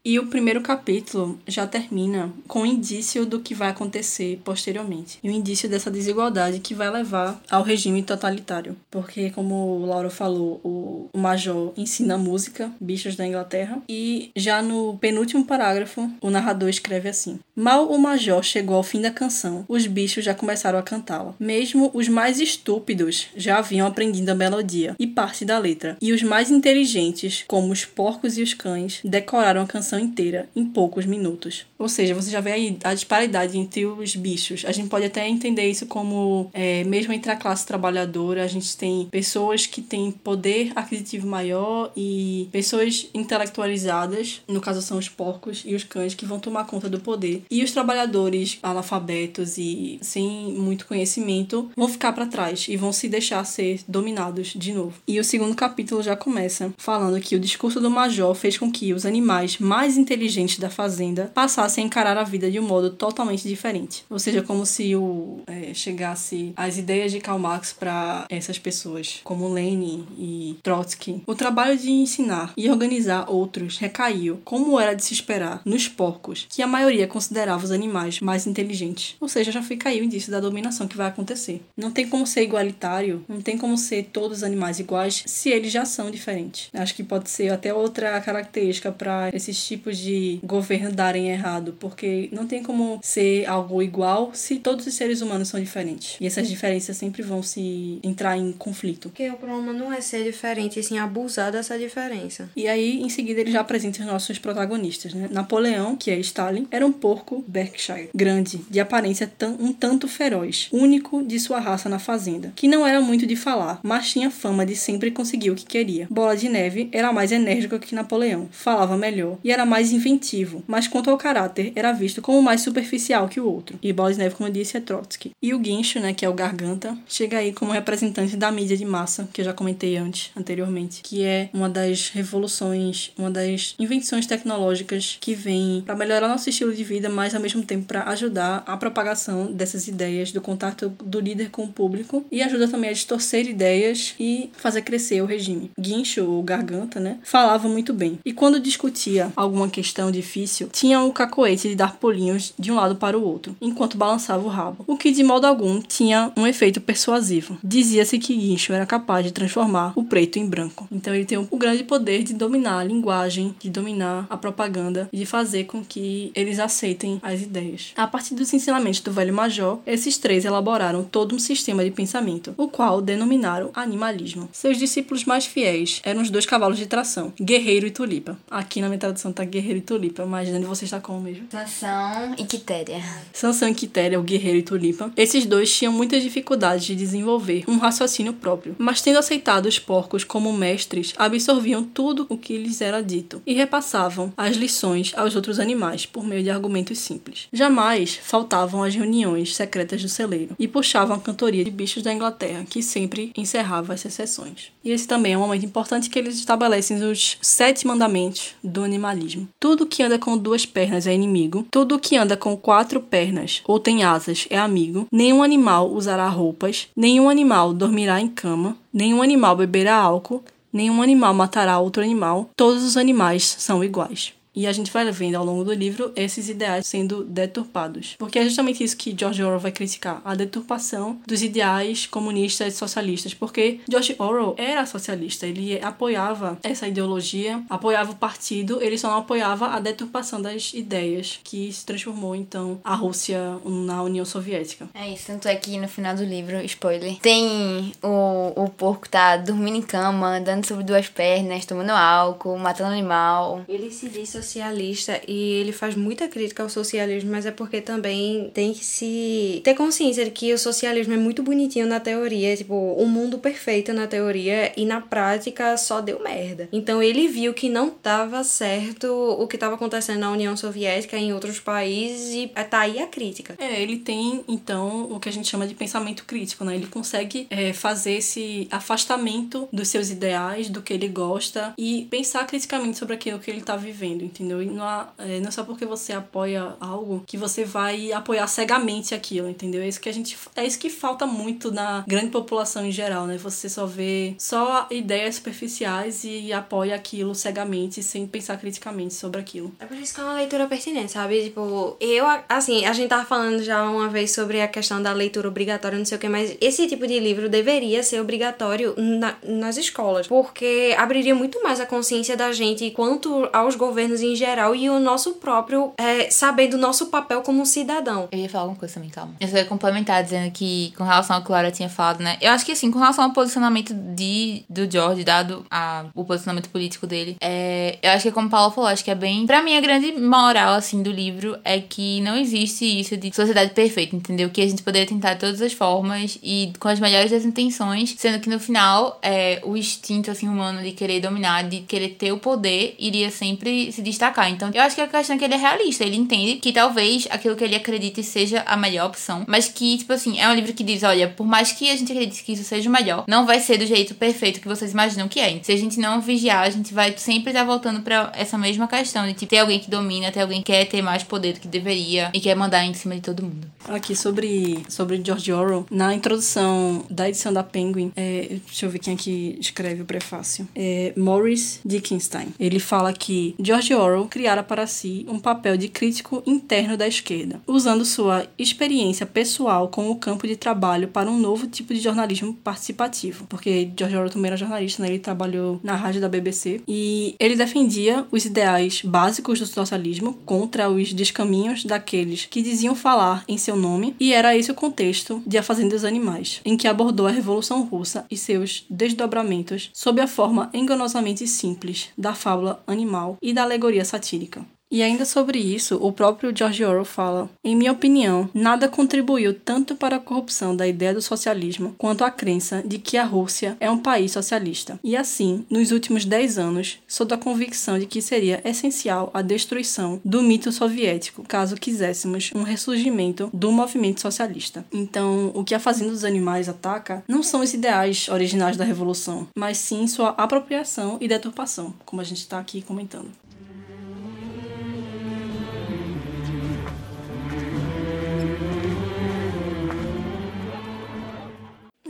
E 0.02 0.18
o 0.18 0.28
primeiro 0.28 0.62
capítulo 0.62 1.38
já 1.46 1.66
termina 1.66 2.32
com 2.48 2.62
um 2.62 2.66
indício 2.66 3.26
do 3.26 3.38
que 3.38 3.54
vai 3.54 3.68
acontecer 3.68 4.40
posteriormente. 4.42 5.18
E 5.22 5.28
o 5.28 5.32
um 5.32 5.36
indício 5.36 5.68
dessa 5.68 5.90
desigualdade 5.90 6.60
que 6.60 6.74
vai 6.74 6.88
levar 6.88 7.38
ao 7.50 7.62
regime 7.62 8.02
totalitário. 8.02 8.76
Porque, 8.90 9.28
como 9.30 9.54
o 9.54 9.84
Laura 9.84 10.08
falou, 10.08 10.58
o 10.64 11.18
Major 11.18 11.74
ensina 11.76 12.16
música, 12.16 12.72
bichos 12.80 13.14
da 13.14 13.26
Inglaterra, 13.26 13.82
e 13.86 14.30
já 14.34 14.62
no 14.62 14.96
penúltimo 14.96 15.44
parágrafo, 15.44 16.10
o 16.22 16.30
narrador 16.30 16.70
escreve 16.70 17.10
assim: 17.10 17.38
Mal 17.54 17.86
o 17.92 17.98
Major 17.98 18.42
chegou 18.42 18.76
ao 18.76 18.82
fim 18.82 19.02
da 19.02 19.10
canção, 19.10 19.66
os 19.68 19.86
bichos 19.86 20.24
já 20.24 20.34
começaram 20.34 20.78
a 20.78 20.82
cantá-la. 20.82 21.34
Mesmo 21.38 21.90
os 21.92 22.08
mais 22.08 22.40
estúpidos 22.40 23.28
já 23.36 23.58
haviam 23.58 23.86
aprendido 23.86 24.30
a 24.30 24.34
melodia 24.34 24.96
e 24.98 25.06
parte 25.06 25.44
da 25.44 25.58
letra, 25.58 25.98
e 26.00 26.10
os 26.10 26.22
mais 26.22 26.50
inteligentes, 26.50 27.44
como 27.46 27.70
os 27.70 27.84
porcos 27.84 28.38
e 28.38 28.42
os 28.42 28.54
cães, 28.54 29.00
decoraram 29.04 29.60
a 29.60 29.66
canção 29.66 29.89
inteira 29.98 30.48
em 30.54 30.64
poucos 30.64 31.06
minutos. 31.06 31.66
Ou 31.78 31.88
seja, 31.88 32.14
você 32.14 32.30
já 32.30 32.40
vê 32.40 32.52
aí 32.52 32.78
a 32.84 32.94
disparidade 32.94 33.58
entre 33.58 33.86
os 33.86 34.14
bichos. 34.14 34.64
A 34.66 34.72
gente 34.72 34.88
pode 34.88 35.06
até 35.06 35.26
entender 35.28 35.68
isso 35.68 35.86
como, 35.86 36.50
é, 36.52 36.84
mesmo 36.84 37.12
entre 37.12 37.30
a 37.32 37.36
classe 37.36 37.66
trabalhadora, 37.66 38.44
a 38.44 38.46
gente 38.46 38.76
tem 38.76 39.08
pessoas 39.10 39.66
que 39.66 39.80
têm 39.80 40.10
poder 40.10 40.72
aquisitivo 40.76 41.26
maior 41.26 41.90
e 41.96 42.48
pessoas 42.52 43.08
intelectualizadas, 43.14 44.42
no 44.46 44.60
caso 44.60 44.82
são 44.82 44.98
os 44.98 45.08
porcos 45.08 45.62
e 45.64 45.74
os 45.74 45.84
cães, 45.84 46.14
que 46.14 46.26
vão 46.26 46.38
tomar 46.38 46.66
conta 46.66 46.88
do 46.88 47.00
poder. 47.00 47.42
E 47.50 47.64
os 47.64 47.72
trabalhadores 47.72 48.58
analfabetos 48.62 49.56
e 49.56 49.98
sem 50.02 50.52
muito 50.52 50.86
conhecimento 50.86 51.70
vão 51.76 51.88
ficar 51.88 52.12
para 52.12 52.26
trás 52.26 52.66
e 52.68 52.76
vão 52.76 52.92
se 52.92 53.08
deixar 53.08 53.44
ser 53.44 53.80
dominados 53.88 54.48
de 54.48 54.72
novo. 54.72 54.94
E 55.06 55.18
o 55.18 55.24
segundo 55.24 55.54
capítulo 55.54 56.02
já 56.02 56.16
começa 56.16 56.72
falando 56.76 57.20
que 57.20 57.36
o 57.36 57.40
discurso 57.40 57.80
do 57.80 57.90
major 57.90 58.34
fez 58.34 58.58
com 58.58 58.70
que 58.70 58.92
os 58.92 59.06
animais 59.06 59.58
mais 59.58 59.79
inteligentes 59.96 60.58
da 60.58 60.70
fazenda 60.70 61.30
passassem 61.34 61.84
a 61.84 61.86
encarar 61.86 62.16
a 62.16 62.24
vida 62.24 62.50
de 62.50 62.58
um 62.58 62.66
modo 62.66 62.90
totalmente 62.90 63.46
diferente. 63.46 64.04
Ou 64.08 64.18
seja, 64.18 64.42
como 64.42 64.64
se 64.66 64.94
o 64.96 65.40
é, 65.46 65.72
chegasse 65.74 66.52
as 66.56 66.78
ideias 66.78 67.12
de 67.12 67.20
Karl 67.20 67.38
Marx 67.38 67.72
para 67.72 68.26
essas 68.28 68.58
pessoas, 68.58 69.20
como 69.24 69.48
Lenin 69.48 70.06
e 70.18 70.56
Trotsky. 70.62 71.22
O 71.26 71.34
trabalho 71.34 71.76
de 71.76 71.90
ensinar 71.90 72.52
e 72.56 72.68
organizar 72.68 73.30
outros 73.30 73.78
recaiu, 73.78 74.40
como 74.44 74.78
era 74.78 74.94
de 74.94 75.04
se 75.04 75.14
esperar, 75.14 75.62
nos 75.64 75.88
porcos, 75.88 76.46
que 76.48 76.62
a 76.62 76.66
maioria 76.66 77.06
considerava 77.06 77.64
os 77.64 77.70
animais 77.70 78.20
mais 78.20 78.46
inteligentes. 78.46 79.16
Ou 79.20 79.28
seja, 79.28 79.52
já 79.52 79.62
fica 79.62 79.88
aí 79.88 80.00
o 80.00 80.04
indício 80.04 80.30
da 80.30 80.40
dominação 80.40 80.88
que 80.88 80.96
vai 80.96 81.08
acontecer. 81.08 81.62
Não 81.76 81.90
tem 81.90 82.08
como 82.08 82.26
ser 82.26 82.42
igualitário, 82.42 83.24
não 83.28 83.40
tem 83.40 83.56
como 83.56 83.76
ser 83.76 84.10
todos 84.12 84.38
os 84.38 84.44
animais 84.44 84.78
iguais 84.78 85.22
se 85.26 85.50
eles 85.50 85.72
já 85.72 85.84
são 85.84 86.10
diferentes. 86.10 86.68
Acho 86.72 86.94
que 86.94 87.02
pode 87.02 87.30
ser 87.30 87.52
até 87.52 87.72
outra 87.72 88.20
característica 88.20 88.92
para 88.92 89.30
esses 89.32 89.56
tipos 89.70 89.96
de 89.96 90.40
governo 90.42 90.90
darem 90.90 91.30
errado, 91.30 91.76
porque 91.78 92.28
não 92.32 92.44
tem 92.44 92.60
como 92.60 92.98
ser 93.02 93.46
algo 93.46 93.80
igual 93.80 94.30
se 94.34 94.56
todos 94.56 94.84
os 94.84 94.94
seres 94.94 95.20
humanos 95.20 95.46
são 95.46 95.60
diferentes. 95.60 96.16
E 96.20 96.26
essas 96.26 96.48
diferenças 96.48 96.96
sempre 96.96 97.22
vão 97.22 97.40
se 97.40 98.00
entrar 98.02 98.36
em 98.36 98.50
conflito. 98.50 99.10
Porque 99.10 99.30
o 99.30 99.36
problema 99.36 99.72
não 99.72 99.92
é 99.92 100.00
ser 100.00 100.24
diferente, 100.24 100.80
e 100.80 100.82
sim 100.82 100.98
abusar 100.98 101.52
dessa 101.52 101.78
diferença. 101.78 102.50
E 102.56 102.66
aí, 102.66 103.00
em 103.00 103.08
seguida, 103.08 103.40
ele 103.40 103.52
já 103.52 103.60
apresenta 103.60 104.00
os 104.00 104.06
nossos 104.06 104.38
protagonistas, 104.38 105.14
né? 105.14 105.28
Napoleão, 105.30 105.94
que 105.96 106.10
é 106.10 106.18
Stalin, 106.18 106.66
era 106.70 106.84
um 106.84 106.92
porco 106.92 107.44
Berkshire, 107.46 108.10
grande, 108.12 108.58
de 108.68 108.80
aparência 108.80 109.30
um 109.60 109.72
tanto 109.72 110.08
feroz, 110.08 110.68
único 110.72 111.22
de 111.22 111.38
sua 111.38 111.60
raça 111.60 111.88
na 111.88 111.98
fazenda, 111.98 112.52
que 112.56 112.66
não 112.66 112.86
era 112.86 113.00
muito 113.00 113.26
de 113.26 113.36
falar, 113.36 113.78
mas 113.82 114.10
tinha 114.10 114.30
fama 114.30 114.66
de 114.66 114.74
sempre 114.74 115.10
conseguir 115.10 115.50
o 115.50 115.54
que 115.54 115.64
queria. 115.64 116.08
Bola 116.10 116.36
de 116.36 116.48
Neve 116.48 116.88
era 116.92 117.12
mais 117.12 117.30
enérgico 117.30 117.78
que 117.78 117.94
Napoleão, 117.94 118.48
falava 118.50 118.96
melhor 118.96 119.38
e 119.44 119.52
era 119.52 119.59
mais 119.64 119.92
inventivo, 119.92 120.62
mas 120.66 120.88
quanto 120.88 121.10
ao 121.10 121.18
caráter, 121.18 121.72
era 121.74 121.92
visto 121.92 122.22
como 122.22 122.42
mais 122.42 122.60
superficial 122.60 123.28
que 123.28 123.40
o 123.40 123.46
outro. 123.46 123.78
E 123.82 123.92
Neve, 124.16 124.34
como 124.34 124.48
eu 124.48 124.52
disse, 124.52 124.76
é 124.76 124.80
Trotsky. 124.80 125.32
E 125.42 125.54
o 125.54 125.58
Guincho, 125.58 126.00
né, 126.00 126.12
que 126.12 126.24
é 126.24 126.28
o 126.28 126.34
Garganta, 126.34 126.96
chega 127.06 127.38
aí 127.38 127.52
como 127.52 127.72
representante 127.72 128.36
da 128.36 128.50
mídia 128.50 128.76
de 128.76 128.84
massa, 128.84 129.28
que 129.32 129.40
eu 129.40 129.44
já 129.44 129.52
comentei 129.52 129.96
antes, 129.96 130.30
anteriormente, 130.36 131.02
que 131.02 131.22
é 131.24 131.48
uma 131.52 131.68
das 131.68 132.08
revoluções, 132.08 133.12
uma 133.16 133.30
das 133.30 133.74
invenções 133.78 134.26
tecnológicas 134.26 135.18
que 135.20 135.34
vem 135.34 135.82
para 135.84 135.94
melhorar 135.94 136.28
nosso 136.28 136.48
estilo 136.48 136.74
de 136.74 136.84
vida, 136.84 137.08
mas 137.08 137.34
ao 137.34 137.40
mesmo 137.40 137.62
tempo 137.62 137.86
para 137.86 138.04
ajudar 138.10 138.62
a 138.66 138.76
propagação 138.76 139.52
dessas 139.52 139.88
ideias, 139.88 140.32
do 140.32 140.40
contato 140.40 140.88
do 141.04 141.20
líder 141.20 141.50
com 141.50 141.64
o 141.64 141.72
público 141.72 142.24
e 142.30 142.42
ajuda 142.42 142.68
também 142.68 142.90
a 142.90 142.92
distorcer 142.92 143.48
ideias 143.48 144.14
e 144.18 144.50
fazer 144.56 144.82
crescer 144.82 145.22
o 145.22 145.26
regime. 145.26 145.70
Guincho, 145.78 146.24
ou 146.24 146.42
Garganta, 146.42 147.00
né, 147.00 147.18
falava 147.22 147.68
muito 147.68 147.92
bem. 147.92 148.18
E 148.24 148.32
quando 148.32 148.60
discutia 148.60 149.32
alguma 149.50 149.68
questão 149.68 150.10
difícil, 150.10 150.68
tinha 150.72 151.00
o 151.02 151.12
cacoete 151.12 151.68
de 151.68 151.74
dar 151.74 151.96
pulinhos 151.96 152.54
de 152.58 152.70
um 152.70 152.76
lado 152.76 152.94
para 152.94 153.18
o 153.18 153.24
outro, 153.24 153.56
enquanto 153.60 153.98
balançava 153.98 154.44
o 154.44 154.48
rabo, 154.48 154.84
o 154.86 154.96
que 154.96 155.10
de 155.10 155.24
modo 155.24 155.46
algum 155.46 155.82
tinha 155.82 156.32
um 156.36 156.46
efeito 156.46 156.80
persuasivo. 156.80 157.58
Dizia-se 157.62 158.18
que 158.18 158.36
Guincho 158.36 158.72
era 158.72 158.86
capaz 158.86 159.24
de 159.24 159.32
transformar 159.32 159.92
o 159.96 160.04
preto 160.04 160.38
em 160.38 160.46
branco. 160.46 160.86
Então 160.90 161.14
ele 161.14 161.24
tem 161.24 161.38
o 161.38 161.56
grande 161.56 161.82
poder 161.82 162.22
de 162.22 162.32
dominar 162.32 162.78
a 162.78 162.84
linguagem, 162.84 163.54
de 163.58 163.68
dominar 163.68 164.26
a 164.30 164.36
propaganda 164.36 165.08
e 165.12 165.18
de 165.18 165.26
fazer 165.26 165.64
com 165.64 165.84
que 165.84 166.30
eles 166.34 166.58
aceitem 166.58 167.18
as 167.22 167.42
ideias. 167.42 167.92
A 167.96 168.06
partir 168.06 168.34
dos 168.34 168.52
ensinamentos 168.54 169.00
do 169.00 169.12
velho 169.12 169.34
major, 169.34 169.80
esses 169.86 170.16
três 170.16 170.44
elaboraram 170.44 171.02
todo 171.02 171.34
um 171.34 171.38
sistema 171.38 171.84
de 171.84 171.90
pensamento, 171.90 172.54
o 172.56 172.68
qual 172.68 173.00
denominaram 173.00 173.70
animalismo. 173.74 174.48
Seus 174.52 174.78
discípulos 174.78 175.24
mais 175.24 175.44
fiéis 175.44 176.00
eram 176.04 176.22
os 176.22 176.30
dois 176.30 176.46
cavalos 176.46 176.78
de 176.78 176.86
tração, 176.86 177.32
Guerreiro 177.40 177.86
e 177.86 177.90
Tulipa. 177.90 178.38
Aqui 178.50 178.80
na 178.80 178.88
minha 178.88 178.98
tradução 178.98 179.32
tá 179.40 179.44
Guerreiro 179.44 179.78
e 179.78 179.82
Tulipa, 179.82 180.24
onde 180.24 180.66
você 180.66 180.84
está 180.84 181.00
como 181.00 181.20
mesmo? 181.20 181.46
Sansão 181.50 182.34
e 182.38 182.44
Quitéria. 182.44 183.02
Sansão 183.32 183.68
e 183.68 183.74
Quitéria, 183.74 184.18
o 184.18 184.22
Guerreiro 184.22 184.58
e 184.58 184.62
Tulipa. 184.62 185.12
Esses 185.16 185.46
dois 185.46 185.74
tinham 185.74 185.92
muitas 185.92 186.22
dificuldades 186.22 186.84
de 186.84 186.94
desenvolver 186.94 187.64
um 187.66 187.78
raciocínio 187.78 188.32
próprio, 188.32 188.76
mas 188.78 189.00
tendo 189.00 189.18
aceitado 189.18 189.66
os 189.66 189.78
porcos 189.78 190.24
como 190.24 190.52
mestres, 190.52 191.14
absorviam 191.16 191.82
tudo 191.82 192.26
o 192.28 192.36
que 192.36 192.56
lhes 192.56 192.80
era 192.80 193.02
dito 193.02 193.42
e 193.46 193.54
repassavam 193.54 194.32
as 194.36 194.56
lições 194.56 195.12
aos 195.16 195.34
outros 195.34 195.58
animais 195.58 196.06
por 196.06 196.24
meio 196.24 196.42
de 196.42 196.50
argumentos 196.50 196.98
simples. 196.98 197.48
Jamais 197.52 198.16
faltavam 198.22 198.82
as 198.82 198.94
reuniões 198.94 199.54
secretas 199.56 200.02
do 200.02 200.08
celeiro 200.08 200.54
e 200.58 200.68
puxavam 200.68 201.16
a 201.16 201.20
cantoria 201.20 201.64
de 201.64 201.70
bichos 201.70 202.02
da 202.02 202.12
Inglaterra, 202.12 202.64
que 202.68 202.82
sempre 202.82 203.32
encerrava 203.36 203.94
essas 203.94 204.14
sessões. 204.14 204.72
E 204.84 204.90
esse 204.90 205.06
também 205.06 205.32
é 205.32 205.38
um 205.38 205.40
momento 205.40 205.64
importante 205.64 206.08
que 206.08 206.18
eles 206.18 206.36
estabelecem 206.36 207.02
os 207.02 207.38
sete 207.40 207.86
mandamentos 207.86 208.54
do 208.62 208.82
animalismo. 208.82 209.29
Tudo 209.58 209.86
que 209.86 210.02
anda 210.02 210.18
com 210.18 210.36
duas 210.36 210.64
pernas 210.64 211.06
é 211.06 211.14
inimigo, 211.14 211.66
tudo 211.70 211.98
que 211.98 212.16
anda 212.16 212.36
com 212.36 212.56
quatro 212.56 213.00
pernas 213.00 213.62
ou 213.66 213.78
tem 213.78 214.02
asas 214.04 214.46
é 214.50 214.58
amigo, 214.58 215.06
nenhum 215.12 215.42
animal 215.42 215.90
usará 215.90 216.28
roupas, 216.28 216.88
nenhum 216.96 217.28
animal 217.28 217.72
dormirá 217.72 218.20
em 218.20 218.28
cama, 218.28 218.76
nenhum 218.92 219.22
animal 219.22 219.56
beberá 219.56 219.96
álcool, 219.96 220.42
nenhum 220.72 221.02
animal 221.02 221.34
matará 221.34 221.78
outro 221.78 222.02
animal, 222.02 222.50
todos 222.56 222.82
os 222.82 222.96
animais 222.96 223.44
são 223.58 223.84
iguais. 223.84 224.32
E 224.54 224.66
a 224.66 224.72
gente 224.72 224.90
vai 224.90 225.10
vendo 225.10 225.36
ao 225.36 225.44
longo 225.44 225.64
do 225.64 225.72
livro 225.72 226.12
esses 226.16 226.48
ideais 226.48 226.86
sendo 226.86 227.24
deturpados. 227.24 228.16
Porque 228.18 228.38
é 228.38 228.44
justamente 228.44 228.82
isso 228.82 228.96
que 228.96 229.14
George 229.16 229.42
Orwell 229.42 229.60
vai 229.60 229.72
criticar: 229.72 230.20
a 230.24 230.34
deturpação 230.34 231.20
dos 231.26 231.42
ideais 231.42 232.06
comunistas 232.06 232.74
e 232.74 232.76
socialistas. 232.76 233.34
Porque 233.34 233.80
George 233.88 234.14
Orwell 234.18 234.54
era 234.58 234.86
socialista, 234.86 235.46
ele 235.46 235.80
apoiava 235.80 236.58
essa 236.62 236.88
ideologia, 236.88 237.62
apoiava 237.68 238.12
o 238.12 238.16
partido, 238.16 238.82
ele 238.82 238.98
só 238.98 239.08
não 239.10 239.18
apoiava 239.18 239.68
a 239.68 239.80
deturpação 239.80 240.40
das 240.42 240.72
ideias, 240.74 241.40
que 241.44 241.72
se 241.72 241.84
transformou 241.86 242.34
então 242.34 242.80
a 242.82 242.94
Rússia 242.94 243.58
na 243.64 244.02
União 244.02 244.24
Soviética. 244.24 244.88
É 244.94 245.08
isso, 245.08 245.26
tanto 245.26 245.48
é 245.48 245.54
que 245.54 245.78
no 245.78 245.88
final 245.88 246.14
do 246.14 246.24
livro, 246.24 246.60
spoiler, 246.64 247.18
tem 247.20 247.92
o, 248.02 248.64
o 248.64 248.68
porco 248.68 249.08
tá 249.08 249.36
dormindo 249.36 249.76
em 249.76 249.82
cama, 249.82 250.38
andando 250.38 250.66
sobre 250.66 250.84
duas 250.84 251.08
pernas, 251.08 251.64
tomando 251.64 251.90
álcool, 251.90 252.58
matando 252.58 252.92
animal. 252.92 253.64
Ele 253.68 253.90
se 253.90 254.08
diz 254.08 254.30
socialista 254.42 255.20
e 255.26 255.52
ele 255.52 255.72
faz 255.72 255.94
muita 255.94 256.28
crítica 256.28 256.62
ao 256.62 256.68
socialismo, 256.68 257.30
mas 257.30 257.46
é 257.46 257.50
porque 257.50 257.80
também 257.80 258.50
tem 258.52 258.72
que 258.72 258.84
se 258.84 259.60
ter 259.64 259.74
consciência 259.74 260.24
de 260.24 260.30
que 260.30 260.52
o 260.52 260.58
socialismo 260.58 261.14
é 261.14 261.16
muito 261.16 261.42
bonitinho 261.42 261.86
na 261.86 262.00
teoria, 262.00 262.56
tipo, 262.56 262.74
o 262.74 263.02
um 263.02 263.06
mundo 263.06 263.38
perfeito 263.38 263.92
na 263.92 264.06
teoria 264.06 264.72
e 264.76 264.84
na 264.84 265.00
prática 265.00 265.76
só 265.76 266.00
deu 266.00 266.22
merda. 266.22 266.68
Então 266.72 267.02
ele 267.02 267.28
viu 267.28 267.52
que 267.52 267.68
não 267.68 267.90
tava 267.90 268.42
certo 268.44 269.06
o 269.06 269.46
que 269.46 269.56
estava 269.56 269.74
acontecendo 269.74 270.20
na 270.20 270.30
União 270.30 270.56
Soviética 270.56 271.16
em 271.16 271.32
outros 271.32 271.58
países 271.58 272.34
e 272.34 272.46
tá 272.64 272.80
aí 272.80 272.98
a 272.98 273.06
crítica. 273.06 273.56
É, 273.58 273.82
ele 273.82 273.98
tem 273.98 274.44
então 274.48 275.10
o 275.10 275.18
que 275.18 275.28
a 275.28 275.32
gente 275.32 275.48
chama 275.48 275.66
de 275.66 275.74
pensamento 275.74 276.24
crítico, 276.24 276.64
né? 276.64 276.74
Ele 276.74 276.86
consegue 276.86 277.46
é, 277.50 277.72
fazer 277.72 278.12
esse 278.12 278.68
afastamento 278.70 279.68
dos 279.72 279.88
seus 279.88 280.10
ideais, 280.10 280.68
do 280.68 280.82
que 280.82 280.92
ele 280.92 281.08
gosta 281.08 281.74
e 281.76 282.06
pensar 282.10 282.46
criticamente 282.46 282.98
sobre 282.98 283.14
aquilo 283.14 283.38
que 283.38 283.50
ele 283.50 283.60
tá 283.60 283.76
vivendo. 283.76 284.29
Entendeu? 284.30 284.62
E 284.62 284.66
não, 284.66 284.84
é, 285.18 285.40
não 285.40 285.48
é 285.48 285.50
só 285.50 285.62
porque 285.64 285.84
você 285.84 286.12
apoia 286.12 286.74
algo 286.80 287.22
que 287.26 287.36
você 287.36 287.64
vai 287.64 288.12
apoiar 288.12 288.46
cegamente 288.46 289.14
aquilo, 289.14 289.48
entendeu? 289.48 289.82
É 289.82 289.88
isso 289.88 290.00
que 290.00 290.08
a 290.08 290.12
gente. 290.12 290.36
É 290.56 290.64
isso 290.64 290.78
que 290.78 290.88
falta 290.88 291.26
muito 291.26 291.70
na 291.72 292.04
grande 292.06 292.30
população 292.30 292.84
em 292.86 292.90
geral, 292.92 293.26
né? 293.26 293.36
Você 293.38 293.68
só 293.68 293.86
vê 293.86 294.34
só 294.38 294.86
ideias 294.90 295.34
superficiais 295.36 296.24
e 296.24 296.52
apoia 296.52 296.94
aquilo 296.94 297.34
cegamente, 297.34 298.02
sem 298.02 298.26
pensar 298.26 298.56
criticamente 298.58 299.14
sobre 299.14 299.40
aquilo. 299.40 299.72
É 299.78 299.86
por 299.86 299.96
isso 299.96 300.14
que 300.14 300.20
é 300.20 300.24
uma 300.24 300.34
leitura 300.34 300.66
pertinente, 300.66 301.12
sabe? 301.12 301.42
Tipo, 301.44 301.96
eu, 302.00 302.24
assim, 302.48 302.84
a 302.86 302.92
gente 302.92 303.08
tava 303.08 303.24
falando 303.24 303.62
já 303.62 303.82
uma 303.88 304.08
vez 304.08 304.30
sobre 304.32 304.60
a 304.60 304.68
questão 304.68 305.02
da 305.02 305.12
leitura 305.12 305.48
obrigatória, 305.48 305.98
não 305.98 306.04
sei 306.04 306.16
o 306.16 306.20
que, 306.20 306.28
mas 306.28 306.56
esse 306.60 306.86
tipo 306.86 307.06
de 307.06 307.18
livro 307.18 307.48
deveria 307.48 308.02
ser 308.02 308.20
obrigatório 308.20 308.94
na- 308.96 309.36
nas 309.42 309.76
escolas, 309.76 310.26
porque 310.26 310.94
abriria 310.96 311.34
muito 311.34 311.62
mais 311.62 311.80
a 311.80 311.86
consciência 311.86 312.36
da 312.36 312.52
gente 312.52 312.90
quanto 312.90 313.48
aos 313.52 313.74
governos 313.76 314.19
em 314.22 314.34
geral 314.34 314.74
e 314.74 314.88
o 314.88 314.98
nosso 314.98 315.34
próprio, 315.34 315.92
é, 315.98 316.30
sabendo 316.30 316.74
o 316.74 316.78
nosso 316.78 317.06
papel 317.06 317.42
como 317.42 317.64
cidadão. 317.66 318.28
Eu 318.30 318.38
ia 318.38 318.48
falar 318.48 318.64
alguma 318.64 318.78
coisa 318.78 318.94
também, 318.94 319.10
calma. 319.10 319.34
Eu 319.40 319.48
só 319.48 319.56
ia 319.56 319.64
complementar 319.64 320.22
dizendo 320.22 320.50
que, 320.50 320.92
com 320.96 321.04
relação 321.04 321.36
ao 321.36 321.42
que 321.42 321.50
a 321.50 321.54
Laura 321.54 321.70
tinha 321.70 321.88
falado, 321.88 322.22
né? 322.22 322.36
Eu 322.40 322.50
acho 322.50 322.64
que, 322.64 322.72
assim, 322.72 322.90
com 322.90 322.98
relação 322.98 323.24
ao 323.24 323.32
posicionamento 323.32 323.94
de, 323.94 324.62
do 324.68 324.90
George, 324.90 325.24
dado 325.24 325.64
a, 325.70 326.06
o 326.14 326.24
posicionamento 326.24 326.68
político 326.70 327.06
dele, 327.06 327.36
é, 327.40 327.98
eu 328.02 328.10
acho 328.10 328.24
que, 328.24 328.32
como 328.32 328.48
o 328.48 328.50
Paulo 328.50 328.72
falou, 328.72 328.90
acho 328.90 329.04
que 329.04 329.10
é 329.10 329.14
bem. 329.14 329.46
Pra 329.46 329.62
mim, 329.62 329.76
a 329.76 329.80
grande 329.80 330.12
moral, 330.12 330.74
assim, 330.74 331.02
do 331.02 331.10
livro 331.10 331.58
é 331.64 331.80
que 331.80 332.20
não 332.20 332.36
existe 332.36 332.84
isso 332.84 333.16
de 333.16 333.34
sociedade 333.34 333.72
perfeita, 333.72 334.16
entendeu? 334.16 334.50
Que 334.50 334.60
a 334.60 334.68
gente 334.68 334.82
poderia 334.82 335.06
tentar 335.06 335.34
de 335.34 335.40
todas 335.40 335.60
as 335.62 335.72
formas 335.72 336.38
e 336.42 336.72
com 336.78 336.88
as 336.88 337.00
melhores 337.00 337.30
das 337.30 337.44
intenções, 337.44 338.14
sendo 338.18 338.40
que 338.40 338.48
no 338.48 338.58
final, 338.58 339.18
é, 339.22 339.60
o 339.64 339.76
instinto, 339.76 340.30
assim, 340.30 340.48
humano 340.48 340.82
de 340.82 340.92
querer 340.92 341.20
dominar, 341.20 341.68
de 341.68 341.80
querer 341.80 342.10
ter 342.10 342.32
o 342.32 342.38
poder, 342.38 342.94
iria 342.98 343.30
sempre 343.30 343.90
se 343.92 344.02
destacar. 344.10 344.50
Então, 344.50 344.70
eu 344.72 344.82
acho 344.82 344.94
que 344.94 345.00
a 345.00 345.08
questão 345.08 345.36
é 345.36 345.38
que 345.38 345.44
ele 345.44 345.54
é 345.54 345.56
realista. 345.56 346.04
Ele 346.04 346.16
entende 346.16 346.56
que 346.56 346.72
talvez 346.72 347.26
aquilo 347.30 347.56
que 347.56 347.64
ele 347.64 347.76
acredite 347.76 348.22
seja 348.22 348.62
a 348.66 348.76
melhor 348.76 349.06
opção, 349.06 349.44
mas 349.46 349.68
que, 349.68 349.98
tipo 349.98 350.12
assim, 350.12 350.38
é 350.38 350.48
um 350.48 350.54
livro 350.54 350.72
que 350.72 350.84
diz: 350.84 351.02
olha, 351.02 351.28
por 351.28 351.46
mais 351.46 351.72
que 351.72 351.90
a 351.90 351.96
gente 351.96 352.12
acredite 352.12 352.42
que 352.42 352.52
isso 352.52 352.64
seja 352.64 352.88
o 352.88 352.92
melhor, 352.92 353.24
não 353.26 353.46
vai 353.46 353.60
ser 353.60 353.78
do 353.78 353.86
jeito 353.86 354.14
perfeito 354.14 354.60
que 354.60 354.68
vocês 354.68 354.92
imaginam 354.92 355.28
que 355.28 355.40
é. 355.40 355.60
Se 355.62 355.72
a 355.72 355.76
gente 355.76 355.98
não 355.98 356.20
vigiar, 356.20 356.64
a 356.64 356.70
gente 356.70 356.92
vai 356.92 357.14
sempre 357.16 357.50
estar 357.50 357.64
voltando 357.64 358.02
pra 358.02 358.32
essa 358.34 358.56
mesma 358.56 358.86
questão 358.86 359.26
de 359.26 359.34
tipo, 359.34 359.50
ter 359.50 359.58
alguém 359.58 359.78
que 359.78 359.90
domina, 359.90 360.30
ter 360.30 360.40
alguém 360.40 360.62
que 360.62 360.70
quer 360.70 360.84
ter 360.86 361.02
mais 361.02 361.22
poder 361.22 361.54
do 361.54 361.60
que 361.60 361.68
deveria 361.68 362.30
e 362.32 362.40
quer 362.40 362.54
mandar 362.54 362.84
em 362.84 362.94
cima 362.94 363.14
de 363.14 363.20
todo 363.20 363.42
mundo. 363.42 363.66
Aqui 363.88 364.14
sobre, 364.14 364.84
sobre 364.88 365.20
George 365.24 365.52
Orwell, 365.52 365.86
na 365.90 366.14
introdução 366.14 367.04
da 367.10 367.28
edição 367.28 367.52
da 367.52 367.62
Penguin, 367.62 368.12
é, 368.16 368.58
deixa 368.66 368.86
eu 368.86 368.90
ver 368.90 368.98
quem 368.98 369.14
aqui 369.14 369.56
escreve 369.60 370.02
o 370.02 370.04
prefácio. 370.04 370.68
É 370.74 371.12
Maurice 371.16 371.80
Dickenstein. 371.84 372.54
Ele 372.58 372.78
fala 372.78 373.12
que 373.12 373.54
George 373.58 373.94
Orwell 374.00 374.26
criara 374.26 374.62
para 374.62 374.86
si 374.86 375.24
um 375.28 375.38
papel 375.38 375.76
de 375.76 375.88
crítico 375.88 376.42
interno 376.46 376.96
da 376.96 377.06
esquerda, 377.06 377.60
usando 377.66 378.04
sua 378.04 378.46
experiência 378.58 379.26
pessoal 379.26 379.88
com 379.88 380.10
o 380.10 380.16
campo 380.16 380.46
de 380.46 380.56
trabalho 380.56 381.08
para 381.08 381.30
um 381.30 381.38
novo 381.38 381.66
tipo 381.66 381.94
de 381.94 382.00
jornalismo 382.00 382.54
participativo. 382.54 383.46
Porque 383.48 383.90
George 383.96 384.16
Orwell 384.16 384.32
também 384.32 384.48
era 384.48 384.56
jornalista, 384.56 385.02
né? 385.02 385.08
Ele 385.08 385.18
trabalhou 385.18 385.80
na 385.82 385.94
rádio 385.94 386.20
da 386.20 386.28
BBC 386.28 386.80
e 386.86 387.34
ele 387.38 387.56
defendia 387.56 388.26
os 388.30 388.44
ideais 388.44 389.02
básicos 389.04 389.58
do 389.58 389.66
socialismo 389.66 390.34
contra 390.44 390.88
os 390.88 391.12
descaminhos 391.12 391.84
daqueles 391.84 392.46
que 392.46 392.62
diziam 392.62 392.94
falar 392.94 393.44
em 393.46 393.58
seu 393.58 393.76
nome, 393.76 394.14
e 394.18 394.32
era 394.32 394.56
esse 394.56 394.70
o 394.70 394.74
contexto 394.74 395.42
de 395.46 395.58
A 395.58 395.62
Fazenda 395.62 395.90
dos 395.90 396.04
Animais, 396.04 396.60
em 396.64 396.76
que 396.76 396.88
abordou 396.88 397.26
a 397.26 397.30
Revolução 397.30 397.82
Russa 397.82 398.24
e 398.30 398.36
seus 398.36 398.84
desdobramentos 398.88 399.90
sob 399.92 400.20
a 400.20 400.26
forma 400.26 400.70
enganosamente 400.72 401.46
simples 401.46 402.08
da 402.16 402.34
fábula 402.34 402.82
animal 402.86 403.36
e 403.42 403.52
da 403.52 403.62
alegoria 403.62 403.89
satírica. 404.04 404.64
E 404.92 405.04
ainda 405.04 405.24
sobre 405.24 405.60
isso, 405.60 405.96
o 406.02 406.12
próprio 406.12 406.52
George 406.54 406.84
Orwell 406.84 407.04
fala: 407.04 407.48
Em 407.62 407.76
minha 407.76 407.92
opinião, 407.92 408.50
nada 408.52 408.88
contribuiu 408.88 409.54
tanto 409.54 409.94
para 409.94 410.16
a 410.16 410.20
corrupção 410.20 410.74
da 410.74 410.86
ideia 410.86 411.14
do 411.14 411.22
socialismo 411.22 411.94
quanto 411.96 412.24
a 412.24 412.30
crença 412.30 412.82
de 412.84 412.98
que 412.98 413.16
a 413.16 413.24
Rússia 413.24 413.76
é 413.78 413.88
um 413.88 413.98
país 413.98 414.32
socialista. 414.32 414.98
E 415.04 415.16
assim, 415.16 415.64
nos 415.70 415.92
últimos 415.92 416.24
10 416.24 416.58
anos, 416.58 416.98
sou 417.06 417.24
da 417.24 417.38
convicção 417.38 418.00
de 418.00 418.06
que 418.06 418.20
seria 418.20 418.60
essencial 418.64 419.30
a 419.32 419.42
destruição 419.42 420.20
do 420.24 420.42
mito 420.42 420.72
soviético, 420.72 421.44
caso 421.46 421.76
quiséssemos 421.76 422.50
um 422.52 422.64
ressurgimento 422.64 423.48
do 423.54 423.70
movimento 423.70 424.20
socialista. 424.20 424.84
Então, 424.92 425.52
o 425.54 425.62
que 425.62 425.74
a 425.74 425.78
Fazenda 425.78 426.10
dos 426.10 426.24
Animais 426.24 426.68
ataca 426.68 427.22
não 427.28 427.44
são 427.44 427.60
os 427.60 427.72
ideais 427.72 428.28
originais 428.28 428.76
da 428.76 428.84
revolução, 428.84 429.46
mas 429.56 429.78
sim 429.78 430.08
sua 430.08 430.30
apropriação 430.30 431.16
e 431.20 431.28
deturpação, 431.28 431.94
como 432.04 432.20
a 432.20 432.24
gente 432.24 432.38
está 432.38 432.58
aqui 432.58 432.82
comentando. 432.82 433.30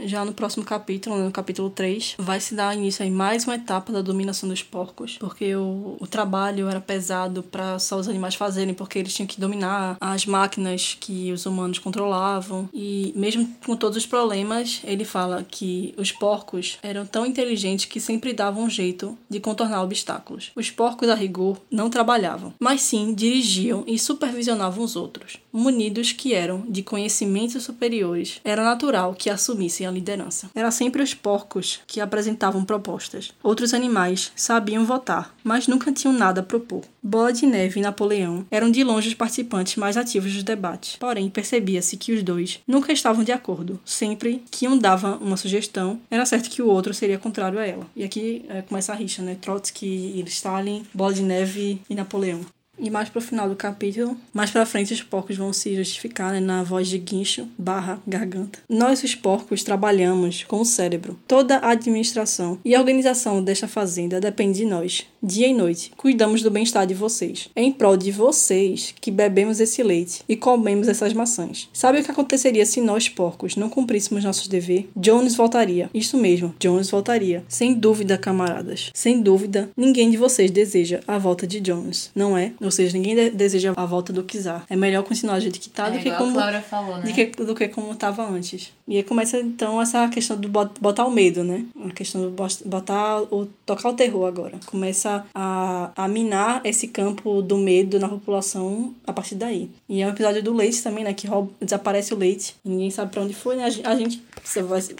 Já 0.04 0.24
no 0.24 0.32
próximo 0.32 0.64
capítulo, 0.64 1.18
no 1.18 1.30
capítulo 1.30 1.68
3, 1.70 2.14
vai 2.18 2.40
se 2.40 2.54
dar 2.54 2.74
início 2.74 3.06
a 3.06 3.10
mais 3.10 3.44
uma 3.44 3.54
etapa 3.54 3.92
da 3.92 4.00
dominação 4.00 4.48
dos 4.48 4.62
porcos, 4.62 5.16
porque 5.18 5.54
o, 5.54 5.96
o 6.00 6.06
trabalho 6.06 6.68
era 6.68 6.80
pesado 6.80 7.42
para 7.42 7.78
só 7.78 7.98
os 7.98 8.08
animais 8.08 8.34
fazerem, 8.34 8.72
porque 8.72 8.98
eles 8.98 9.12
tinham 9.12 9.26
que 9.26 9.40
dominar 9.40 9.96
as 10.00 10.24
máquinas 10.24 10.96
que 10.98 11.30
os 11.32 11.44
humanos 11.44 11.78
controlavam. 11.78 12.68
E 12.72 13.12
mesmo 13.14 13.48
com 13.64 13.76
todos 13.76 13.96
os 13.96 14.06
problemas, 14.06 14.80
ele 14.84 15.04
fala 15.04 15.44
que 15.48 15.94
os 15.96 16.12
porcos 16.12 16.78
eram 16.82 17.04
tão 17.04 17.26
inteligentes 17.26 17.84
que 17.84 18.00
sempre 18.00 18.32
davam 18.32 18.64
um 18.64 18.70
jeito 18.70 19.18
de 19.28 19.38
contornar 19.38 19.82
obstáculos. 19.82 20.50
Os 20.56 20.70
porcos, 20.70 21.08
a 21.08 21.14
rigor, 21.14 21.58
não 21.70 21.90
trabalhavam, 21.90 22.54
mas 22.58 22.80
sim 22.80 23.12
dirigiam 23.14 23.84
e 23.86 23.98
supervisionavam 23.98 24.82
os 24.82 24.96
outros. 24.96 25.38
Munidos 25.52 26.12
que 26.12 26.32
eram 26.32 26.64
de 26.68 26.82
conhecimentos 26.82 27.62
superiores, 27.62 28.40
era 28.44 28.64
natural 28.64 29.14
que 29.14 29.28
assumissem 29.28 29.89
liderança. 29.90 30.50
Era 30.54 30.70
sempre 30.70 31.02
os 31.02 31.14
porcos 31.14 31.80
que 31.86 32.00
apresentavam 32.00 32.64
propostas. 32.64 33.32
Outros 33.42 33.74
animais 33.74 34.32
sabiam 34.34 34.84
votar, 34.84 35.34
mas 35.42 35.66
nunca 35.66 35.92
tinham 35.92 36.12
nada 36.12 36.40
a 36.40 36.44
propor. 36.44 36.82
Bola 37.02 37.32
de 37.32 37.46
Neve 37.46 37.80
e 37.80 37.82
Napoleão 37.82 38.46
eram 38.50 38.70
de 38.70 38.84
longe 38.84 39.08
os 39.08 39.14
participantes 39.14 39.76
mais 39.76 39.96
ativos 39.96 40.32
dos 40.32 40.42
debates. 40.42 40.96
Porém, 40.96 41.30
percebia-se 41.30 41.96
que 41.96 42.12
os 42.12 42.22
dois 42.22 42.60
nunca 42.66 42.92
estavam 42.92 43.24
de 43.24 43.32
acordo. 43.32 43.80
Sempre 43.84 44.42
que 44.50 44.68
um 44.68 44.78
dava 44.78 45.16
uma 45.16 45.36
sugestão, 45.36 46.00
era 46.10 46.26
certo 46.26 46.50
que 46.50 46.62
o 46.62 46.68
outro 46.68 46.92
seria 46.92 47.18
contrário 47.18 47.58
a 47.58 47.66
ela. 47.66 47.86
E 47.96 48.04
aqui 48.04 48.44
é, 48.48 48.62
começa 48.62 48.92
a 48.92 48.96
rixa, 48.96 49.22
né? 49.22 49.36
Trotsky, 49.40 50.22
Stalin, 50.26 50.86
Bola 50.94 51.14
de 51.14 51.22
Neve 51.22 51.80
e 51.88 51.94
Napoleão. 51.94 52.40
E 52.80 52.90
mais 52.90 53.08
pro 53.08 53.20
final 53.20 53.48
do 53.48 53.54
capítulo, 53.54 54.16
mais 54.32 54.50
pra 54.50 54.64
frente 54.64 54.94
os 54.94 55.02
porcos 55.02 55.36
vão 55.36 55.52
se 55.52 55.76
justificar 55.76 56.32
né, 56.32 56.40
na 56.40 56.62
voz 56.62 56.88
de 56.88 56.98
guincho 56.98 57.46
barra 57.58 58.00
garganta. 58.06 58.58
Nós, 58.68 59.02
os 59.02 59.14
porcos, 59.14 59.62
trabalhamos 59.62 60.44
com 60.44 60.60
o 60.60 60.64
cérebro. 60.64 61.18
Toda 61.28 61.58
a 61.58 61.70
administração 61.70 62.58
e 62.64 62.74
a 62.74 62.80
organização 62.80 63.44
desta 63.44 63.68
fazenda 63.68 64.20
depende 64.20 64.60
de 64.60 64.64
nós. 64.64 65.06
Dia 65.22 65.48
e 65.48 65.52
noite, 65.52 65.92
cuidamos 65.98 66.40
do 66.40 66.50
bem-estar 66.50 66.86
de 66.86 66.94
vocês. 66.94 67.50
É 67.54 67.62
em 67.62 67.70
prol 67.70 67.94
de 67.94 68.10
vocês 68.10 68.94
que 68.98 69.10
bebemos 69.10 69.60
esse 69.60 69.82
leite 69.82 70.22
e 70.26 70.34
comemos 70.34 70.88
essas 70.88 71.12
maçãs. 71.12 71.68
Sabe 71.74 72.00
o 72.00 72.04
que 72.04 72.10
aconteceria 72.10 72.64
se 72.64 72.80
nós, 72.80 73.06
porcos, 73.06 73.54
não 73.54 73.68
cumpríssemos 73.68 74.24
nossos 74.24 74.48
deveres? 74.48 74.86
Jones 74.96 75.34
voltaria. 75.34 75.90
Isso 75.92 76.16
mesmo, 76.16 76.54
Jones 76.58 76.90
voltaria. 76.90 77.44
Sem 77.48 77.74
dúvida, 77.74 78.16
camaradas. 78.16 78.90
Sem 78.94 79.20
dúvida, 79.20 79.68
ninguém 79.76 80.10
de 80.10 80.16
vocês 80.16 80.50
deseja 80.50 81.00
a 81.06 81.18
volta 81.18 81.46
de 81.46 81.60
Jones, 81.60 82.10
não 82.14 82.36
é? 82.38 82.52
Ou 82.58 82.70
seja, 82.70 82.96
ninguém 82.96 83.14
de- 83.14 83.30
deseja 83.30 83.74
a 83.76 83.84
volta 83.84 84.14
do 84.14 84.24
Kizar. 84.24 84.64
É 84.70 84.74
melhor 84.76 85.02
continuar 85.02 85.34
do 85.34 85.42
jeito 85.42 85.60
que 85.60 85.68
tá 85.68 85.90
do 85.90 85.98
que 85.98 86.10
como 86.12 86.32
falou, 86.62 86.96
né? 86.96 87.02
do 87.04 87.12
que, 87.12 87.26
do 87.44 87.54
que 87.54 87.68
como 87.68 87.92
estava 87.92 88.26
antes. 88.26 88.72
E 88.88 88.96
aí 88.96 89.02
começa 89.02 89.38
então 89.38 89.82
essa 89.82 90.08
questão 90.08 90.36
do 90.38 90.48
bot- 90.48 90.80
botar 90.80 91.04
o 91.04 91.10
medo, 91.10 91.44
né? 91.44 91.66
A 91.84 91.90
questão 91.90 92.22
do 92.22 92.30
botar 92.64 93.20
o 93.30 93.46
tocar 93.66 93.90
o 93.90 93.92
terror 93.92 94.26
agora. 94.26 94.58
Começa 94.66 95.09
a, 95.34 95.92
a 95.96 96.08
minar 96.08 96.60
esse 96.64 96.88
campo 96.88 97.42
do 97.42 97.56
medo 97.58 97.98
na 97.98 98.08
população 98.08 98.94
a 99.06 99.12
partir 99.12 99.34
daí. 99.34 99.68
E 99.88 100.00
é 100.02 100.06
um 100.06 100.10
episódio 100.10 100.42
do 100.42 100.52
leite 100.54 100.82
também, 100.82 101.04
né? 101.04 101.12
Que 101.14 101.26
rouba- 101.26 101.52
desaparece 101.60 102.12
o 102.14 102.16
leite. 102.16 102.54
Ninguém 102.64 102.90
sabe 102.90 103.10
pra 103.12 103.22
onde 103.22 103.34
foi, 103.34 103.56
né? 103.56 103.64
A 103.64 103.70
gen- 103.70 103.84
A 103.86 103.94
gente 103.96 104.22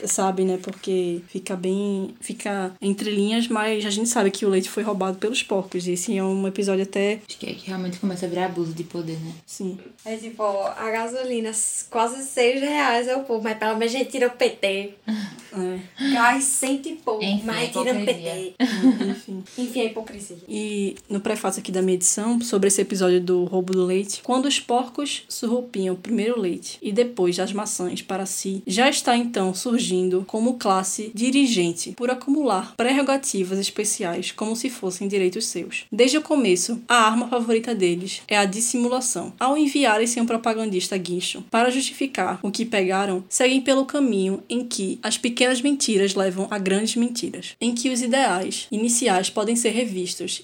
sabe, 0.06 0.44
né? 0.44 0.58
Porque 0.62 1.20
fica 1.28 1.56
bem. 1.56 2.14
Fica 2.20 2.72
entre 2.80 3.10
linhas, 3.10 3.48
mas 3.48 3.84
a 3.86 3.90
gente 3.90 4.08
sabe 4.08 4.30
que 4.30 4.44
o 4.44 4.48
leite 4.48 4.68
foi 4.68 4.82
roubado 4.82 5.18
pelos 5.18 5.42
porcos. 5.42 5.86
E 5.86 5.92
esse 5.92 6.16
é 6.16 6.22
um 6.24 6.46
episódio 6.46 6.82
até. 6.84 7.20
Acho 7.28 7.38
que 7.38 7.46
é 7.46 7.54
que 7.54 7.66
realmente 7.66 7.98
começa 7.98 8.26
a 8.26 8.28
virar 8.28 8.46
abuso 8.46 8.72
de 8.72 8.84
poder, 8.84 9.18
né? 9.20 9.32
Sim. 9.46 9.78
É 10.04 10.16
tipo, 10.16 10.42
a 10.42 10.90
gasolina 10.90 11.50
quase 11.90 12.22
6 12.24 12.60
reais 12.60 13.08
é 13.08 13.16
o 13.16 13.24
povo, 13.24 13.42
mas 13.44 13.58
pelo 13.58 13.76
menos 13.76 13.94
a 13.94 13.98
gente 13.98 14.10
tira 14.10 14.26
o 14.26 14.30
PT. 14.30 14.94
É, 15.52 16.12
Gás 16.12 16.44
cento 16.44 16.88
e 16.88 16.92
pouco. 16.94 17.24
Enfim, 17.24 17.42
mas 17.44 17.70
tirando 17.72 18.02
hipocrisia. 18.02 18.54
PT. 18.56 19.04
enfim. 19.10 19.44
Enfim, 19.58 19.80
a 19.80 19.84
hipocrisia. 20.00 20.36
E 20.48 20.96
no 21.08 21.20
prefácio 21.20 21.60
aqui 21.60 21.70
da 21.70 21.82
minha 21.82 21.94
edição, 21.94 22.40
sobre 22.40 22.68
esse 22.68 22.80
episódio 22.80 23.20
do 23.20 23.44
roubo 23.44 23.72
do 23.72 23.84
leite, 23.84 24.20
quando 24.22 24.46
os 24.46 24.58
porcos 24.58 25.22
surrupiam 25.28 25.94
primeiro 25.94 26.38
o 26.38 26.40
leite 26.40 26.78
e 26.82 26.92
depois 26.92 27.38
as 27.38 27.52
maçãs 27.52 28.02
para 28.02 28.26
si, 28.26 28.62
já 28.66 28.88
está 28.88 29.16
então 29.16 29.54
surgindo 29.54 30.24
como 30.26 30.54
classe 30.54 31.10
dirigente 31.14 31.92
por 31.92 32.10
acumular 32.10 32.74
prerrogativas 32.76 33.58
especiais 33.58 34.32
como 34.32 34.56
se 34.56 34.70
fossem 34.70 35.08
direitos 35.08 35.46
seus. 35.46 35.84
Desde 35.92 36.18
o 36.18 36.22
começo, 36.22 36.80
a 36.88 36.96
arma 36.96 37.28
favorita 37.28 37.74
deles 37.74 38.22
é 38.26 38.36
a 38.36 38.44
dissimulação. 38.44 39.32
Ao 39.38 39.56
enviarem-se 39.56 40.20
um 40.20 40.26
propagandista 40.26 40.96
guincho 40.96 41.42
para 41.50 41.70
justificar 41.70 42.38
o 42.42 42.50
que 42.50 42.64
pegaram, 42.64 43.24
seguem 43.28 43.60
pelo 43.60 43.84
caminho 43.84 44.42
em 44.48 44.64
que 44.64 44.98
as 45.02 45.18
pequenas 45.18 45.60
mentiras 45.60 46.14
levam 46.14 46.46
a 46.50 46.58
grandes 46.58 46.96
mentiras, 46.96 47.54
em 47.60 47.74
que 47.74 47.90
os 47.90 48.02
ideais 48.02 48.66
iniciais 48.70 49.30
podem 49.30 49.56
ser 49.56 49.70
revistos 49.70 49.89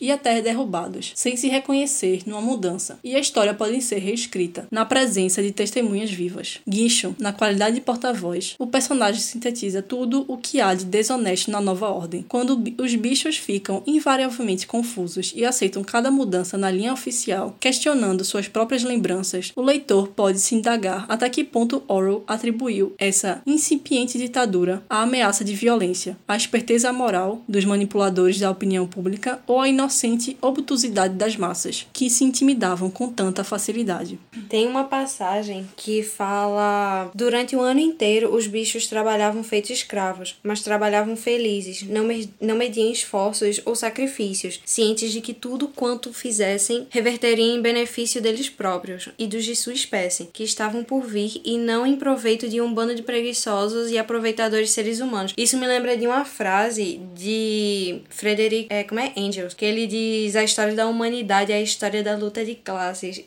e 0.01 0.11
até 0.11 0.41
derrubados, 0.43 1.13
sem 1.15 1.37
se 1.37 1.49
reconhecer 1.49 2.23
numa 2.27 2.41
mudança, 2.41 2.99
e 3.03 3.15
a 3.15 3.19
história 3.19 3.55
pode 3.55 3.81
ser 3.81 3.99
reescrita 3.99 4.67
na 4.71 4.85
presença 4.85 5.43
de 5.43 5.53
testemunhas 5.53 6.11
vivas. 6.11 6.61
Guincho, 6.69 7.15
na 7.19 7.33
qualidade 7.33 7.77
de 7.77 7.81
porta-voz, 7.81 8.55
o 8.59 8.67
personagem 8.67 9.21
sintetiza 9.21 9.83
tudo 9.83 10.25
o 10.29 10.37
que 10.37 10.61
há 10.61 10.75
de 10.75 10.85
desonesto 10.85 11.51
na 11.51 11.61
nova 11.61 11.89
ordem. 11.89 12.25
Quando 12.29 12.63
os 12.79 12.95
bichos 12.95 13.37
ficam 13.37 13.83
invariavelmente 13.87 14.67
confusos 14.67 15.33
e 15.35 15.45
aceitam 15.45 15.83
cada 15.85 16.11
mudança 16.11 16.59
na 16.59 16.71
linha 16.71 16.93
oficial, 16.93 17.57
questionando 17.61 18.25
suas 18.25 18.49
próprias 18.49 18.83
lembranças, 18.83 19.53
o 19.55 19.63
leitor 19.63 20.09
pode 20.09 20.39
se 20.39 20.55
indagar 20.55 21.07
até 21.09 21.29
que 21.29 21.45
ponto 21.45 21.83
Orwell 21.89 22.25
atribuiu 22.27 22.95
essa 22.99 23.43
incipiente 23.47 24.19
ditadura 24.19 24.83
à 24.89 25.03
ameaça 25.03 25.45
de 25.45 25.55
violência, 25.55 26.17
à 26.27 26.37
esperteza 26.37 26.93
moral 26.93 27.43
dos 27.49 27.65
manipuladores 27.65 28.39
da 28.39 28.51
opinião 28.51 28.87
pública 28.87 29.36
ou 29.47 29.61
à 29.61 29.69
inocente 29.69 30.37
obtusidade 30.41 31.15
das 31.15 31.37
massas, 31.37 31.87
que 31.93 32.11
se 32.11 32.25
intimidavam 32.25 32.91
com 32.91 33.09
tanta 33.09 33.43
facilidade. 33.43 34.19
Tem 34.49 34.67
uma 34.67 34.85
passagem 34.85 35.69
que 35.77 36.03
fala: 36.03 37.11
Durante 37.15 37.57
o 37.57 37.61
ano 37.61 37.81
inteiro 37.81 38.35
os 38.35 38.47
bichos 38.47 38.87
trabalhavam 38.87 39.43
feitos 39.43 39.71
escravos, 39.71 40.39
mas 40.43 40.63
trabalhavam 40.63 41.17
felizes, 41.17 41.83
não, 41.83 42.05
me 42.05 42.29
não 42.41 42.57
mediam 42.57 42.91
esforços 42.91 43.61
ou 43.65 43.75
sacrifícios, 43.75 44.61
cientes 44.65 45.13
de 45.13 45.21
que 45.21 45.35
tudo 45.35 45.69
quanto 45.69 46.13
fizessem 46.13 46.87
reverteria 46.91 47.55
em 47.55 47.63
benefício 47.63 48.21
deles 48.21 48.49
próprios 48.49 49.09
e 49.19 49.27
dos 49.27 49.45
de 49.45 49.55
sua 49.55 49.73
espécie, 49.73 50.29
que 50.33 50.43
estavam 50.43 50.83
por 50.83 51.03
vir 51.03 51.41
e 51.45 51.57
não 51.59 51.87
em 51.87 51.97
proveito 51.97 52.49
de 52.49 52.61
um 52.61 52.73
bando 52.73 52.95
de 52.95 53.03
preguiçosos 53.03 53.91
e 53.91 53.99
aproveitadores 53.99 54.71
seres 54.71 55.01
humanos. 55.01 55.33
Isso 55.37 55.57
me 55.57 55.67
lembra 55.67 55.97
de 55.97 56.07
uma 56.07 56.25
frase 56.25 57.01
de 57.15 58.01
Frederick, 58.11 58.67
é, 58.71 58.85
como 58.85 59.01
é? 59.01 59.13
Engels, 59.27 59.55
que 59.55 59.65
ele 59.65 59.87
diz: 59.87 60.37
A 60.37 60.45
história 60.45 60.75
da 60.75 60.87
humanidade 60.87 61.53
é 61.53 61.57
a 61.57 61.63
história 61.63 62.03
da 62.03 62.17
luta 62.17 62.45
de 62.45 62.55
classes. 62.55 63.25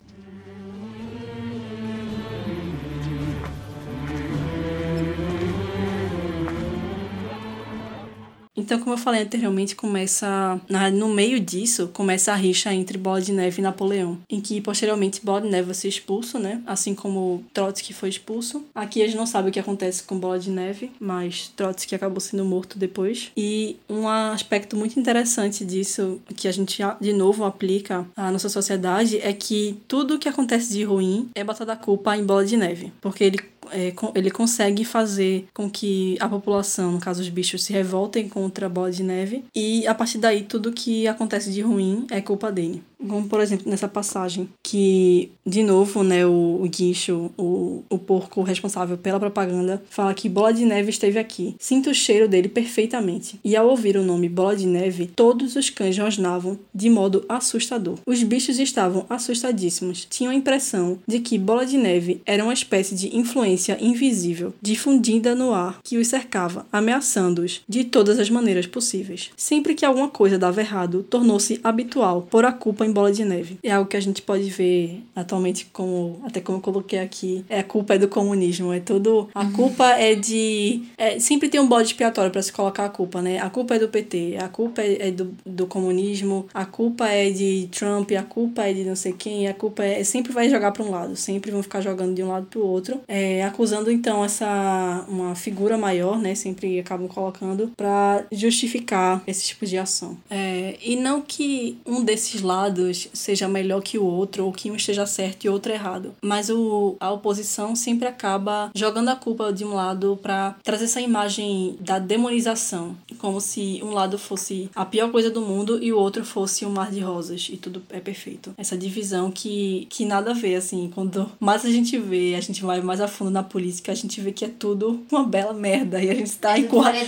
Então, 8.60 8.78
como 8.78 8.94
eu 8.94 8.98
falei 8.98 9.22
anteriormente, 9.22 9.74
começa. 9.74 10.60
No 10.92 11.08
meio 11.08 11.40
disso, 11.40 11.88
começa 11.92 12.32
a 12.32 12.36
rixa 12.36 12.72
entre 12.72 12.98
Bola 12.98 13.20
de 13.20 13.32
Neve 13.32 13.60
e 13.60 13.62
Napoleão. 13.62 14.18
Em 14.28 14.40
que 14.40 14.60
posteriormente 14.60 15.24
Bola 15.24 15.42
de 15.42 15.48
Neve 15.48 15.66
vai 15.66 15.74
ser 15.74 15.88
expulso, 15.88 16.38
né? 16.38 16.62
Assim 16.66 16.94
como 16.94 17.44
Trotsky 17.52 17.92
foi 17.92 18.08
expulso. 18.08 18.64
Aqui 18.74 19.02
a 19.02 19.06
gente 19.06 19.16
não 19.16 19.26
sabe 19.26 19.48
o 19.48 19.52
que 19.52 19.58
acontece 19.58 20.02
com 20.02 20.18
Bola 20.18 20.38
de 20.38 20.50
Neve, 20.50 20.92
mas 21.00 21.48
Trotsky 21.56 21.94
acabou 21.94 22.20
sendo 22.20 22.44
morto 22.44 22.78
depois. 22.78 23.30
E 23.36 23.76
um 23.88 24.06
aspecto 24.08 24.76
muito 24.76 24.98
interessante 25.00 25.64
disso, 25.64 26.20
que 26.36 26.46
a 26.46 26.52
gente 26.52 26.82
de 27.00 27.12
novo 27.12 27.44
aplica 27.44 28.06
à 28.16 28.30
nossa 28.30 28.48
sociedade, 28.48 29.18
é 29.22 29.32
que 29.32 29.78
tudo 29.88 30.18
que 30.18 30.28
acontece 30.28 30.72
de 30.72 30.84
ruim 30.84 31.30
é 31.34 31.42
botar 31.42 31.70
a 31.72 31.76
culpa 31.76 32.16
em 32.16 32.24
Bola 32.24 32.44
de 32.44 32.56
Neve. 32.56 32.92
Porque 33.00 33.24
ele 33.24 33.38
é, 33.72 33.92
ele 34.14 34.30
consegue 34.30 34.84
fazer 34.84 35.46
com 35.54 35.70
que 35.70 36.16
a 36.20 36.28
população, 36.28 36.92
no 36.92 37.00
caso 37.00 37.20
os 37.20 37.28
bichos, 37.28 37.64
se 37.64 37.72
revoltem 37.72 38.28
contra 38.28 38.66
a 38.66 38.68
bola 38.68 38.90
de 38.90 39.02
neve 39.02 39.44
e 39.54 39.86
a 39.86 39.94
partir 39.94 40.18
daí 40.18 40.42
tudo 40.42 40.72
que 40.72 41.06
acontece 41.06 41.50
de 41.50 41.60
ruim 41.60 42.06
é 42.10 42.20
culpa 42.20 42.50
dele. 42.50 42.82
Como, 43.06 43.28
por 43.28 43.40
exemplo, 43.40 43.70
nessa 43.70 43.88
passagem 43.88 44.48
que, 44.62 45.30
de 45.46 45.62
novo, 45.62 46.02
né, 46.02 46.26
o, 46.26 46.60
o 46.62 46.68
guincho, 46.68 47.30
o, 47.36 47.82
o 47.88 47.98
porco 47.98 48.42
responsável 48.42 48.98
pela 48.98 49.18
propaganda, 49.18 49.82
fala 49.88 50.14
que 50.14 50.28
Bola 50.28 50.52
de 50.52 50.64
Neve 50.64 50.90
esteve 50.90 51.18
aqui. 51.18 51.54
Sinto 51.58 51.90
o 51.90 51.94
cheiro 51.94 52.28
dele 52.28 52.48
perfeitamente. 52.48 53.40
E 53.42 53.56
ao 53.56 53.68
ouvir 53.68 53.96
o 53.96 54.02
nome 54.02 54.28
Bola 54.28 54.54
de 54.54 54.66
Neve, 54.66 55.10
todos 55.14 55.56
os 55.56 55.70
cães 55.70 55.96
rosnavam 55.98 56.58
de 56.74 56.90
modo 56.90 57.24
assustador. 57.28 57.98
Os 58.06 58.22
bichos 58.22 58.58
estavam 58.58 59.06
assustadíssimos. 59.08 60.06
Tinham 60.10 60.32
a 60.32 60.34
impressão 60.34 60.98
de 61.06 61.20
que 61.20 61.38
Bola 61.38 61.64
de 61.64 61.78
Neve 61.78 62.20
era 62.26 62.44
uma 62.44 62.52
espécie 62.52 62.94
de 62.94 63.16
influência 63.16 63.78
invisível, 63.80 64.52
difundida 64.60 65.34
no 65.34 65.54
ar 65.54 65.80
que 65.82 65.96
os 65.96 66.08
cercava, 66.08 66.66
ameaçando-os 66.72 67.62
de 67.68 67.84
todas 67.84 68.18
as 68.18 68.28
maneiras 68.28 68.66
possíveis. 68.66 69.30
Sempre 69.36 69.74
que 69.74 69.84
alguma 69.84 70.08
coisa 70.08 70.38
dava 70.38 70.60
errado, 70.60 71.04
tornou-se 71.08 71.60
habitual 71.62 72.22
pôr 72.30 72.44
a 72.44 72.52
culpa 72.52 72.84
em 72.90 72.92
Bola 72.92 73.12
de 73.12 73.24
Neve. 73.24 73.58
É 73.62 73.70
algo 73.72 73.88
que 73.88 73.96
a 73.96 74.00
gente 74.00 74.20
pode 74.20 74.50
ver 74.50 75.02
atualmente 75.14 75.66
como, 75.72 76.20
até 76.24 76.40
como 76.40 76.58
eu 76.58 76.62
coloquei 76.62 76.98
aqui, 76.98 77.44
é 77.48 77.60
a 77.60 77.64
culpa 77.64 77.94
é 77.94 77.98
do 77.98 78.08
comunismo, 78.08 78.72
é 78.72 78.80
tudo, 78.80 79.28
a 79.34 79.46
culpa 79.46 79.86
é 79.90 80.14
de, 80.14 80.82
é, 80.98 81.18
sempre 81.18 81.48
tem 81.48 81.60
um 81.60 81.68
bode 81.68 81.88
expiatório 81.88 82.30
para 82.30 82.42
se 82.42 82.52
colocar 82.52 82.84
a 82.86 82.88
culpa, 82.88 83.22
né? 83.22 83.38
A 83.38 83.48
culpa 83.48 83.74
é 83.74 83.78
do 83.78 83.88
PT, 83.88 84.36
a 84.40 84.48
culpa 84.48 84.82
é, 84.82 85.08
é 85.08 85.10
do, 85.10 85.34
do 85.46 85.66
comunismo, 85.66 86.46
a 86.52 86.64
culpa 86.64 87.08
é 87.08 87.30
de 87.30 87.68
Trump, 87.70 88.10
a 88.12 88.22
culpa 88.22 88.64
é 88.64 88.72
de 88.72 88.84
não 88.84 88.96
sei 88.96 89.12
quem, 89.12 89.48
a 89.48 89.54
culpa 89.54 89.84
é, 89.84 90.02
sempre 90.04 90.32
vai 90.32 90.48
jogar 90.48 90.72
para 90.72 90.82
um 90.82 90.90
lado, 90.90 91.16
sempre 91.16 91.50
vão 91.50 91.62
ficar 91.62 91.80
jogando 91.80 92.14
de 92.14 92.22
um 92.22 92.28
lado 92.28 92.46
para 92.46 92.58
o 92.58 92.66
outro, 92.66 93.00
é, 93.06 93.44
acusando 93.44 93.90
então 93.90 94.24
essa 94.24 95.04
uma 95.08 95.34
figura 95.34 95.78
maior, 95.78 96.18
né? 96.18 96.34
Sempre 96.34 96.78
acabam 96.78 97.08
colocando 97.08 97.72
para 97.76 98.24
justificar 98.32 99.22
esse 99.26 99.44
tipo 99.44 99.66
de 99.66 99.78
ação. 99.78 100.16
É, 100.30 100.76
e 100.82 100.96
não 100.96 101.20
que 101.20 101.78
um 101.86 102.02
desses 102.02 102.40
lados 102.40 102.79
seja 103.12 103.48
melhor 103.48 103.82
que 103.82 103.98
o 103.98 104.04
outro 104.04 104.44
ou 104.44 104.52
que 104.52 104.70
um 104.70 104.76
esteja 104.76 105.06
certo 105.06 105.44
e 105.44 105.48
outro 105.48 105.72
errado, 105.72 106.14
mas 106.22 106.50
o, 106.50 106.96
a 107.00 107.10
oposição 107.10 107.74
sempre 107.74 108.06
acaba 108.06 108.70
jogando 108.74 109.08
a 109.08 109.16
culpa 109.16 109.52
de 109.52 109.64
um 109.64 109.74
lado 109.74 110.18
para 110.22 110.56
trazer 110.62 110.84
essa 110.84 111.00
imagem 111.00 111.76
da 111.80 111.98
demonização, 111.98 112.96
como 113.18 113.40
se 113.40 113.80
um 113.82 113.90
lado 113.90 114.18
fosse 114.18 114.70
a 114.74 114.84
pior 114.84 115.10
coisa 115.10 115.30
do 115.30 115.40
mundo 115.40 115.82
e 115.82 115.92
o 115.92 115.98
outro 115.98 116.24
fosse 116.24 116.64
um 116.64 116.70
mar 116.70 116.90
de 116.90 117.00
rosas 117.00 117.48
e 117.50 117.56
tudo 117.56 117.82
é 117.90 118.00
perfeito. 118.00 118.54
Essa 118.56 118.76
divisão 118.76 119.30
que, 119.30 119.86
que 119.90 120.04
nada 120.04 120.30
a 120.30 120.34
ver, 120.34 120.56
assim, 120.56 120.90
quando 120.94 121.30
mais 121.38 121.64
a 121.64 121.70
gente 121.70 121.98
vê, 121.98 122.34
a 122.34 122.40
gente 122.40 122.62
vai 122.62 122.80
mais 122.80 123.00
a 123.00 123.08
fundo 123.08 123.30
na 123.30 123.42
política, 123.42 123.92
a 123.92 123.94
gente 123.94 124.20
vê 124.20 124.32
que 124.32 124.44
é 124.44 124.48
tudo 124.48 125.04
uma 125.10 125.24
bela 125.24 125.52
merda 125.52 126.02
e 126.02 126.10
a 126.10 126.14
gente 126.14 126.36
tá 126.36 126.58
encurralado. 126.58 126.98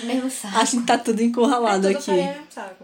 A 0.54 0.64
gente 0.64 0.84
tá 0.84 0.98
tudo 0.98 1.22
encurralado 1.22 1.88
Tudo 1.88 1.96
aqui. 1.96 2.10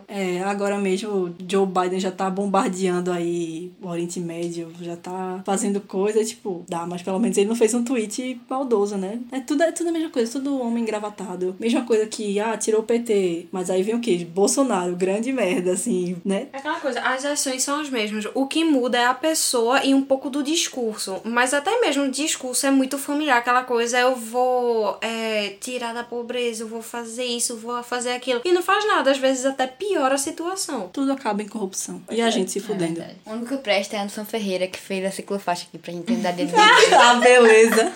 É, 0.07 0.43
agora 0.43 0.79
mesmo 0.79 1.35
Joe 1.49 1.67
Biden 1.67 2.01
já 2.01 2.11
tá 2.11 2.31
bombardeando 2.31 2.78
aí 3.13 3.73
o 3.81 3.89
Oriente 3.89 4.21
Médio, 4.21 4.71
já 4.81 4.97
tá 4.97 5.43
fazendo 5.45 5.81
coisa, 5.81 6.25
tipo, 6.25 6.65
dá, 6.69 6.87
mas 6.87 7.03
pelo 7.03 7.19
menos 7.19 7.37
ele 7.37 7.49
não 7.49 7.57
fez 7.57 7.75
um 7.75 7.83
tweet 7.83 8.41
maldoso, 8.49 8.97
né? 8.97 9.21
É 9.33 9.41
tudo, 9.41 9.63
é 9.63 9.73
tudo 9.73 9.89
a 9.89 9.93
mesma 9.93 10.11
coisa, 10.11 10.33
tudo 10.33 10.61
homem 10.61 10.83
engravatado. 10.83 11.57
Mesma 11.59 11.83
coisa 11.85 12.07
que, 12.07 12.39
ah, 12.39 12.57
tirou 12.57 12.81
o 12.81 12.85
PT, 12.85 13.49
mas 13.51 13.71
aí 13.71 13.83
vem 13.83 13.95
o 13.95 14.01
quê? 14.01 14.27
Bolsonaro, 14.33 14.95
grande 14.95 15.33
merda, 15.33 15.73
assim, 15.73 16.17
né? 16.25 16.49
É 16.53 16.59
aquela 16.59 16.81
coisa, 16.81 17.01
as 17.01 17.25
ações 17.25 17.63
são 17.63 17.81
as 17.81 17.91
mesmas. 17.91 18.27
O 18.35 18.47
que 18.47 18.65
muda 18.65 18.99
é 18.99 19.07
a 19.07 19.15
pessoa 19.15 19.85
e 19.85 19.95
um 19.95 20.03
pouco 20.03 20.31
do 20.31 20.43
discurso. 20.43 21.21
Mas 21.25 21.55
até 21.55 21.81
mesmo 21.81 22.05
o 22.05 22.11
discurso 22.11 22.67
é 22.67 22.71
muito 22.71 22.99
familiar. 22.99 23.39
Aquela 23.39 23.65
coisa, 23.65 23.99
eu 23.99 24.15
vou 24.15 24.99
é, 25.01 25.57
tirar 25.61 25.95
da 25.95 26.05
pobreza, 26.05 26.63
eu 26.63 26.69
vou 26.69 26.83
fazer 26.83 27.25
isso, 27.25 27.57
vou 27.57 27.83
fazer 27.83 28.13
aquilo. 28.13 28.41
E 28.45 28.53
não 28.53 28.63
faz 28.63 28.87
nada, 28.87 29.11
às 29.11 29.19
vezes 29.19 29.47
até 29.47 29.67
piora 29.67 30.15
a 30.15 30.19
situação. 30.19 30.91
Tudo 30.93 31.13
acaba 31.13 31.43
em 31.43 31.49
corrupção. 31.49 32.03
E 32.11 32.21
a 32.21 32.31
gente 32.31 32.51
se 32.51 32.61
fudendo. 32.73 32.95
verdade. 32.95 33.17
O 33.27 33.31
único 33.33 33.57
que 33.57 33.63
presta 33.63 33.97
é 33.97 34.01
Anderson 34.01 34.25
Ferreira, 34.25 34.67
que 34.67 34.79
fez 34.79 35.05
a 35.05 35.11
ciclofaixa 35.11 35.67
aqui 35.69 35.79
pra 35.79 35.93
gente 35.93 36.13
andar 36.13 36.33
dentro 36.35 36.57
ah, 36.59 37.15
beleza. 37.15 37.93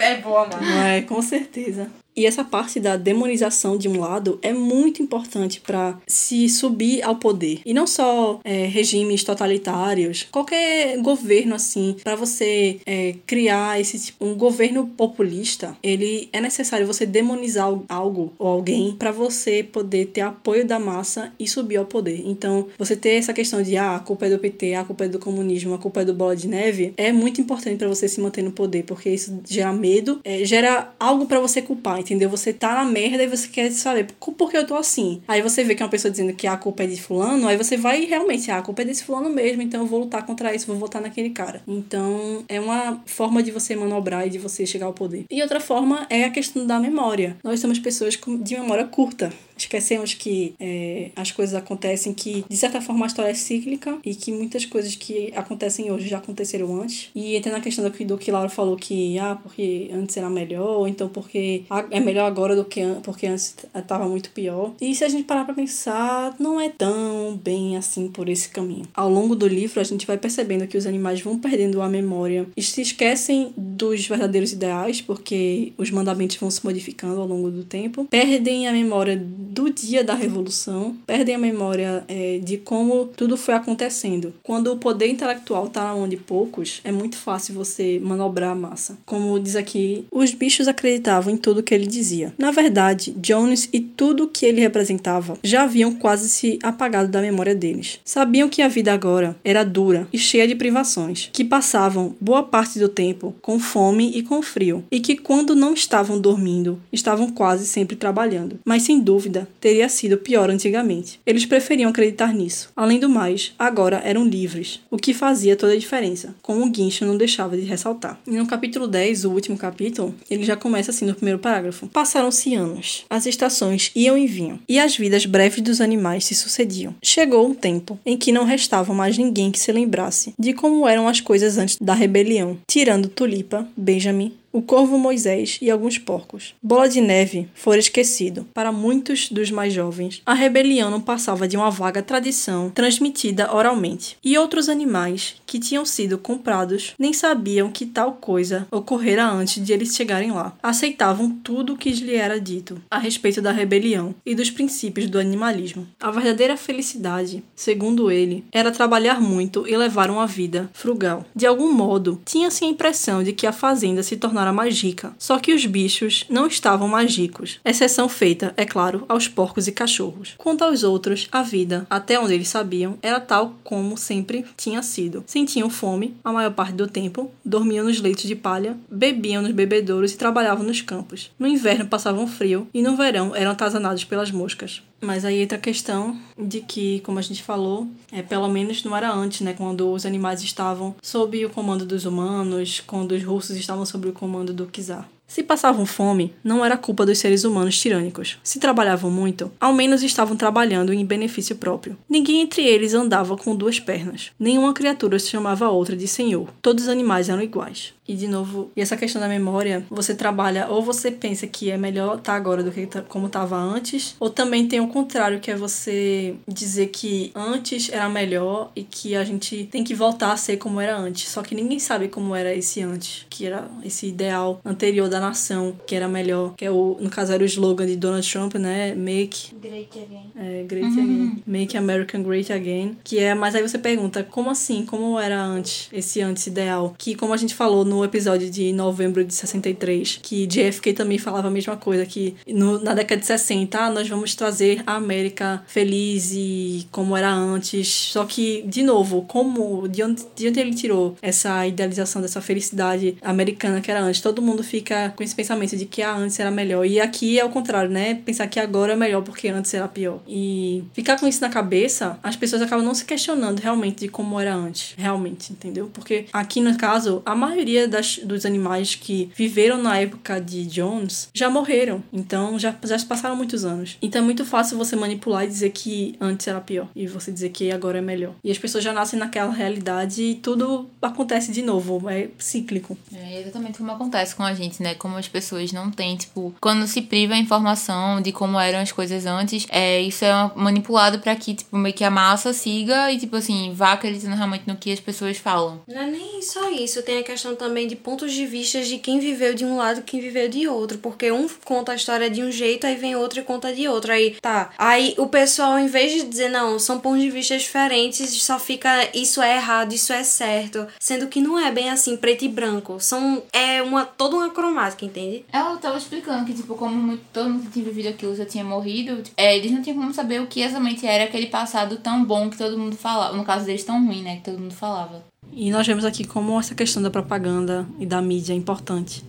É 0.00 0.16
boa, 0.16 0.46
mano. 0.46 0.86
É, 0.86 1.02
com 1.02 1.20
certeza. 1.20 1.90
E 2.16 2.26
essa 2.26 2.44
parte 2.44 2.78
da 2.78 2.96
demonização 2.96 3.76
de 3.76 3.88
um 3.88 3.98
lado 3.98 4.38
é 4.40 4.52
muito 4.52 5.02
importante 5.02 5.60
para 5.60 5.98
se 6.06 6.48
subir 6.48 7.02
ao 7.02 7.16
poder. 7.16 7.60
E 7.64 7.74
não 7.74 7.86
só 7.86 8.40
é, 8.44 8.66
regimes 8.66 9.24
totalitários, 9.24 10.26
qualquer 10.30 10.96
governo 10.98 11.54
assim, 11.54 11.96
para 12.02 12.14
você 12.14 12.78
é, 12.86 13.16
criar 13.26 13.80
esse 13.80 13.98
tipo, 13.98 14.24
um 14.24 14.34
governo 14.34 14.86
populista, 14.86 15.76
ele 15.82 16.28
é 16.32 16.40
necessário 16.40 16.86
você 16.86 17.04
demonizar 17.04 17.64
algo 17.88 18.32
ou 18.38 18.48
alguém 18.48 18.94
para 18.96 19.10
você 19.10 19.62
poder 19.62 20.06
ter 20.06 20.20
apoio 20.20 20.64
da 20.66 20.78
massa 20.78 21.32
e 21.38 21.48
subir 21.48 21.76
ao 21.76 21.84
poder. 21.84 22.22
Então, 22.24 22.68
você 22.78 22.94
ter 22.94 23.14
essa 23.14 23.32
questão 23.32 23.62
de 23.62 23.76
ah, 23.76 23.96
a 23.96 24.00
culpa 24.00 24.26
é 24.26 24.30
do 24.30 24.38
PT, 24.38 24.74
a 24.74 24.84
culpa 24.84 25.04
é 25.04 25.08
do 25.08 25.18
comunismo, 25.18 25.74
a 25.74 25.78
culpa 25.78 26.02
é 26.02 26.04
do 26.04 26.14
bola 26.14 26.36
de 26.36 26.46
neve, 26.46 26.94
é 26.96 27.12
muito 27.12 27.40
importante 27.40 27.78
para 27.78 27.88
você 27.88 28.06
se 28.06 28.20
manter 28.20 28.42
no 28.42 28.52
poder, 28.52 28.84
porque 28.84 29.10
isso 29.10 29.40
gera 29.44 29.72
medo, 29.72 30.20
é, 30.22 30.44
gera 30.44 30.92
algo 30.98 31.26
para 31.26 31.40
você 31.40 31.60
culpar 31.60 32.03
entendeu? 32.04 32.28
Você 32.28 32.52
tá 32.52 32.74
na 32.74 32.84
merda 32.84 33.22
e 33.22 33.26
você 33.26 33.48
quer 33.48 33.70
saber 33.72 34.06
por 34.18 34.50
que 34.50 34.56
eu 34.56 34.66
tô 34.66 34.76
assim. 34.76 35.22
Aí 35.26 35.42
você 35.42 35.64
vê 35.64 35.74
que 35.74 35.82
é 35.82 35.86
uma 35.86 35.90
pessoa 35.90 36.10
dizendo 36.10 36.32
que 36.34 36.46
a 36.46 36.56
culpa 36.56 36.84
é 36.84 36.86
de 36.86 37.00
fulano, 37.00 37.48
aí 37.48 37.56
você 37.56 37.76
vai 37.76 38.04
realmente, 38.04 38.50
ah, 38.50 38.58
a 38.58 38.62
culpa 38.62 38.82
é 38.82 38.84
desse 38.84 39.04
fulano 39.04 39.30
mesmo, 39.30 39.62
então 39.62 39.80
eu 39.80 39.86
vou 39.86 40.00
lutar 40.00 40.24
contra 40.24 40.54
isso, 40.54 40.66
vou 40.66 40.76
votar 40.76 41.00
naquele 41.00 41.30
cara. 41.30 41.62
Então, 41.66 42.44
é 42.48 42.60
uma 42.60 43.02
forma 43.06 43.42
de 43.42 43.50
você 43.50 43.74
manobrar 43.74 44.26
e 44.26 44.30
de 44.30 44.38
você 44.38 44.66
chegar 44.66 44.86
ao 44.86 44.92
poder. 44.92 45.24
E 45.30 45.42
outra 45.42 45.60
forma 45.60 46.06
é 46.10 46.24
a 46.24 46.30
questão 46.30 46.66
da 46.66 46.78
memória. 46.78 47.36
Nós 47.42 47.60
somos 47.60 47.78
pessoas 47.78 48.18
de 48.42 48.54
memória 48.54 48.84
curta. 48.84 49.32
Esquecemos 49.56 50.14
que 50.14 50.54
é, 50.58 51.10
as 51.16 51.30
coisas 51.30 51.54
acontecem, 51.54 52.12
que 52.12 52.44
de 52.48 52.56
certa 52.56 52.80
forma 52.80 53.06
a 53.06 53.08
história 53.08 53.30
é 53.30 53.34
cíclica 53.34 53.98
e 54.04 54.14
que 54.14 54.32
muitas 54.32 54.64
coisas 54.64 54.94
que 54.94 55.32
acontecem 55.34 55.90
hoje 55.90 56.08
já 56.08 56.18
aconteceram 56.18 56.80
antes. 56.80 57.10
E 57.14 57.36
entra 57.36 57.52
na 57.52 57.60
questão 57.60 57.84
do 57.84 57.90
que, 57.90 58.04
do 58.04 58.18
que 58.18 58.30
Laura 58.30 58.48
falou 58.48 58.76
que, 58.76 59.18
ah, 59.18 59.36
porque 59.36 59.90
antes 59.92 60.16
era 60.16 60.28
melhor, 60.28 60.86
então 60.88 61.08
porque 61.08 61.62
é 61.90 62.00
melhor 62.00 62.26
agora 62.26 62.56
do 62.56 62.64
que 62.64 62.80
porque 63.02 63.26
antes 63.26 63.56
estava 63.74 64.08
muito 64.08 64.30
pior. 64.30 64.72
E 64.80 64.94
se 64.94 65.04
a 65.04 65.08
gente 65.08 65.24
parar 65.24 65.44
pra 65.44 65.54
pensar, 65.54 66.34
não 66.38 66.60
é 66.60 66.68
tão 66.68 67.38
bem 67.42 67.76
assim 67.76 68.08
por 68.08 68.28
esse 68.28 68.48
caminho. 68.48 68.86
Ao 68.94 69.08
longo 69.08 69.34
do 69.34 69.46
livro, 69.46 69.80
a 69.80 69.84
gente 69.84 70.06
vai 70.06 70.18
percebendo 70.18 70.66
que 70.66 70.76
os 70.76 70.86
animais 70.86 71.20
vão 71.20 71.38
perdendo 71.38 71.80
a 71.80 71.88
memória 71.88 72.46
e 72.56 72.62
se 72.62 72.80
esquecem 72.80 73.52
dos 73.56 74.06
verdadeiros 74.06 74.52
ideais, 74.52 75.00
porque 75.00 75.72
os 75.76 75.90
mandamentos 75.90 76.36
vão 76.36 76.50
se 76.50 76.64
modificando 76.64 77.20
ao 77.20 77.26
longo 77.26 77.50
do 77.50 77.64
tempo, 77.64 78.04
perdem 78.06 78.68
a 78.68 78.72
memória 78.72 79.16
do 79.50 79.70
dia 79.70 80.02
da 80.02 80.14
revolução, 80.14 80.96
perdem 81.06 81.34
a 81.34 81.38
memória 81.38 82.04
é, 82.08 82.38
de 82.42 82.56
como 82.58 83.06
tudo 83.16 83.36
foi 83.36 83.54
acontecendo. 83.54 84.32
Quando 84.42 84.72
o 84.72 84.76
poder 84.76 85.08
intelectual 85.08 85.68
tá 85.68 85.84
na 85.84 85.94
mão 85.94 86.08
de 86.08 86.16
poucos, 86.16 86.80
é 86.84 86.90
muito 86.90 87.16
fácil 87.16 87.54
você 87.54 88.00
manobrar 88.02 88.52
a 88.52 88.54
massa. 88.54 88.98
Como 89.04 89.38
diz 89.38 89.56
aqui, 89.56 90.06
os 90.10 90.32
bichos 90.32 90.68
acreditavam 90.68 91.32
em 91.32 91.36
tudo 91.36 91.62
que 91.62 91.74
ele 91.74 91.86
dizia. 91.86 92.32
Na 92.38 92.50
verdade, 92.50 93.12
Jones 93.18 93.68
e 93.72 93.80
tudo 93.80 94.28
que 94.28 94.46
ele 94.46 94.60
representava 94.60 95.38
já 95.42 95.64
haviam 95.64 95.94
quase 95.94 96.28
se 96.28 96.58
apagado 96.62 97.08
da 97.08 97.20
memória 97.20 97.54
deles. 97.54 98.00
Sabiam 98.04 98.48
que 98.48 98.62
a 98.62 98.68
vida 98.68 98.92
agora 98.92 99.36
era 99.44 99.64
dura 99.64 100.08
e 100.12 100.18
cheia 100.18 100.46
de 100.46 100.54
privações, 100.54 101.28
que 101.32 101.44
passavam 101.44 102.14
boa 102.20 102.42
parte 102.42 102.78
do 102.78 102.88
tempo 102.88 103.34
com 103.42 103.58
fome 103.58 104.12
e 104.14 104.22
com 104.22 104.42
frio, 104.42 104.84
e 104.90 105.00
que 105.00 105.16
quando 105.16 105.54
não 105.54 105.74
estavam 105.74 106.20
dormindo, 106.20 106.80
estavam 106.92 107.30
quase 107.30 107.66
sempre 107.66 107.96
trabalhando. 107.96 108.58
Mas 108.64 108.82
sem 108.82 109.00
dúvida, 109.00 109.33
teria 109.60 109.88
sido 109.88 110.18
pior 110.18 110.50
antigamente. 110.50 111.20
Eles 111.26 111.46
preferiam 111.46 111.90
acreditar 111.90 112.32
nisso. 112.32 112.70
Além 112.74 112.98
do 112.98 113.08
mais, 113.08 113.52
agora 113.58 114.00
eram 114.04 114.24
livres, 114.24 114.80
o 114.90 114.96
que 114.96 115.14
fazia 115.14 115.56
toda 115.56 115.72
a 115.72 115.78
diferença, 115.78 116.34
como 116.42 116.64
o 116.64 116.70
Guincho 116.70 117.04
não 117.04 117.16
deixava 117.16 117.56
de 117.56 117.62
ressaltar. 117.62 118.18
E 118.26 118.30
no 118.30 118.46
capítulo 118.46 118.86
10, 118.86 119.24
o 119.24 119.30
último 119.30 119.56
capítulo, 119.56 120.14
ele 120.30 120.44
já 120.44 120.56
começa 120.56 120.90
assim 120.90 121.06
no 121.06 121.14
primeiro 121.14 121.38
parágrafo. 121.38 121.86
Passaram-se 121.88 122.54
anos, 122.54 123.04
as 123.10 123.26
estações 123.26 123.90
iam 123.94 124.16
e 124.16 124.26
vinham, 124.26 124.58
e 124.68 124.78
as 124.78 124.96
vidas 124.96 125.26
breves 125.26 125.60
dos 125.60 125.80
animais 125.80 126.24
se 126.24 126.34
sucediam. 126.34 126.94
Chegou 127.02 127.46
um 127.46 127.54
tempo 127.54 127.98
em 128.04 128.16
que 128.16 128.32
não 128.32 128.44
restava 128.44 128.92
mais 128.94 129.16
ninguém 129.18 129.50
que 129.50 129.58
se 129.58 129.72
lembrasse 129.72 130.34
de 130.38 130.52
como 130.52 130.86
eram 130.86 131.08
as 131.08 131.20
coisas 131.20 131.58
antes 131.58 131.76
da 131.80 131.94
rebelião, 131.94 132.58
tirando 132.66 133.08
Tulipa, 133.08 133.66
Benjamin, 133.76 134.32
o 134.54 134.62
corvo 134.62 134.96
Moisés 134.96 135.58
e 135.60 135.68
alguns 135.68 135.98
porcos. 135.98 136.54
Bola 136.62 136.88
de 136.88 137.00
Neve 137.00 137.48
fora 137.54 137.80
esquecido. 137.80 138.46
Para 138.54 138.70
muitos 138.70 139.28
dos 139.28 139.50
mais 139.50 139.72
jovens, 139.72 140.22
a 140.24 140.32
rebelião 140.32 140.92
não 140.92 141.00
passava 141.00 141.48
de 141.48 141.56
uma 141.56 141.72
vaga 141.72 142.00
tradição 142.00 142.70
transmitida 142.70 143.52
oralmente. 143.52 144.16
E 144.22 144.38
outros 144.38 144.68
animais 144.68 145.34
que 145.44 145.58
tinham 145.58 145.84
sido 145.84 146.16
comprados 146.18 146.94
nem 146.96 147.12
sabiam 147.12 147.68
que 147.68 147.84
tal 147.84 148.12
coisa 148.12 148.64
ocorrera 148.70 149.28
antes 149.28 149.62
de 149.62 149.72
eles 149.72 149.96
chegarem 149.96 150.30
lá. 150.30 150.56
Aceitavam 150.62 151.30
tudo 151.30 151.72
o 151.72 151.76
que 151.76 151.90
lhe 151.90 152.14
era 152.14 152.40
dito 152.40 152.80
a 152.88 152.98
respeito 152.98 153.42
da 153.42 153.50
rebelião 153.50 154.14
e 154.24 154.36
dos 154.36 154.52
princípios 154.52 155.10
do 155.10 155.18
animalismo. 155.18 155.84
A 155.98 156.12
verdadeira 156.12 156.56
felicidade, 156.56 157.42
segundo 157.56 158.08
ele, 158.08 158.44
era 158.52 158.70
trabalhar 158.70 159.20
muito 159.20 159.66
e 159.66 159.76
levar 159.76 160.10
uma 160.10 160.28
vida 160.28 160.70
frugal. 160.72 161.24
De 161.34 161.44
algum 161.44 161.72
modo, 161.72 162.20
tinha-se 162.24 162.64
a 162.64 162.68
impressão 162.68 163.24
de 163.24 163.32
que 163.32 163.48
a 163.48 163.52
fazenda 163.52 164.00
se 164.04 164.16
tornara 164.16 164.43
mais 164.52 164.80
rica, 164.80 165.14
só 165.18 165.38
que 165.38 165.52
os 165.52 165.64
bichos 165.66 166.24
não 166.28 166.46
estavam 166.46 166.88
mais 166.88 167.16
ricos, 167.16 167.60
exceção 167.64 168.08
feita, 168.08 168.52
é 168.56 168.64
claro, 168.64 169.04
aos 169.08 169.28
porcos 169.28 169.66
e 169.66 169.72
cachorros. 169.72 170.34
Quanto 170.38 170.62
aos 170.62 170.82
outros, 170.82 171.28
a 171.30 171.42
vida, 171.42 171.86
até 171.88 172.18
onde 172.18 172.34
eles 172.34 172.48
sabiam, 172.48 172.98
era 173.02 173.20
tal 173.20 173.54
como 173.62 173.96
sempre 173.96 174.44
tinha 174.56 174.82
sido. 174.82 175.24
Sentiam 175.26 175.70
fome 175.70 176.16
a 176.24 176.32
maior 176.32 176.52
parte 176.52 176.74
do 176.74 176.86
tempo, 176.86 177.30
dormiam 177.44 177.84
nos 177.84 178.00
leitos 178.00 178.24
de 178.24 178.34
palha, 178.34 178.76
bebiam 178.90 179.42
nos 179.42 179.52
bebedouros 179.52 180.12
e 180.12 180.16
trabalhavam 180.16 180.64
nos 180.64 180.80
campos. 180.80 181.30
No 181.38 181.46
inverno 181.46 181.86
passavam 181.86 182.26
frio 182.26 182.68
e 182.72 182.82
no 182.82 182.96
verão 182.96 183.34
eram 183.34 183.50
atazanados 183.50 184.04
pelas 184.04 184.30
moscas. 184.30 184.82
Mas 185.00 185.24
aí 185.24 185.42
entra 185.42 185.58
a 185.58 185.60
questão 185.60 186.18
de 186.38 186.60
que, 186.60 187.00
como 187.00 187.18
a 187.18 187.22
gente 187.22 187.42
falou, 187.42 187.86
é, 188.10 188.22
pelo 188.22 188.48
menos 188.48 188.82
não 188.84 188.96
era 188.96 189.12
antes, 189.12 189.42
né? 189.42 189.52
Quando 189.52 189.92
os 189.92 190.06
animais 190.06 190.42
estavam 190.42 190.94
sob 191.02 191.44
o 191.44 191.50
comando 191.50 191.84
dos 191.84 192.04
humanos, 192.04 192.82
quando 192.86 193.12
os 193.12 193.22
russos 193.22 193.56
estavam 193.56 193.84
sob 193.84 194.08
o 194.08 194.12
comando 194.12 194.52
do 194.52 194.66
czar. 194.66 195.08
Se 195.26 195.42
passavam 195.42 195.86
fome, 195.86 196.32
não 196.44 196.64
era 196.64 196.76
culpa 196.76 197.04
dos 197.04 197.18
seres 197.18 197.44
humanos 197.44 197.78
tirânicos. 197.78 198.38
Se 198.42 198.60
trabalhavam 198.60 199.10
muito, 199.10 199.50
ao 199.58 199.72
menos 199.72 200.02
estavam 200.02 200.36
trabalhando 200.36 200.92
em 200.92 201.04
benefício 201.04 201.56
próprio. 201.56 201.96
Ninguém 202.08 202.42
entre 202.42 202.62
eles 202.62 202.94
andava 202.94 203.36
com 203.36 203.56
duas 203.56 203.80
pernas. 203.80 204.30
Nenhuma 204.38 204.74
criatura 204.74 205.18
se 205.18 205.30
chamava 205.30 205.68
outra 205.68 205.96
de 205.96 206.06
senhor. 206.06 206.48
Todos 206.60 206.84
os 206.84 206.90
animais 206.90 207.28
eram 207.28 207.42
iguais. 207.42 207.94
E 208.06 208.14
de 208.14 208.28
novo, 208.28 208.70
e 208.76 208.80
essa 208.82 208.96
questão 208.96 209.20
da 209.20 209.28
memória, 209.28 209.84
você 209.88 210.14
trabalha 210.14 210.66
ou 210.68 210.82
você 210.82 211.10
pensa 211.10 211.46
que 211.46 211.70
é 211.70 211.76
melhor 211.76 212.18
estar 212.18 212.34
agora 212.34 212.62
do 212.62 212.70
que 212.70 212.86
tá- 212.86 213.00
como 213.02 213.26
estava 213.28 213.56
antes, 213.56 214.14
ou 214.20 214.28
também 214.28 214.68
tem 214.68 214.78
o 214.80 214.88
contrário, 214.88 215.40
que 215.40 215.50
é 215.50 215.56
você 215.56 216.34
dizer 216.46 216.88
que 216.88 217.32
antes 217.34 217.88
era 217.90 218.08
melhor 218.08 218.70
e 218.76 218.82
que 218.82 219.16
a 219.16 219.24
gente 219.24 219.64
tem 219.70 219.82
que 219.82 219.94
voltar 219.94 220.32
a 220.32 220.36
ser 220.36 220.58
como 220.58 220.80
era 220.80 220.96
antes. 220.96 221.28
Só 221.30 221.42
que 221.42 221.54
ninguém 221.54 221.78
sabe 221.78 222.08
como 222.08 222.34
era 222.34 222.54
esse 222.54 222.82
antes, 222.82 223.26
que 223.30 223.46
era 223.46 223.68
esse 223.82 224.06
ideal 224.08 224.60
anterior 224.64 225.08
da 225.08 225.18
nação, 225.18 225.74
que 225.86 225.94
era 225.94 226.06
melhor, 226.08 226.54
que 226.56 226.64
é 226.64 226.70
o, 226.70 226.98
no 227.00 227.08
caso 227.08 227.32
era 227.32 227.42
o 227.42 227.46
slogan 227.46 227.86
de 227.86 227.96
Donald 227.96 228.30
Trump, 228.30 228.54
né? 228.56 228.94
Make 228.94 229.54
Great 229.60 229.88
again. 229.98 230.30
é, 230.36 230.62
Great 230.64 230.86
Again. 230.86 231.42
Make 231.46 231.76
American 231.76 232.22
Great 232.22 232.52
Again. 232.52 232.96
Que 233.02 233.18
é, 233.18 233.34
mas 233.34 233.54
aí 233.54 233.62
você 233.62 233.78
pergunta, 233.78 234.22
como 234.22 234.50
assim? 234.50 234.84
Como 234.84 235.18
era 235.18 235.42
antes, 235.42 235.88
esse 235.92 236.20
antes 236.20 236.46
ideal? 236.46 236.94
Que, 236.98 237.14
como 237.14 237.32
a 237.32 237.36
gente 237.36 237.54
falou 237.54 237.84
no 237.84 237.93
episódio 238.02 238.50
de 238.50 238.72
novembro 238.72 239.22
de 239.22 239.34
63, 239.34 240.18
que 240.22 240.46
JFK 240.46 240.94
também 240.94 241.18
falava 241.18 241.48
a 241.48 241.50
mesma 241.50 241.76
coisa, 241.76 242.06
que 242.06 242.34
no- 242.48 242.78
na 242.80 242.94
década 242.94 243.20
de 243.20 243.26
60, 243.26 243.78
ah, 243.78 243.90
nós 243.90 244.08
vamos 244.08 244.34
trazer 244.34 244.82
a 244.86 244.94
América 244.94 245.62
feliz 245.66 246.32
e 246.32 246.86
como 246.90 247.14
era 247.16 247.30
antes. 247.30 247.86
Só 247.88 248.24
que, 248.24 248.62
de 248.66 248.82
novo, 248.82 249.22
como, 249.28 249.86
de 249.86 250.02
onde, 250.02 250.22
de 250.34 250.48
onde 250.48 250.60
ele 250.60 250.74
tirou 250.74 251.16
essa 251.20 251.66
idealização 251.66 252.22
dessa 252.22 252.40
felicidade 252.40 253.16
americana 253.20 253.80
que 253.80 253.90
era 253.90 254.00
antes? 254.00 254.20
Todo 254.22 254.40
mundo 254.40 254.62
fica 254.64 255.12
com 255.14 255.22
esse 255.22 255.34
pensamento 255.34 255.76
de 255.76 255.84
que 255.84 256.00
ah, 256.02 256.14
antes 256.16 256.38
era 256.40 256.50
melhor. 256.50 256.86
E 256.86 257.00
aqui 257.00 257.38
é 257.38 257.44
o 257.44 257.50
contrário, 257.50 257.90
né? 257.90 258.14
Pensar 258.24 258.46
que 258.46 258.58
agora 258.58 258.92
é 258.94 258.96
melhor 258.96 259.22
porque 259.22 259.48
antes 259.48 259.74
era 259.74 259.86
pior. 259.88 260.20
E 260.26 260.84
ficar 260.94 261.18
com 261.18 261.26
isso 261.26 261.40
na 261.40 261.48
cabeça, 261.48 262.18
as 262.22 262.36
pessoas 262.36 262.62
acabam 262.62 262.84
não 262.84 262.94
se 262.94 263.04
questionando 263.04 263.58
realmente 263.60 264.00
de 264.00 264.08
como 264.08 264.38
era 264.40 264.54
antes. 264.54 264.94
Realmente, 264.96 265.52
entendeu? 265.52 265.90
Porque 265.92 266.26
aqui 266.32 266.60
no 266.60 266.76
caso, 266.78 267.22
a 267.26 267.34
maioria 267.34 267.83
das, 267.86 268.18
dos 268.18 268.44
animais 268.46 268.94
que 268.94 269.30
viveram 269.34 269.82
na 269.82 269.98
época 269.98 270.40
de 270.40 270.66
Jones 270.66 271.28
já 271.32 271.48
morreram. 271.50 272.02
Então 272.12 272.58
já, 272.58 272.74
já 272.84 272.98
se 272.98 273.06
passaram 273.06 273.36
muitos 273.36 273.64
anos. 273.64 273.96
Então 274.00 274.22
é 274.22 274.24
muito 274.24 274.44
fácil 274.44 274.78
você 274.78 274.96
manipular 274.96 275.44
e 275.44 275.48
dizer 275.48 275.70
que 275.70 276.16
antes 276.20 276.46
era 276.46 276.60
pior. 276.60 276.88
E 276.94 277.06
você 277.06 277.32
dizer 277.32 277.50
que 277.50 277.70
agora 277.70 277.98
é 277.98 278.02
melhor. 278.02 278.34
E 278.42 278.50
as 278.50 278.58
pessoas 278.58 278.84
já 278.84 278.92
nascem 278.92 279.18
naquela 279.18 279.52
realidade 279.52 280.22
e 280.22 280.34
tudo 280.34 280.88
acontece 281.00 281.52
de 281.52 281.62
novo. 281.62 282.08
É 282.08 282.28
cíclico. 282.38 282.96
É 283.12 283.40
exatamente 283.40 283.78
como 283.78 283.92
acontece 283.92 284.34
com 284.34 284.42
a 284.42 284.54
gente, 284.54 284.82
né? 284.82 284.94
Como 284.94 285.16
as 285.16 285.28
pessoas 285.28 285.72
não 285.72 285.90
têm, 285.90 286.16
tipo, 286.16 286.54
quando 286.60 286.86
se 286.86 287.02
priva 287.02 287.34
a 287.34 287.38
informação 287.38 288.20
de 288.20 288.32
como 288.32 288.58
eram 288.58 288.78
as 288.80 288.92
coisas 288.92 289.26
antes, 289.26 289.66
é, 289.70 290.00
isso 290.00 290.24
é 290.24 290.50
manipulado 290.54 291.18
pra 291.18 291.34
que, 291.36 291.54
tipo, 291.54 291.76
meio 291.76 291.94
que 291.94 292.04
a 292.04 292.10
massa 292.10 292.52
siga 292.52 293.10
e, 293.12 293.18
tipo 293.18 293.36
assim, 293.36 293.72
vá 293.74 293.92
acreditando 293.92 294.36
realmente 294.36 294.64
no 294.66 294.76
que 294.76 294.92
as 294.92 295.00
pessoas 295.00 295.36
falam. 295.36 295.82
Não 295.86 296.02
é 296.02 296.06
nem 296.06 296.42
só 296.42 296.70
isso, 296.70 297.02
tem 297.02 297.18
a 297.18 297.22
questão 297.22 297.54
também 297.54 297.73
de 297.86 297.96
pontos 297.96 298.32
de 298.32 298.46
vista 298.46 298.82
de 298.82 298.98
quem 298.98 299.18
viveu 299.18 299.54
de 299.54 299.64
um 299.64 299.76
lado 299.76 300.00
e 300.00 300.02
quem 300.02 300.20
viveu 300.20 300.48
de 300.48 300.66
outro. 300.68 300.98
Porque 300.98 301.30
um 301.30 301.48
conta 301.64 301.92
a 301.92 301.94
história 301.94 302.30
de 302.30 302.42
um 302.42 302.50
jeito, 302.50 302.86
aí 302.86 302.96
vem 302.96 303.16
outro 303.16 303.40
e 303.40 303.42
conta 303.42 303.72
de 303.74 303.88
outro. 303.88 304.12
Aí 304.12 304.36
tá. 304.40 304.70
Aí 304.78 305.14
o 305.18 305.26
pessoal, 305.26 305.78
em 305.78 305.86
vez 305.86 306.12
de 306.12 306.24
dizer, 306.24 306.48
não, 306.48 306.78
são 306.78 307.00
pontos 307.00 307.22
de 307.22 307.30
vista 307.30 307.56
diferentes, 307.56 308.42
só 308.42 308.58
fica 308.58 309.08
isso 309.14 309.42
é 309.42 309.56
errado, 309.56 309.92
isso 309.92 310.12
é 310.12 310.22
certo. 310.22 310.86
Sendo 310.98 311.26
que 311.26 311.40
não 311.40 311.58
é 311.58 311.70
bem 311.70 311.90
assim, 311.90 312.16
preto 312.16 312.44
e 312.44 312.48
branco. 312.48 312.98
São. 313.00 313.42
É 313.52 313.82
uma 313.82 314.04
toda 314.04 314.36
uma 314.36 314.50
cromática, 314.50 315.04
entende? 315.04 315.44
Ela 315.52 315.76
tava 315.76 315.98
explicando 315.98 316.44
que, 316.44 316.54
tipo, 316.54 316.74
como 316.74 316.94
muito, 316.94 317.22
todo 317.32 317.50
mundo 317.50 317.64
que 317.64 317.72
tinha 317.72 317.84
vivido 317.84 318.08
aquilo 318.08 318.34
já 318.34 318.44
tinha 318.44 318.64
morrido, 318.64 319.22
tipo, 319.22 319.34
é, 319.36 319.56
eles 319.56 319.70
não 319.70 319.82
tinham 319.82 319.98
como 319.98 320.12
saber 320.14 320.40
o 320.40 320.46
que 320.46 320.60
exatamente 320.60 321.06
era 321.06 321.24
aquele 321.24 321.46
passado 321.46 321.96
tão 321.96 322.24
bom 322.24 322.50
que 322.50 322.58
todo 322.58 322.78
mundo 322.78 322.96
falava. 322.96 323.36
No 323.36 323.44
caso 323.44 323.66
deles, 323.66 323.84
tão 323.84 324.04
ruim, 324.04 324.22
né? 324.22 324.36
Que 324.36 324.42
todo 324.42 324.58
mundo 324.58 324.74
falava. 324.74 325.24
E 325.52 325.70
nós 325.70 325.86
vemos 325.86 326.04
aqui 326.04 326.24
como 326.24 326.58
essa 326.58 326.74
questão 326.74 327.02
da 327.02 327.10
propaganda 327.10 327.86
e 327.98 328.06
da 328.06 328.20
mídia 328.20 328.52
é 328.52 328.56
importante. 328.56 329.24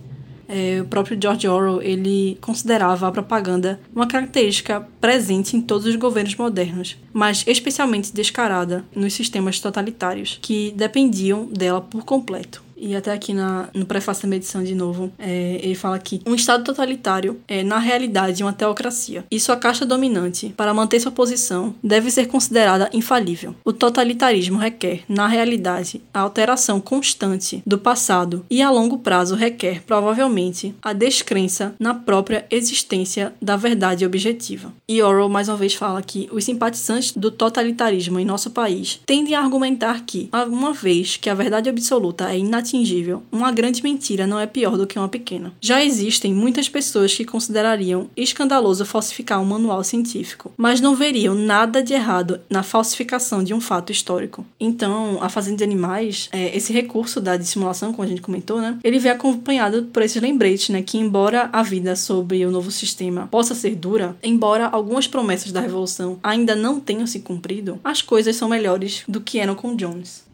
É, 0.48 0.80
o 0.80 0.84
próprio 0.84 1.18
George 1.20 1.48
Orwell 1.48 1.82
ele 1.82 2.38
considerava 2.40 3.08
a 3.08 3.12
propaganda 3.12 3.80
uma 3.94 4.06
característica 4.06 4.86
presente 5.00 5.56
em 5.56 5.60
todos 5.60 5.86
os 5.86 5.96
governos 5.96 6.36
modernos, 6.36 6.96
mas 7.12 7.44
especialmente 7.46 8.12
descarada 8.12 8.84
nos 8.94 9.12
sistemas 9.12 9.58
totalitários, 9.58 10.38
que 10.40 10.72
dependiam 10.76 11.46
dela 11.46 11.80
por 11.80 12.04
completo. 12.04 12.65
E 12.76 12.94
até 12.94 13.12
aqui 13.12 13.32
na, 13.32 13.68
no 13.74 13.86
prefácio 13.86 14.24
da 14.24 14.28
medição, 14.28 14.62
de 14.62 14.74
novo, 14.74 15.12
é, 15.18 15.58
ele 15.62 15.74
fala 15.74 15.98
que 15.98 16.20
um 16.26 16.34
Estado 16.34 16.64
totalitário 16.64 17.40
é, 17.48 17.62
na 17.62 17.78
realidade, 17.78 18.42
uma 18.42 18.52
teocracia. 18.52 19.24
E 19.30 19.40
sua 19.40 19.56
caixa 19.56 19.86
dominante, 19.86 20.52
para 20.56 20.74
manter 20.74 21.00
sua 21.00 21.10
posição, 21.10 21.74
deve 21.82 22.10
ser 22.10 22.26
considerada 22.26 22.90
infalível. 22.92 23.54
O 23.64 23.72
totalitarismo 23.72 24.58
requer, 24.58 25.02
na 25.08 25.26
realidade, 25.26 26.02
a 26.12 26.20
alteração 26.20 26.80
constante 26.80 27.62
do 27.66 27.78
passado 27.78 28.44
e, 28.50 28.60
a 28.60 28.70
longo 28.70 28.98
prazo, 28.98 29.34
requer, 29.34 29.82
provavelmente, 29.82 30.74
a 30.82 30.92
descrença 30.92 31.74
na 31.78 31.94
própria 31.94 32.46
existência 32.50 33.32
da 33.40 33.56
verdade 33.56 34.04
objetiva. 34.04 34.72
E 34.88 35.02
Orwell, 35.02 35.28
mais 35.28 35.48
uma 35.48 35.56
vez, 35.56 35.74
fala 35.74 36.02
que 36.02 36.28
os 36.30 36.44
simpatizantes 36.44 37.12
do 37.12 37.30
totalitarismo 37.30 38.20
em 38.20 38.24
nosso 38.24 38.50
país 38.50 39.00
tendem 39.06 39.34
a 39.34 39.40
argumentar 39.40 40.04
que, 40.04 40.28
uma 40.48 40.72
vez 40.72 41.16
que 41.16 41.30
a 41.30 41.34
verdade 41.34 41.68
absoluta 41.68 42.30
é 42.30 42.38
inatingível, 42.38 42.65
inatingível, 42.66 43.22
uma 43.30 43.52
grande 43.52 43.82
mentira 43.82 44.26
não 44.26 44.40
é 44.40 44.46
pior 44.46 44.76
do 44.76 44.86
que 44.86 44.98
uma 44.98 45.08
pequena. 45.08 45.52
Já 45.60 45.84
existem 45.84 46.34
muitas 46.34 46.68
pessoas 46.68 47.14
que 47.14 47.24
considerariam 47.24 48.10
escandaloso 48.16 48.84
falsificar 48.84 49.40
um 49.40 49.44
manual 49.44 49.84
científico, 49.84 50.52
mas 50.56 50.80
não 50.80 50.96
veriam 50.96 51.34
nada 51.34 51.82
de 51.82 51.94
errado 51.94 52.40
na 52.50 52.62
falsificação 52.62 53.44
de 53.44 53.54
um 53.54 53.60
fato 53.60 53.92
histórico. 53.92 54.44
Então, 54.58 55.18
a 55.20 55.28
Fazenda 55.28 55.58
de 55.58 55.64
Animais, 55.64 56.28
é, 56.32 56.56
esse 56.56 56.72
recurso 56.72 57.20
da 57.20 57.36
dissimulação, 57.36 57.92
como 57.92 58.04
a 58.04 58.08
gente 58.08 58.20
comentou, 58.20 58.60
né, 58.60 58.78
ele 58.82 58.98
vem 58.98 59.12
acompanhado 59.12 59.84
por 59.92 60.02
esses 60.02 60.20
lembretes, 60.20 60.70
né, 60.70 60.82
que 60.82 60.98
embora 60.98 61.48
a 61.52 61.62
vida 61.62 61.94
sobre 61.94 62.44
o 62.44 62.50
novo 62.50 62.70
sistema 62.70 63.28
possa 63.30 63.54
ser 63.54 63.74
dura, 63.76 64.16
embora 64.22 64.66
algumas 64.66 65.06
promessas 65.06 65.52
da 65.52 65.60
revolução 65.60 66.18
ainda 66.22 66.56
não 66.56 66.80
tenham 66.80 67.06
se 67.06 67.20
cumprido, 67.20 67.78
as 67.84 68.02
coisas 68.02 68.36
são 68.36 68.48
melhores 68.48 69.02
do 69.06 69.20
que 69.20 69.38
eram 69.38 69.54
com 69.54 69.76
Jones. 69.76 70.25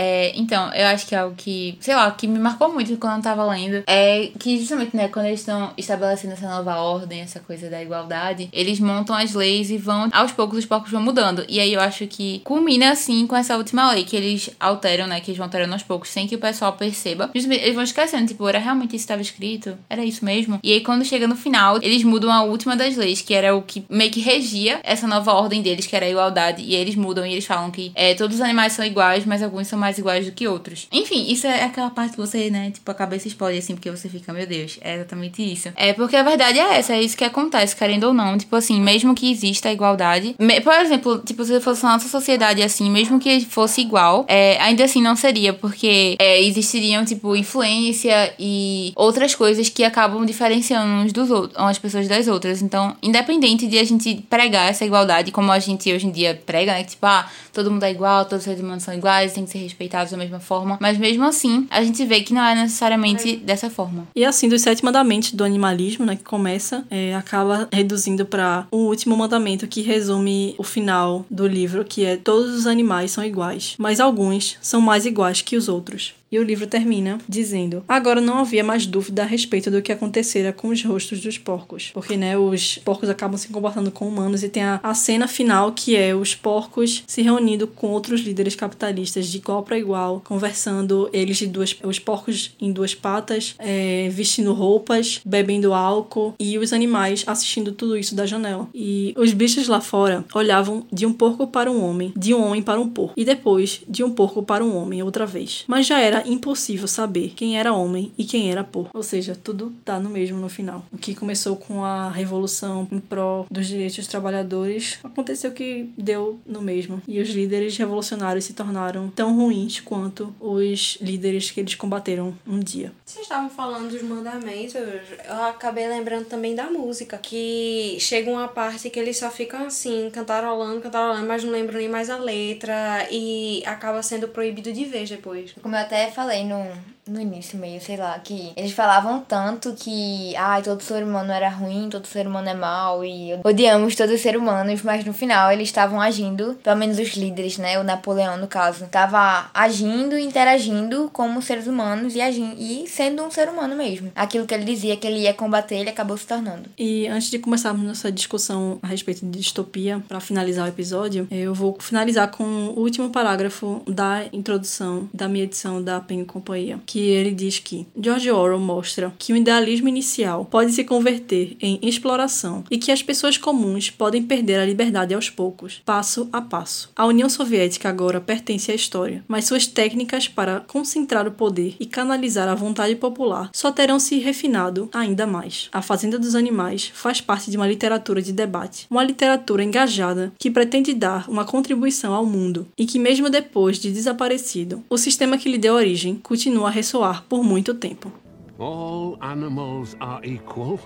É, 0.00 0.32
então, 0.34 0.72
eu 0.72 0.86
acho 0.86 1.06
que 1.06 1.14
é 1.14 1.18
algo 1.18 1.34
que, 1.36 1.76
sei 1.78 1.94
lá, 1.94 2.10
que 2.10 2.26
me 2.26 2.38
marcou 2.38 2.72
muito 2.72 2.96
quando 2.96 3.16
eu 3.16 3.22
tava 3.22 3.44
lendo 3.44 3.84
é 3.86 4.30
que 4.38 4.58
justamente, 4.58 4.96
né, 4.96 5.08
quando 5.08 5.26
eles 5.26 5.40
estão 5.40 5.72
estabelecendo 5.76 6.32
essa 6.32 6.48
nova 6.48 6.76
ordem, 6.76 7.20
essa 7.20 7.38
coisa 7.38 7.68
da 7.68 7.82
igualdade, 7.82 8.48
eles 8.50 8.80
montam 8.80 9.14
as 9.14 9.34
leis 9.34 9.70
e 9.70 9.76
vão, 9.76 10.08
aos 10.10 10.32
poucos, 10.32 10.60
os 10.60 10.64
poucos 10.64 10.90
vão 10.90 11.02
mudando. 11.02 11.44
E 11.46 11.60
aí 11.60 11.74
eu 11.74 11.80
acho 11.82 12.06
que 12.06 12.40
culmina 12.44 12.90
assim 12.90 13.26
com 13.26 13.36
essa 13.36 13.58
última 13.58 13.92
lei 13.92 14.04
que 14.04 14.16
eles 14.16 14.48
alteram, 14.58 15.06
né, 15.06 15.20
que 15.20 15.30
eles 15.30 15.36
vão 15.36 15.44
alterando 15.44 15.74
aos 15.74 15.82
poucos, 15.82 16.08
sem 16.08 16.26
que 16.26 16.34
o 16.34 16.38
pessoal 16.38 16.72
perceba. 16.72 17.30
Justamente, 17.34 17.62
eles 17.62 17.74
vão 17.74 17.84
esquecendo, 17.84 18.26
tipo, 18.26 18.48
era 18.48 18.58
realmente 18.58 18.96
isso 18.96 19.06
que 19.06 19.12
estava 19.12 19.20
escrito? 19.20 19.76
Era 19.90 20.02
isso 20.02 20.24
mesmo? 20.24 20.58
E 20.62 20.72
aí 20.72 20.80
quando 20.80 21.04
chega 21.04 21.28
no 21.28 21.36
final, 21.36 21.76
eles 21.82 22.02
mudam 22.04 22.32
a 22.32 22.42
última 22.42 22.74
das 22.74 22.96
leis, 22.96 23.20
que 23.20 23.34
era 23.34 23.54
o 23.54 23.60
que 23.60 23.84
meio 23.90 24.10
que 24.10 24.20
regia 24.20 24.80
essa 24.82 25.06
nova 25.06 25.34
ordem 25.34 25.60
deles, 25.60 25.86
que 25.86 25.94
era 25.94 26.06
a 26.06 26.10
igualdade. 26.10 26.62
E 26.62 26.74
eles 26.74 26.94
mudam 26.94 27.26
e 27.26 27.32
eles 27.32 27.44
falam 27.44 27.70
que 27.70 27.92
é, 27.94 28.14
todos 28.14 28.36
os 28.36 28.42
animais 28.42 28.72
são 28.72 28.82
iguais, 28.82 29.26
mas 29.26 29.42
alguns 29.42 29.68
são 29.68 29.78
mais 29.78 29.89
iguais 29.98 30.26
do 30.26 30.32
que 30.32 30.46
outros. 30.46 30.86
Enfim, 30.92 31.30
isso 31.30 31.46
é 31.46 31.64
aquela 31.64 31.90
parte 31.90 32.12
que 32.12 32.18
você, 32.18 32.50
né, 32.50 32.70
tipo, 32.70 32.90
a 32.90 32.94
cabeça 32.94 33.28
explode 33.28 33.58
assim, 33.58 33.74
porque 33.74 33.90
você 33.90 34.08
fica, 34.08 34.32
meu 34.32 34.46
Deus, 34.46 34.78
é 34.80 34.96
exatamente 34.96 35.42
isso. 35.42 35.68
É 35.76 35.92
porque 35.92 36.16
a 36.16 36.22
verdade 36.22 36.58
é 36.58 36.78
essa, 36.78 36.94
é 36.94 37.02
isso 37.02 37.16
que 37.16 37.24
acontece, 37.24 37.74
querendo 37.76 38.04
ou 38.04 38.14
não. 38.14 38.36
Tipo 38.36 38.56
assim, 38.56 38.80
mesmo 38.80 39.14
que 39.14 39.30
exista 39.30 39.68
a 39.68 39.72
igualdade. 39.72 40.34
Me, 40.38 40.60
por 40.60 40.74
exemplo, 40.74 41.18
tipo, 41.18 41.44
se 41.44 41.60
fosse 41.60 41.82
na 41.82 41.92
nossa 41.92 42.08
sociedade 42.08 42.62
assim, 42.62 42.90
mesmo 42.90 43.18
que 43.18 43.40
fosse 43.44 43.80
igual, 43.80 44.24
é, 44.28 44.60
ainda 44.60 44.84
assim 44.84 45.02
não 45.02 45.16
seria, 45.16 45.52
porque 45.52 46.16
é, 46.18 46.42
existiriam, 46.42 47.04
tipo, 47.04 47.34
influência 47.36 48.34
e 48.38 48.92
outras 48.96 49.34
coisas 49.34 49.68
que 49.68 49.84
acabam 49.84 50.24
diferenciando 50.24 50.92
uns 51.04 51.12
dos 51.12 51.30
outros, 51.30 51.60
umas 51.60 51.78
pessoas 51.78 52.08
das 52.08 52.28
outras. 52.28 52.62
Então, 52.62 52.96
independente 53.02 53.66
de 53.66 53.78
a 53.78 53.84
gente 53.84 54.14
pregar 54.28 54.70
essa 54.70 54.84
igualdade, 54.84 55.32
como 55.32 55.52
a 55.52 55.58
gente 55.58 55.92
hoje 55.92 56.06
em 56.06 56.10
dia 56.10 56.40
prega, 56.44 56.72
né? 56.72 56.84
Tipo, 56.84 57.06
ah, 57.06 57.28
todo 57.52 57.70
mundo 57.70 57.84
é 57.84 57.90
igual, 57.90 58.24
todos 58.24 58.38
os 58.38 58.44
seres 58.44 58.60
humanos 58.60 58.82
são 58.82 58.94
iguais, 58.94 59.32
tem 59.32 59.44
que 59.44 59.50
ser 59.50 59.58
respeitados 59.70 60.12
da 60.12 60.18
mesma 60.18 60.40
forma. 60.40 60.78
Mas 60.80 60.98
mesmo 60.98 61.24
assim, 61.24 61.66
a 61.70 61.82
gente 61.82 62.04
vê 62.04 62.20
que 62.20 62.34
não 62.34 62.42
é 62.42 62.54
necessariamente 62.54 63.36
dessa 63.36 63.70
forma. 63.70 64.06
E 64.14 64.24
assim, 64.24 64.48
dos 64.48 64.62
sete 64.62 64.84
mandamentos 64.84 65.32
do 65.32 65.44
animalismo, 65.44 66.04
né, 66.04 66.16
que 66.16 66.24
começa, 66.24 66.84
é, 66.90 67.14
acaba 67.14 67.68
reduzindo 67.72 68.24
para 68.26 68.66
o 68.70 68.78
último 68.78 69.16
mandamento 69.16 69.66
que 69.66 69.82
resume 69.82 70.54
o 70.58 70.62
final 70.62 71.24
do 71.30 71.46
livro, 71.46 71.84
que 71.84 72.04
é 72.04 72.16
todos 72.16 72.54
os 72.54 72.66
animais 72.66 73.12
são 73.12 73.24
iguais, 73.24 73.74
mas 73.78 74.00
alguns 74.00 74.56
são 74.60 74.80
mais 74.80 75.06
iguais 75.06 75.42
que 75.42 75.56
os 75.56 75.68
outros. 75.68 76.14
E 76.32 76.38
o 76.38 76.44
livro 76.44 76.66
termina 76.66 77.18
dizendo: 77.28 77.82
Agora 77.88 78.20
não 78.20 78.38
havia 78.38 78.62
mais 78.62 78.86
dúvida 78.86 79.22
a 79.22 79.26
respeito 79.26 79.68
do 79.70 79.82
que 79.82 79.90
acontecera 79.90 80.52
com 80.52 80.68
os 80.68 80.84
rostos 80.84 81.20
dos 81.20 81.36
porcos. 81.36 81.90
Porque, 81.92 82.16
né, 82.16 82.38
os 82.38 82.78
porcos 82.78 83.08
acabam 83.08 83.36
se 83.36 83.48
comportando 83.48 83.90
com 83.90 84.06
humanos 84.06 84.44
e 84.44 84.48
tem 84.48 84.62
a, 84.62 84.78
a 84.80 84.94
cena 84.94 85.26
final 85.26 85.72
que 85.72 85.96
é 85.96 86.14
os 86.14 86.34
porcos 86.34 87.02
se 87.04 87.20
reunindo 87.22 87.66
com 87.66 87.88
outros 87.88 88.20
líderes 88.20 88.54
capitalistas 88.54 89.26
de 89.26 89.38
igual 89.38 89.64
para 89.64 89.76
igual, 89.76 90.22
conversando, 90.24 91.10
eles 91.12 91.36
de 91.36 91.48
duas. 91.48 91.76
Os 91.82 91.98
porcos 91.98 92.54
em 92.60 92.70
duas 92.70 92.94
patas, 92.94 93.56
é, 93.58 94.08
vestindo 94.10 94.52
roupas, 94.52 95.20
bebendo 95.24 95.74
álcool 95.74 96.34
e 96.38 96.58
os 96.58 96.72
animais 96.72 97.24
assistindo 97.26 97.72
tudo 97.72 97.96
isso 97.96 98.14
da 98.14 98.24
janela. 98.24 98.68
E 98.72 99.12
os 99.16 99.32
bichos 99.32 99.66
lá 99.66 99.80
fora 99.80 100.24
olhavam 100.32 100.86
de 100.92 101.06
um 101.06 101.12
porco 101.12 101.48
para 101.48 101.70
um 101.70 101.82
homem, 101.82 102.12
de 102.16 102.32
um 102.32 102.44
homem 102.44 102.62
para 102.62 102.80
um 102.80 102.88
porco, 102.88 103.14
e 103.16 103.24
depois 103.24 103.80
de 103.88 104.04
um 104.04 104.12
porco 104.12 104.44
para 104.44 104.64
um 104.64 104.76
homem 104.76 105.02
outra 105.02 105.26
vez. 105.26 105.64
Mas 105.66 105.86
já 105.86 106.00
era 106.00 106.19
impossível 106.26 106.88
saber 106.88 107.32
quem 107.36 107.58
era 107.58 107.72
homem 107.72 108.12
e 108.16 108.24
quem 108.24 108.50
era 108.50 108.64
porco. 108.64 108.96
Ou 108.96 109.02
seja, 109.02 109.34
tudo 109.34 109.72
tá 109.84 109.98
no 109.98 110.10
mesmo 110.10 110.38
no 110.38 110.48
final. 110.48 110.84
O 110.92 110.98
que 110.98 111.14
começou 111.14 111.56
com 111.56 111.84
a 111.84 112.10
revolução 112.10 112.88
em 112.90 112.98
prol 112.98 113.46
dos 113.50 113.66
direitos 113.66 113.96
dos 113.96 114.06
trabalhadores, 114.06 114.98
aconteceu 115.02 115.52
que 115.52 115.90
deu 115.96 116.40
no 116.46 116.62
mesmo. 116.62 117.02
E 117.06 117.20
os 117.20 117.28
líderes 117.30 117.76
revolucionários 117.76 118.44
se 118.44 118.52
tornaram 118.52 119.08
tão 119.08 119.36
ruins 119.36 119.80
quanto 119.80 120.34
os 120.40 120.98
líderes 121.00 121.50
que 121.50 121.60
eles 121.60 121.74
combateram 121.74 122.34
um 122.46 122.58
dia. 122.58 122.92
Vocês 123.04 123.24
estavam 123.24 123.50
falando 123.50 123.90
dos 123.90 124.02
mandamentos, 124.02 124.74
eu 124.74 125.44
acabei 125.44 125.88
lembrando 125.88 126.26
também 126.26 126.54
da 126.54 126.70
música, 126.70 127.18
que 127.18 127.96
chega 127.98 128.30
uma 128.30 128.48
parte 128.48 128.90
que 128.90 128.98
eles 128.98 129.18
só 129.18 129.30
ficam 129.30 129.66
assim, 129.66 130.10
cantarolando, 130.10 130.80
cantarolando, 130.80 131.26
mas 131.26 131.44
não 131.44 131.52
lembram 131.52 131.78
nem 131.78 131.88
mais 131.88 132.10
a 132.10 132.16
letra 132.16 133.06
e 133.10 133.62
acaba 133.66 134.02
sendo 134.02 134.28
proibido 134.28 134.72
de 134.72 134.84
vez 134.84 135.08
depois. 135.08 135.52
Como 135.62 135.74
eu 135.74 135.80
até 135.80 136.09
falei 136.10 136.44
no, 136.44 136.66
no 137.06 137.20
início, 137.20 137.58
meio, 137.58 137.80
sei 137.80 137.96
lá, 137.96 138.18
que 138.18 138.52
eles 138.56 138.72
falavam 138.72 139.20
tanto 139.20 139.72
que, 139.74 140.34
ai, 140.36 140.62
todo 140.62 140.82
ser 140.82 141.02
humano 141.02 141.32
era 141.32 141.48
ruim, 141.48 141.88
todo 141.90 142.06
ser 142.06 142.26
humano 142.26 142.48
é 142.48 142.54
mau 142.54 143.04
e 143.04 143.32
odiamos 143.42 143.94
todos 143.96 144.14
os 144.14 144.20
seres 144.20 144.40
humanos, 144.40 144.82
mas 144.82 145.04
no 145.04 145.12
final 145.12 145.50
eles 145.50 145.68
estavam 145.68 146.00
agindo, 146.00 146.58
pelo 146.62 146.76
menos 146.76 146.98
os 146.98 147.10
líderes, 147.16 147.58
né, 147.58 147.78
o 147.78 147.84
Napoleão 147.84 148.36
no 148.36 148.46
caso, 148.46 148.84
estava 148.84 149.50
agindo 149.52 150.18
interagindo 150.18 151.10
como 151.12 151.42
seres 151.42 151.66
humanos 151.66 152.14
e 152.14 152.20
agindo 152.20 152.54
e 152.58 152.86
sendo 152.86 153.22
um 153.22 153.30
ser 153.30 153.48
humano 153.48 153.74
mesmo. 153.76 154.12
Aquilo 154.14 154.46
que 154.46 154.54
ele 154.54 154.64
dizia 154.64 154.96
que 154.96 155.06
ele 155.06 155.20
ia 155.20 155.34
combater, 155.34 155.76
ele 155.76 155.90
acabou 155.90 156.16
se 156.16 156.26
tornando. 156.26 156.68
E 156.78 157.06
antes 157.08 157.30
de 157.30 157.38
começarmos 157.38 157.84
nossa 157.84 158.12
discussão 158.12 158.78
a 158.82 158.86
respeito 158.86 159.24
de 159.26 159.38
distopia, 159.38 160.02
para 160.06 160.20
finalizar 160.20 160.66
o 160.66 160.68
episódio, 160.68 161.26
eu 161.30 161.54
vou 161.54 161.76
finalizar 161.80 162.30
com 162.30 162.44
o 162.44 162.80
último 162.80 163.10
parágrafo 163.10 163.82
da 163.86 164.24
introdução 164.32 165.08
da 165.12 165.28
minha 165.28 165.44
edição 165.44 165.82
da 165.82 166.00
Pen 166.00 166.20
e 166.20 166.24
Companhia, 166.24 166.78
que 166.90 166.98
ele 166.98 167.30
diz 167.30 167.60
que 167.60 167.86
George 167.96 168.28
Orwell 168.32 168.58
mostra 168.58 169.14
que 169.16 169.32
o 169.32 169.36
idealismo 169.36 169.88
inicial 169.88 170.44
pode 170.44 170.72
se 170.72 170.82
converter 170.82 171.56
em 171.60 171.78
exploração 171.82 172.64
e 172.68 172.78
que 172.78 172.90
as 172.90 173.00
pessoas 173.00 173.38
comuns 173.38 173.90
podem 173.90 174.24
perder 174.24 174.58
a 174.58 174.66
liberdade 174.66 175.14
aos 175.14 175.30
poucos, 175.30 175.80
passo 175.84 176.28
a 176.32 176.42
passo. 176.42 176.90
A 176.96 177.06
União 177.06 177.28
Soviética 177.28 177.88
agora 177.88 178.20
pertence 178.20 178.72
à 178.72 178.74
história, 178.74 179.24
mas 179.28 179.44
suas 179.44 179.68
técnicas 179.68 180.26
para 180.26 180.64
concentrar 180.66 181.28
o 181.28 181.30
poder 181.30 181.76
e 181.78 181.86
canalizar 181.86 182.48
a 182.48 182.56
vontade 182.56 182.96
popular 182.96 183.50
só 183.54 183.70
terão 183.70 184.00
se 184.00 184.18
refinado 184.18 184.88
ainda 184.92 185.28
mais. 185.28 185.68
A 185.70 185.80
Fazenda 185.80 186.18
dos 186.18 186.34
Animais 186.34 186.90
faz 186.92 187.20
parte 187.20 187.52
de 187.52 187.56
uma 187.56 187.68
literatura 187.68 188.20
de 188.20 188.32
debate, 188.32 188.88
uma 188.90 189.04
literatura 189.04 189.62
engajada 189.62 190.32
que 190.36 190.50
pretende 190.50 190.92
dar 190.92 191.30
uma 191.30 191.44
contribuição 191.44 192.12
ao 192.12 192.26
mundo 192.26 192.66
e 192.76 192.84
que, 192.84 192.98
mesmo 192.98 193.30
depois 193.30 193.78
de 193.78 193.92
desaparecido, 193.92 194.82
o 194.90 194.98
sistema 194.98 195.38
que 195.38 195.48
lhe 195.48 195.56
deu 195.56 195.74
origem 195.74 196.16
continua 196.16 196.66
a 196.66 196.79
ressoar 196.80 197.22
por 197.28 197.44
muito 197.44 197.74
tempo. 197.74 198.10
All 198.58 199.18
animals 199.20 199.96
are 200.00 200.20
equal, 200.24 200.80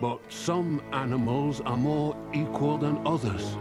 but 0.00 0.18
some 0.28 0.80
animals 0.92 1.60
are 1.64 1.76
more 1.76 2.16
equal 2.32 2.76
than 2.78 2.98
others. 3.06 3.56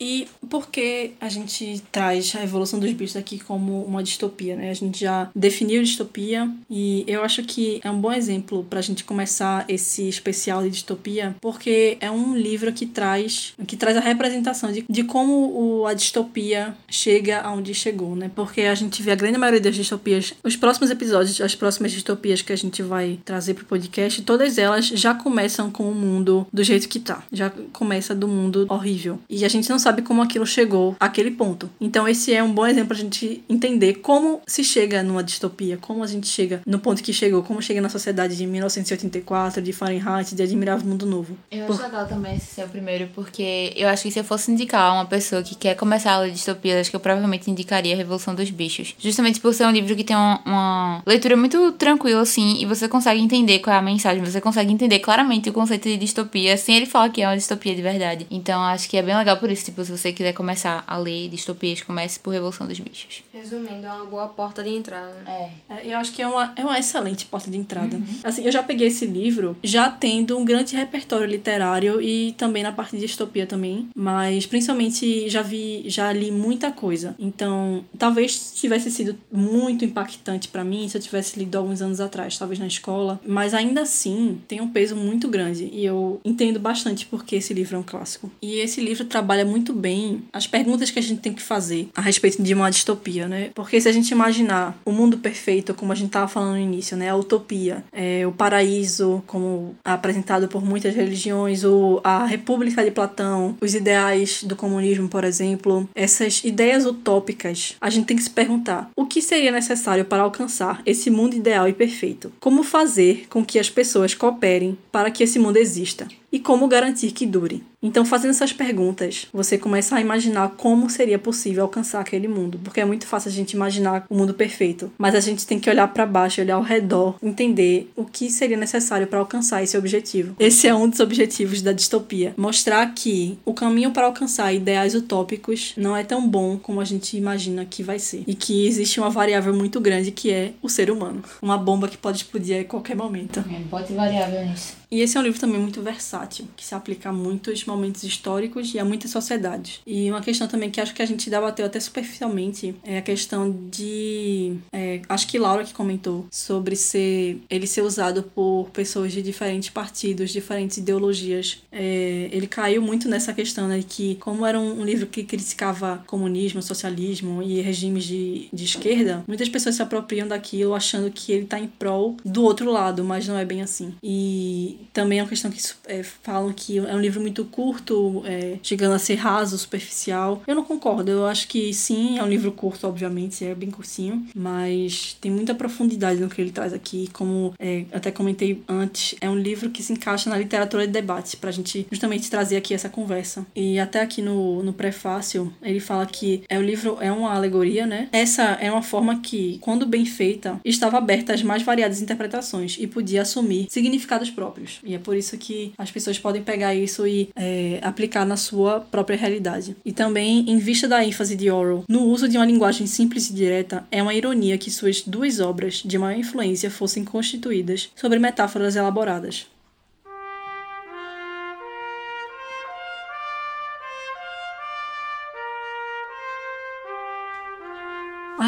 E 0.00 0.28
por 0.48 0.68
que 0.68 1.12
a 1.20 1.28
gente 1.28 1.82
traz 1.90 2.34
a 2.36 2.42
evolução 2.42 2.78
dos 2.78 2.92
bichos 2.92 3.16
aqui 3.16 3.38
como 3.38 3.82
uma 3.82 4.02
distopia, 4.02 4.56
né? 4.56 4.70
A 4.70 4.74
gente 4.74 5.00
já 5.00 5.30
definiu 5.34 5.82
distopia 5.82 6.50
e 6.70 7.04
eu 7.06 7.22
acho 7.22 7.42
que 7.42 7.80
é 7.82 7.90
um 7.90 8.00
bom 8.00 8.12
exemplo 8.12 8.64
pra 8.68 8.80
gente 8.80 9.04
começar 9.04 9.64
esse 9.68 10.08
especial 10.08 10.62
de 10.62 10.70
distopia, 10.70 11.34
porque 11.40 11.96
é 12.00 12.10
um 12.10 12.36
livro 12.36 12.72
que 12.72 12.86
traz 12.86 13.54
que 13.66 13.76
traz 13.76 13.96
a 13.96 14.00
representação 14.00 14.72
de, 14.72 14.84
de 14.88 15.04
como 15.04 15.32
o, 15.32 15.86
a 15.86 15.94
distopia 15.94 16.74
chega 16.88 17.40
aonde 17.40 17.74
chegou, 17.74 18.14
né? 18.14 18.30
Porque 18.34 18.62
a 18.62 18.74
gente 18.74 19.02
vê 19.02 19.12
a 19.12 19.16
grande 19.16 19.38
maioria 19.38 19.60
das 19.60 19.74
distopias, 19.74 20.34
os 20.44 20.56
próximos 20.56 20.90
episódios, 20.90 21.40
as 21.40 21.54
próximas 21.54 21.92
distopias 21.92 22.40
que 22.40 22.52
a 22.52 22.56
gente 22.56 22.82
vai 22.82 23.18
trazer 23.24 23.54
pro 23.54 23.64
podcast, 23.64 24.22
todas 24.22 24.58
elas 24.58 24.86
já 24.86 25.14
começam 25.14 25.70
com 25.70 25.90
o 25.90 25.94
mundo 25.94 26.46
do 26.52 26.62
jeito 26.62 26.88
que 26.88 27.00
tá. 27.00 27.22
Já 27.32 27.50
começa 27.72 28.14
do 28.14 28.28
mundo 28.28 28.66
horrível. 28.68 29.18
E 29.28 29.44
a 29.44 29.48
gente 29.48 29.68
não 29.68 29.78
sabe 29.78 29.87
como 30.02 30.22
aquilo 30.22 30.46
chegou 30.46 30.96
àquele 30.98 31.30
ponto. 31.30 31.70
Então 31.80 32.06
esse 32.06 32.32
é 32.32 32.42
um 32.42 32.52
bom 32.52 32.66
exemplo 32.66 32.88
pra 32.88 32.96
gente 32.96 33.42
entender 33.48 33.94
como 33.94 34.40
se 34.46 34.62
chega 34.64 35.02
numa 35.02 35.22
distopia, 35.22 35.76
como 35.76 36.02
a 36.02 36.06
gente 36.06 36.26
chega 36.26 36.60
no 36.66 36.78
ponto 36.78 37.02
que 37.02 37.12
chegou, 37.12 37.42
como 37.42 37.60
chega 37.60 37.80
na 37.80 37.88
sociedade 37.88 38.36
de 38.36 38.46
1984, 38.46 39.62
de 39.62 39.72
Fahrenheit, 39.72 40.34
de 40.34 40.42
Admirável 40.42 40.86
Mundo 40.86 41.06
Novo. 41.06 41.36
Eu 41.50 41.64
acho 41.64 41.82
legal 41.82 42.06
também 42.06 42.36
esse 42.36 42.46
ser 42.46 42.64
o 42.64 42.68
primeiro, 42.68 43.08
porque 43.14 43.72
eu 43.76 43.88
acho 43.88 44.02
que 44.02 44.10
se 44.10 44.18
eu 44.18 44.24
fosse 44.24 44.50
indicar 44.50 44.92
uma 44.94 45.06
pessoa 45.06 45.42
que 45.42 45.54
quer 45.54 45.74
começar 45.74 46.12
a 46.12 46.20
ler 46.20 46.32
distopia, 46.32 46.80
acho 46.80 46.90
que 46.90 46.96
eu 46.96 47.00
provavelmente 47.00 47.50
indicaria 47.50 47.94
a 47.94 47.96
Revolução 47.96 48.34
dos 48.34 48.50
Bichos. 48.50 48.94
Justamente 48.98 49.40
por 49.40 49.52
ser 49.54 49.66
um 49.66 49.70
livro 49.70 49.94
que 49.96 50.04
tem 50.04 50.16
uma, 50.16 50.40
uma 50.44 51.02
leitura 51.06 51.36
muito 51.36 51.72
tranquila, 51.72 52.22
assim, 52.22 52.60
e 52.60 52.66
você 52.66 52.88
consegue 52.88 53.20
entender 53.20 53.58
qual 53.60 53.74
é 53.74 53.78
a 53.78 53.82
mensagem, 53.82 54.22
você 54.22 54.40
consegue 54.40 54.72
entender 54.72 54.98
claramente 55.00 55.50
o 55.50 55.52
conceito 55.52 55.88
de 55.88 55.96
distopia, 55.96 56.56
sem 56.56 56.76
ele 56.76 56.86
falar 56.86 57.10
que 57.10 57.22
é 57.22 57.28
uma 57.28 57.36
distopia 57.36 57.74
de 57.74 57.82
verdade. 57.82 58.26
Então 58.30 58.62
acho 58.62 58.88
que 58.88 58.96
é 58.96 59.02
bem 59.02 59.16
legal 59.16 59.36
por 59.36 59.50
isso, 59.50 59.64
tipo, 59.64 59.77
se 59.84 59.90
você 59.90 60.12
quiser 60.12 60.32
começar 60.32 60.84
a 60.86 60.96
ler 60.96 61.28
distopias, 61.28 61.82
comece 61.82 62.18
por 62.18 62.30
Revolução 62.30 62.66
dos 62.66 62.78
Bichos. 62.78 63.22
Resumindo, 63.32 63.86
é 63.86 63.92
uma 63.92 64.04
boa 64.04 64.28
porta 64.28 64.62
de 64.62 64.70
entrada. 64.70 65.14
É. 65.26 65.50
É, 65.68 65.92
Eu 65.92 65.98
acho 65.98 66.12
que 66.12 66.22
é 66.22 66.26
uma, 66.26 66.52
é 66.56 66.62
uma 66.64 66.78
excelente 66.78 67.26
porta 67.26 67.50
de 67.50 67.56
entrada. 67.56 68.00
Assim, 68.24 68.44
eu 68.44 68.52
já 68.52 68.62
peguei 68.62 68.88
esse 68.88 69.06
livro 69.06 69.56
já 69.62 69.90
tendo 69.90 70.36
um 70.38 70.44
grande 70.44 70.76
repertório 70.76 71.26
literário 71.26 72.00
e 72.00 72.32
também 72.32 72.62
na 72.62 72.72
parte 72.72 72.96
de 72.96 73.02
distopia 73.06 73.46
também, 73.46 73.88
mas 73.94 74.46
principalmente 74.46 75.28
já 75.28 75.42
vi, 75.42 75.84
já 75.86 76.12
li 76.12 76.30
muita 76.30 76.70
coisa. 76.70 77.14
Então, 77.18 77.84
talvez 77.98 78.52
tivesse 78.54 78.90
sido 78.90 79.16
muito 79.30 79.84
impactante 79.84 80.48
pra 80.48 80.64
mim 80.64 80.88
se 80.88 80.96
eu 80.96 81.02
tivesse 81.02 81.38
lido 81.38 81.56
alguns 81.56 81.80
anos 81.82 82.00
atrás, 82.00 82.36
talvez 82.38 82.58
na 82.58 82.66
escola, 82.66 83.20
mas 83.26 83.54
ainda 83.54 83.82
assim 83.82 84.40
tem 84.48 84.60
um 84.60 84.68
peso 84.68 84.96
muito 84.96 85.28
grande 85.28 85.68
e 85.72 85.84
eu 85.84 86.20
entendo 86.24 86.58
bastante 86.58 87.06
porque 87.06 87.36
esse 87.36 87.54
livro 87.54 87.76
é 87.76 87.78
um 87.78 87.82
clássico. 87.82 88.30
E 88.42 88.56
esse 88.60 88.80
livro 88.80 89.04
trabalha 89.04 89.44
muito 89.44 89.67
bem 89.72 90.22
as 90.32 90.46
perguntas 90.46 90.90
que 90.90 90.98
a 90.98 91.02
gente 91.02 91.20
tem 91.20 91.32
que 91.32 91.42
fazer 91.42 91.88
a 91.94 92.00
respeito 92.00 92.42
de 92.42 92.54
uma 92.54 92.70
distopia, 92.70 93.28
né? 93.28 93.50
Porque 93.54 93.80
se 93.80 93.88
a 93.88 93.92
gente 93.92 94.10
imaginar 94.10 94.78
o 94.84 94.92
mundo 94.92 95.18
perfeito, 95.18 95.74
como 95.74 95.92
a 95.92 95.94
gente 95.94 96.10
tava 96.10 96.28
falando 96.28 96.52
no 96.52 96.60
início, 96.60 96.96
né? 96.96 97.08
A 97.08 97.16
utopia, 97.16 97.84
é, 97.92 98.26
o 98.26 98.32
paraíso, 98.32 99.22
como 99.26 99.76
apresentado 99.84 100.48
por 100.48 100.64
muitas 100.64 100.94
religiões, 100.94 101.64
o, 101.64 102.00
a 102.04 102.24
República 102.24 102.84
de 102.84 102.90
Platão, 102.90 103.56
os 103.60 103.74
ideais 103.74 104.42
do 104.42 104.56
comunismo, 104.56 105.08
por 105.08 105.24
exemplo, 105.24 105.88
essas 105.94 106.42
ideias 106.44 106.86
utópicas, 106.86 107.76
a 107.80 107.90
gente 107.90 108.06
tem 108.06 108.16
que 108.16 108.22
se 108.22 108.30
perguntar 108.30 108.90
o 108.96 109.06
que 109.06 109.22
seria 109.22 109.52
necessário 109.52 110.04
para 110.04 110.22
alcançar 110.22 110.82
esse 110.84 111.10
mundo 111.10 111.36
ideal 111.36 111.68
e 111.68 111.72
perfeito? 111.72 112.32
Como 112.40 112.62
fazer 112.62 113.26
com 113.28 113.44
que 113.44 113.58
as 113.58 113.70
pessoas 113.70 114.14
cooperem 114.14 114.76
para 114.90 115.10
que 115.10 115.22
esse 115.22 115.38
mundo 115.38 115.56
exista? 115.56 116.06
E 116.30 116.38
como 116.38 116.68
garantir 116.68 117.12
que 117.12 117.26
dure? 117.26 117.64
Então, 117.80 118.04
fazendo 118.04 118.30
essas 118.30 118.52
perguntas, 118.52 119.28
você 119.32 119.56
começa 119.56 119.94
a 119.94 120.00
imaginar 120.00 120.50
como 120.56 120.90
seria 120.90 121.18
possível 121.18 121.62
alcançar 121.62 122.00
aquele 122.00 122.26
mundo, 122.26 122.58
porque 122.62 122.80
é 122.80 122.84
muito 122.84 123.06
fácil 123.06 123.30
a 123.30 123.32
gente 123.32 123.52
imaginar 123.52 124.04
o 124.10 124.16
mundo 124.16 124.34
perfeito, 124.34 124.90
mas 124.98 125.14
a 125.14 125.20
gente 125.20 125.46
tem 125.46 125.60
que 125.60 125.70
olhar 125.70 125.86
para 125.88 126.04
baixo, 126.04 126.40
olhar 126.40 126.56
ao 126.56 126.62
redor, 126.62 127.16
entender 127.22 127.88
o 127.94 128.04
que 128.04 128.30
seria 128.30 128.56
necessário 128.56 129.06
para 129.06 129.20
alcançar 129.20 129.62
esse 129.62 129.78
objetivo. 129.78 130.34
Esse 130.40 130.66
é 130.66 130.74
um 130.74 130.88
dos 130.88 130.98
objetivos 130.98 131.62
da 131.62 131.72
distopia, 131.72 132.34
mostrar 132.36 132.84
que 132.94 133.38
o 133.44 133.54
caminho 133.54 133.92
para 133.92 134.06
alcançar 134.06 134.52
ideais 134.52 134.96
utópicos 134.96 135.72
não 135.76 135.96
é 135.96 136.02
tão 136.02 136.28
bom 136.28 136.58
como 136.58 136.80
a 136.80 136.84
gente 136.84 137.16
imagina 137.16 137.64
que 137.64 137.84
vai 137.84 138.00
ser, 138.00 138.24
e 138.26 138.34
que 138.34 138.66
existe 138.66 138.98
uma 138.98 139.08
variável 139.08 139.54
muito 139.54 139.80
grande 139.80 140.10
que 140.10 140.32
é 140.32 140.52
o 140.60 140.68
ser 140.68 140.90
humano, 140.90 141.22
uma 141.40 141.56
bomba 141.56 141.86
que 141.86 141.96
pode 141.96 142.18
explodir 142.18 142.60
a 142.60 142.64
qualquer 142.64 142.96
momento. 142.96 143.38
É, 143.38 143.60
bote 143.60 143.92
variável 143.92 144.44
nisso. 144.44 144.76
E 144.90 145.00
esse 145.00 145.16
é 145.16 145.20
um 145.20 145.22
livro 145.22 145.38
também 145.38 145.60
muito 145.60 145.82
versátil, 145.82 146.46
que 146.56 146.64
se 146.64 146.74
aplica 146.74 147.10
a 147.10 147.12
muitos 147.12 147.64
momentos 147.64 148.02
históricos 148.02 148.74
e 148.74 148.78
a 148.78 148.84
muitas 148.84 149.10
sociedades. 149.10 149.80
E 149.86 150.10
uma 150.10 150.20
questão 150.20 150.48
também 150.48 150.70
que 150.70 150.80
acho 150.80 150.94
que 150.94 151.02
a 151.02 151.06
gente 151.06 151.28
debateu 151.28 151.66
até 151.66 151.78
superficialmente 151.78 152.74
é 152.82 152.98
a 152.98 153.02
questão 153.02 153.54
de. 153.70 154.56
é, 154.72 155.02
acho 155.08 155.26
que 155.26 155.38
Laura 155.38 155.64
que 155.64 155.74
comentou 155.74 156.26
sobre 156.30 156.74
ser 156.76 157.38
ele 157.50 157.66
ser 157.66 157.82
usado 157.82 158.22
por 158.22 158.70
pessoas 158.72 159.12
de 159.12 159.22
diferentes 159.22 159.68
partidos, 159.68 160.30
diferentes 160.30 160.78
ideologias. 160.78 161.62
É, 161.70 162.28
ele 162.32 162.46
caiu 162.46 162.80
muito 162.80 163.08
nessa 163.08 163.32
questão, 163.32 163.68
né? 163.68 163.82
Que, 163.86 164.14
como 164.16 164.46
era 164.46 164.58
um, 164.58 164.84
livro 164.84 165.06
que 165.06 165.22
criticava 165.22 166.02
comunismo, 166.06 166.62
socialismo 166.62 167.42
e 167.42 167.60
regimes 167.60 168.04
de, 168.04 168.48
de 168.52 168.64
esquerda, 168.64 169.22
muitas 169.26 169.48
pessoas 169.48 169.74
se 169.74 169.82
apropriam 169.82 170.26
daquilo 170.26 170.74
achando 170.74 171.10
que 171.10 171.32
ele 171.32 171.44
tá 171.44 171.58
em 171.58 171.66
prol 171.66 172.16
do 172.24 172.42
outro 172.42 172.70
lado, 172.70 173.04
mas 173.04 173.28
não 173.28 173.36
é 173.36 173.44
bem 173.44 173.60
assim. 173.60 173.94
E 174.02 174.77
também 174.92 175.18
é 175.18 175.22
uma 175.22 175.28
questão 175.28 175.50
que 175.50 175.60
é, 175.86 176.02
falam 176.02 176.52
que 176.52 176.78
é 176.78 176.94
um 176.94 177.00
livro 177.00 177.20
muito 177.20 177.44
curto, 177.44 178.22
é, 178.24 178.58
chegando 178.62 178.94
a 178.94 178.98
ser 178.98 179.14
raso, 179.16 179.56
superficial. 179.58 180.42
Eu 180.46 180.54
não 180.54 180.64
concordo, 180.64 181.10
eu 181.10 181.26
acho 181.26 181.48
que 181.48 181.72
sim, 181.72 182.18
é 182.18 182.22
um 182.22 182.28
livro 182.28 182.52
curto, 182.52 182.86
obviamente, 182.86 183.44
é 183.44 183.54
bem 183.54 183.70
curtinho, 183.70 184.26
mas 184.34 185.16
tem 185.20 185.30
muita 185.30 185.54
profundidade 185.54 186.20
no 186.20 186.28
que 186.28 186.40
ele 186.40 186.50
traz 186.50 186.72
aqui. 186.72 187.08
Como 187.12 187.54
é, 187.58 187.84
até 187.92 188.10
comentei 188.10 188.62
antes, 188.68 189.14
é 189.20 189.28
um 189.28 189.36
livro 189.36 189.70
que 189.70 189.82
se 189.82 189.92
encaixa 189.92 190.28
na 190.30 190.36
literatura 190.36 190.86
de 190.86 190.92
debate, 190.92 191.36
pra 191.36 191.50
gente 191.50 191.86
justamente 191.90 192.30
trazer 192.30 192.56
aqui 192.56 192.74
essa 192.74 192.88
conversa. 192.88 193.46
E 193.54 193.78
até 193.78 194.00
aqui 194.00 194.22
no, 194.22 194.62
no 194.62 194.72
prefácio, 194.72 195.52
ele 195.62 195.80
fala 195.80 196.06
que 196.06 196.42
é 196.48 196.58
o 196.58 196.62
livro 196.62 196.98
é 197.00 197.10
uma 197.12 197.34
alegoria, 197.34 197.86
né? 197.86 198.08
Essa 198.12 198.42
é 198.60 198.70
uma 198.70 198.82
forma 198.82 199.20
que, 199.20 199.58
quando 199.60 199.86
bem 199.86 200.04
feita, 200.04 200.60
estava 200.64 200.98
aberta 200.98 201.32
às 201.32 201.42
mais 201.42 201.62
variadas 201.62 202.02
interpretações 202.02 202.76
e 202.78 202.86
podia 202.86 203.22
assumir 203.22 203.66
significados 203.70 204.30
próprios. 204.30 204.67
E 204.84 204.94
é 204.94 204.98
por 204.98 205.16
isso 205.16 205.36
que 205.38 205.72
as 205.78 205.90
pessoas 205.90 206.18
podem 206.18 206.42
pegar 206.42 206.74
isso 206.74 207.06
e 207.06 207.30
é, 207.34 207.80
aplicar 207.82 208.24
na 208.24 208.36
sua 208.36 208.80
própria 208.80 209.16
realidade. 209.16 209.76
E 209.84 209.92
também, 209.92 210.50
em 210.50 210.58
vista 210.58 210.88
da 210.88 211.04
ênfase 211.04 211.36
de 211.36 211.50
Orwell 211.50 211.84
no 211.88 212.04
uso 212.04 212.28
de 212.28 212.36
uma 212.36 212.46
linguagem 212.46 212.86
simples 212.86 213.30
e 213.30 213.34
direta, 213.34 213.84
é 213.90 214.02
uma 214.02 214.14
ironia 214.14 214.58
que 214.58 214.70
suas 214.70 215.02
duas 215.02 215.40
obras 215.40 215.82
de 215.84 215.98
maior 215.98 216.18
influência 216.18 216.70
fossem 216.70 217.04
constituídas 217.04 217.90
sobre 217.94 218.18
metáforas 218.18 218.76
elaboradas. 218.76 219.46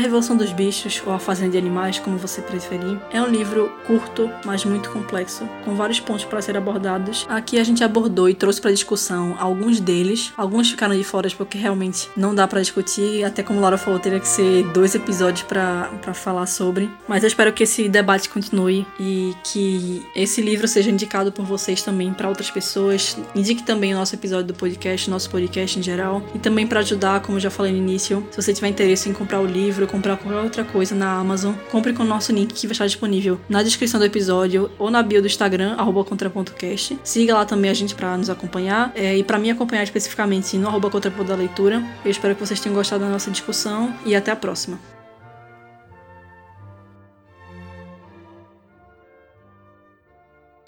Revolução 0.00 0.36
dos 0.36 0.52
Bichos, 0.52 1.02
ou 1.06 1.12
A 1.12 1.18
Fazenda 1.18 1.52
de 1.52 1.58
Animais, 1.58 1.98
como 1.98 2.18
você 2.18 2.42
preferir, 2.42 2.98
é 3.12 3.22
um 3.22 3.26
livro 3.26 3.70
curto, 3.86 4.30
mas 4.44 4.64
muito 4.64 4.90
complexo, 4.90 5.48
com 5.64 5.74
vários 5.74 6.00
pontos 6.00 6.24
para 6.24 6.42
ser 6.42 6.56
abordados. 6.56 7.26
Aqui 7.28 7.58
a 7.58 7.64
gente 7.64 7.84
abordou 7.84 8.28
e 8.28 8.34
trouxe 8.34 8.60
para 8.60 8.72
discussão 8.72 9.36
alguns 9.38 9.80
deles, 9.80 10.32
alguns 10.36 10.70
ficaram 10.70 10.96
de 10.96 11.04
fora 11.04 11.20
porque 11.36 11.58
realmente 11.58 12.08
não 12.16 12.34
dá 12.34 12.48
para 12.48 12.60
discutir, 12.60 13.24
até 13.24 13.42
como 13.42 13.60
Laura 13.60 13.76
falou, 13.76 14.00
teria 14.00 14.18
que 14.18 14.26
ser 14.26 14.64
dois 14.72 14.94
episódios 14.94 15.42
para 15.42 15.90
falar 16.14 16.46
sobre. 16.46 16.90
Mas 17.06 17.22
eu 17.22 17.28
espero 17.28 17.52
que 17.52 17.62
esse 17.62 17.88
debate 17.88 18.28
continue 18.28 18.86
e 18.98 19.34
que 19.44 20.02
esse 20.16 20.40
livro 20.40 20.66
seja 20.66 20.90
indicado 20.90 21.30
por 21.30 21.44
vocês 21.44 21.82
também 21.82 22.12
para 22.12 22.28
outras 22.28 22.50
pessoas. 22.50 23.18
Indique 23.34 23.62
também 23.62 23.94
o 23.94 23.98
nosso 23.98 24.14
episódio 24.14 24.46
do 24.46 24.54
podcast, 24.54 25.10
nosso 25.10 25.28
podcast 25.28 25.78
em 25.78 25.82
geral, 25.82 26.22
e 26.34 26.38
também 26.38 26.66
para 26.66 26.80
ajudar, 26.80 27.20
como 27.20 27.38
já 27.38 27.50
falei 27.50 27.72
no 27.72 27.78
início, 27.78 28.26
se 28.30 28.40
você 28.40 28.54
tiver 28.54 28.68
interesse 28.68 29.08
em 29.08 29.12
comprar 29.12 29.40
o 29.40 29.46
livro, 29.46 29.86
comprar 29.90 30.18
qualquer 30.18 30.40
outra 30.40 30.64
coisa 30.64 30.94
na 30.94 31.12
Amazon, 31.14 31.54
compre 31.70 31.94
com 31.94 32.02
o 32.02 32.06
nosso 32.06 32.32
link 32.32 32.52
que 32.52 32.66
vai 32.66 32.72
estar 32.72 32.86
disponível 32.86 33.40
na 33.48 33.62
descrição 33.62 33.98
do 33.98 34.04
episódio 34.04 34.70
ou 34.78 34.90
na 34.90 35.02
bio 35.02 35.22
do 35.22 35.26
Instagram, 35.26 35.74
arroba 35.78 36.04
contra.cast. 36.04 36.98
Siga 37.02 37.32
lá 37.32 37.46
também 37.46 37.70
a 37.70 37.74
gente 37.74 37.94
para 37.94 38.14
nos 38.16 38.28
acompanhar 38.28 38.92
é, 38.94 39.16
e 39.16 39.24
para 39.24 39.38
me 39.38 39.50
acompanhar 39.50 39.84
especificamente 39.84 40.58
no 40.58 40.68
arroba 40.68 40.90
contra.da 40.90 41.30
da 41.30 41.36
leitura. 41.36 41.82
Eu 42.04 42.10
espero 42.10 42.34
que 42.34 42.40
vocês 42.40 42.60
tenham 42.60 42.74
gostado 42.74 43.04
da 43.04 43.10
nossa 43.10 43.30
discussão 43.30 43.94
e 44.04 44.14
até 44.14 44.30
a 44.30 44.36
próxima. 44.36 44.78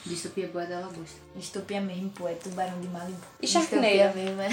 Distopia 0.05 0.49
boa 0.49 0.65
dela 0.67 0.87
gosta. 0.87 1.21
Distopia 1.37 1.81
mesmo, 1.81 2.11
pô, 2.11 2.29
é 2.29 2.35
tubarão 2.35 2.81
de 2.81 2.89
Malibu. 2.89 3.19
E 3.41 3.47
Sharknado? 3.47 3.87
Distopia 3.87 4.13
mesmo, 4.15 4.41
é. 4.43 4.51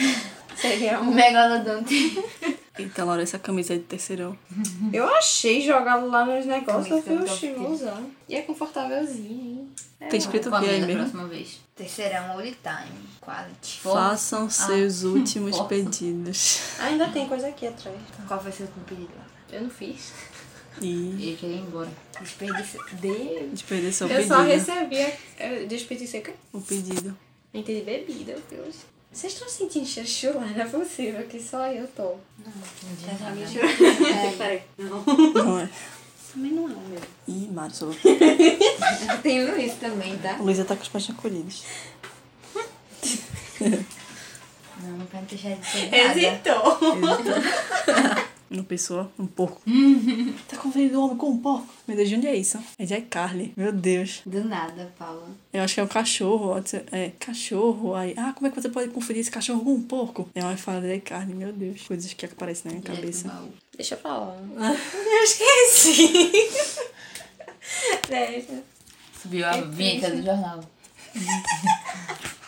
Seria 0.55 0.99
um... 1.01 1.09
Megalodonte. 1.13 2.23
Eita, 2.79 3.03
Laura, 3.03 3.21
essa 3.21 3.37
camisa 3.39 3.73
é 3.73 3.77
de 3.77 3.83
terceirão. 3.83 4.37
Eu 4.93 5.07
achei 5.15 5.61
jogado 5.61 6.07
lá 6.07 6.25
nos 6.25 6.45
negócios, 6.45 6.87
eu 6.89 7.01
fui, 7.03 7.17
oxi, 7.17 7.51
vou 7.53 7.71
usar. 7.71 8.01
E 8.27 8.35
é 8.35 8.41
confortávelzinho, 8.41 9.67
hein? 10.01 10.09
Tem 10.09 10.17
escrito 10.17 10.49
o 10.49 10.59
que 10.59 10.69
aí 10.69 10.79
mesmo? 10.81 11.01
próxima 11.01 11.27
vez. 11.27 11.59
Terceirão 11.75 12.35
old 12.37 12.57
time, 12.63 12.99
quality. 13.21 13.79
Façam 13.81 14.49
seus 14.49 15.03
últimos 15.03 15.57
Força. 15.57 15.69
pedidos. 15.69 16.59
Ainda 16.79 17.07
tem 17.09 17.27
coisa 17.27 17.47
aqui 17.49 17.67
atrás. 17.67 17.97
Qual 18.27 18.41
foi 18.41 18.51
seu 18.51 18.65
último 18.67 18.85
pedido? 18.85 19.11
Eu 19.51 19.61
não 19.63 19.69
fiz. 19.69 20.13
E 20.81 20.87
Ele 20.87 21.37
queria 21.37 21.55
ir 21.57 21.59
embora. 21.61 21.89
Desperdício. 22.21 22.79
Deus. 22.93 23.51
desperdiçou 23.51 24.07
o 24.07 24.11
Eu 24.11 24.25
só 24.25 24.43
pedido. 24.45 24.55
recebi. 24.71 25.01
a- 25.01 25.45
Eu 25.45 25.67
desperdicei 25.67 26.19
o 26.21 26.23
quê? 26.23 26.33
O 26.53 26.61
pedido. 26.61 27.17
Entendi 27.53 27.81
bebida, 27.81 28.37
Deus. 28.49 28.75
Vocês 29.11 29.33
estão 29.33 29.49
sentindo 29.49 29.87
cheiro 29.87 30.07
de 30.07 30.13
chulé? 30.13 30.53
Não 30.55 30.61
é 30.61 30.67
possível 30.67 31.27
que 31.27 31.41
só 31.41 31.65
eu 31.67 31.87
tô. 31.87 32.15
Peraí. 34.37 34.61
Não. 34.77 35.03
Não 35.33 35.59
é? 35.59 35.69
Também 36.31 36.51
não 36.51 36.69
é 36.69 36.73
o 36.73 36.79
meu. 36.79 37.01
Ih, 37.27 37.49
Mário, 37.51 37.75
sou 37.75 37.91
Tem 39.23 39.43
o 39.43 39.51
Luiz 39.51 39.73
também, 39.75 40.15
tá? 40.19 40.37
Luísa 40.37 40.63
tá 40.63 40.75
com 40.75 40.83
os 40.83 40.89
pés 40.89 41.09
encolhidos. 41.09 41.63
Não, 44.81 44.97
não 44.97 45.05
quero 45.07 45.25
deixar 45.25 45.55
de 45.55 45.65
ser 45.65 45.89
nada. 45.89 45.97
Hesitou. 45.97 46.79
Uma 48.49 48.63
pessoa, 48.63 49.11
um 49.19 49.27
porco. 49.27 49.61
tá 50.47 50.57
confundindo 50.57 50.99
o 50.99 51.05
homem 51.05 51.17
com 51.17 51.29
um 51.29 51.37
porco. 51.37 51.67
Meu 51.87 51.95
Deus, 51.95 52.09
de 52.09 52.15
onde 52.15 52.25
é 52.27 52.35
isso? 52.35 52.57
É 52.79 52.85
de 52.85 52.95
iCarly. 52.95 53.53
Meu 53.55 53.71
Deus. 53.71 54.21
Do 54.25 54.43
nada, 54.43 54.91
Paula. 54.97 55.27
Eu 55.53 55.61
acho 55.61 55.75
que 55.75 55.79
é 55.79 55.83
o 55.83 55.87
cachorro. 55.87 56.49
ó, 56.57 56.61
É, 56.91 57.11
cachorro. 57.19 57.93
Aí, 57.93 58.15
ah, 58.17 58.33
como 58.33 58.47
é 58.47 58.49
que 58.49 58.59
você 58.59 58.69
pode 58.69 58.89
confundir 58.89 59.21
esse 59.21 59.29
cachorro 59.29 59.63
com 59.63 59.73
um 59.73 59.83
porco? 59.83 60.27
É 60.33 60.41
uma 60.43 60.57
fala 60.57 60.81
de 60.81 60.95
iCarly, 60.95 61.35
meu 61.35 61.53
Deus. 61.53 61.83
Coisas 61.83 62.11
que 62.11 62.25
aparecem 62.25 62.71
na 62.71 62.79
minha 62.79 62.83
cabeça. 62.95 63.31
Deixa 63.75 63.93
eu 63.93 63.99
falar. 63.99 64.35
Eu 64.57 65.23
esqueci. 65.23 66.31
Deixa. 68.09 68.63
Subiu 69.21 69.45
a 69.45 69.61
vinheta 69.61 70.09
do 70.09 70.23
jornal. 70.23 70.59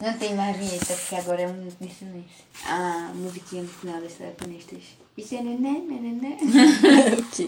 Não 0.00 0.12
tem 0.14 0.34
mais 0.34 0.56
vinheta, 0.56 0.94
porque 0.94 1.14
agora 1.16 1.42
é 1.42 1.46
um 1.46 1.52
minuto 1.52 1.76
de 1.80 1.92
silêncio. 1.92 2.44
A 2.66 3.10
musiquinha 3.14 3.62
no 3.62 3.68
final 3.68 4.00
das 4.00 4.12
telefonistas. 4.14 4.78
Isso 5.18 5.34
é 5.34 5.42
nené, 5.42 5.72
nené. 5.78 6.36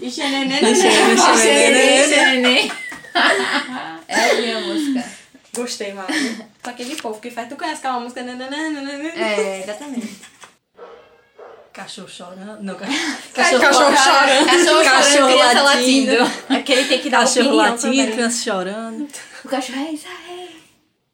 Ixi, 0.02 0.20
é 0.20 0.28
neném. 0.28 0.60
É 4.08 4.30
a 4.30 4.34
minha 4.34 4.60
música. 4.60 5.04
Gostei, 5.54 5.92
Mário. 5.94 6.14
Só 6.62 6.70
aquele 6.70 6.96
povo 6.96 7.20
que 7.20 7.30
faz. 7.30 7.48
Tu 7.48 7.56
conhece 7.56 7.78
aquela 7.78 8.00
música? 8.00 8.22
Nananana? 8.22 8.80
É, 9.16 9.62
exatamente. 9.62 10.16
Cachorro 11.72 12.08
chorando. 12.08 12.62
Não, 12.62 12.74
Cachorro 12.74 13.62
chorando. 13.72 14.46
Cachorro, 14.46 14.84
Cachorro 14.84 15.02
chorando, 15.04 15.32
criança 15.32 15.62
latindo. 15.62 16.18
latindo. 16.18 16.54
Aquele 16.54 16.84
tem 16.84 16.98
que 17.00 17.08
dar 17.10 17.20
Cachorro 17.20 17.46
opinião 17.46 17.70
latindo, 17.70 17.96
também. 17.96 18.12
criança 18.12 18.44
chorando. 18.44 19.08
O 19.44 19.48
cachorro 19.48 19.78
é 19.80 19.92
Israel. 19.92 20.31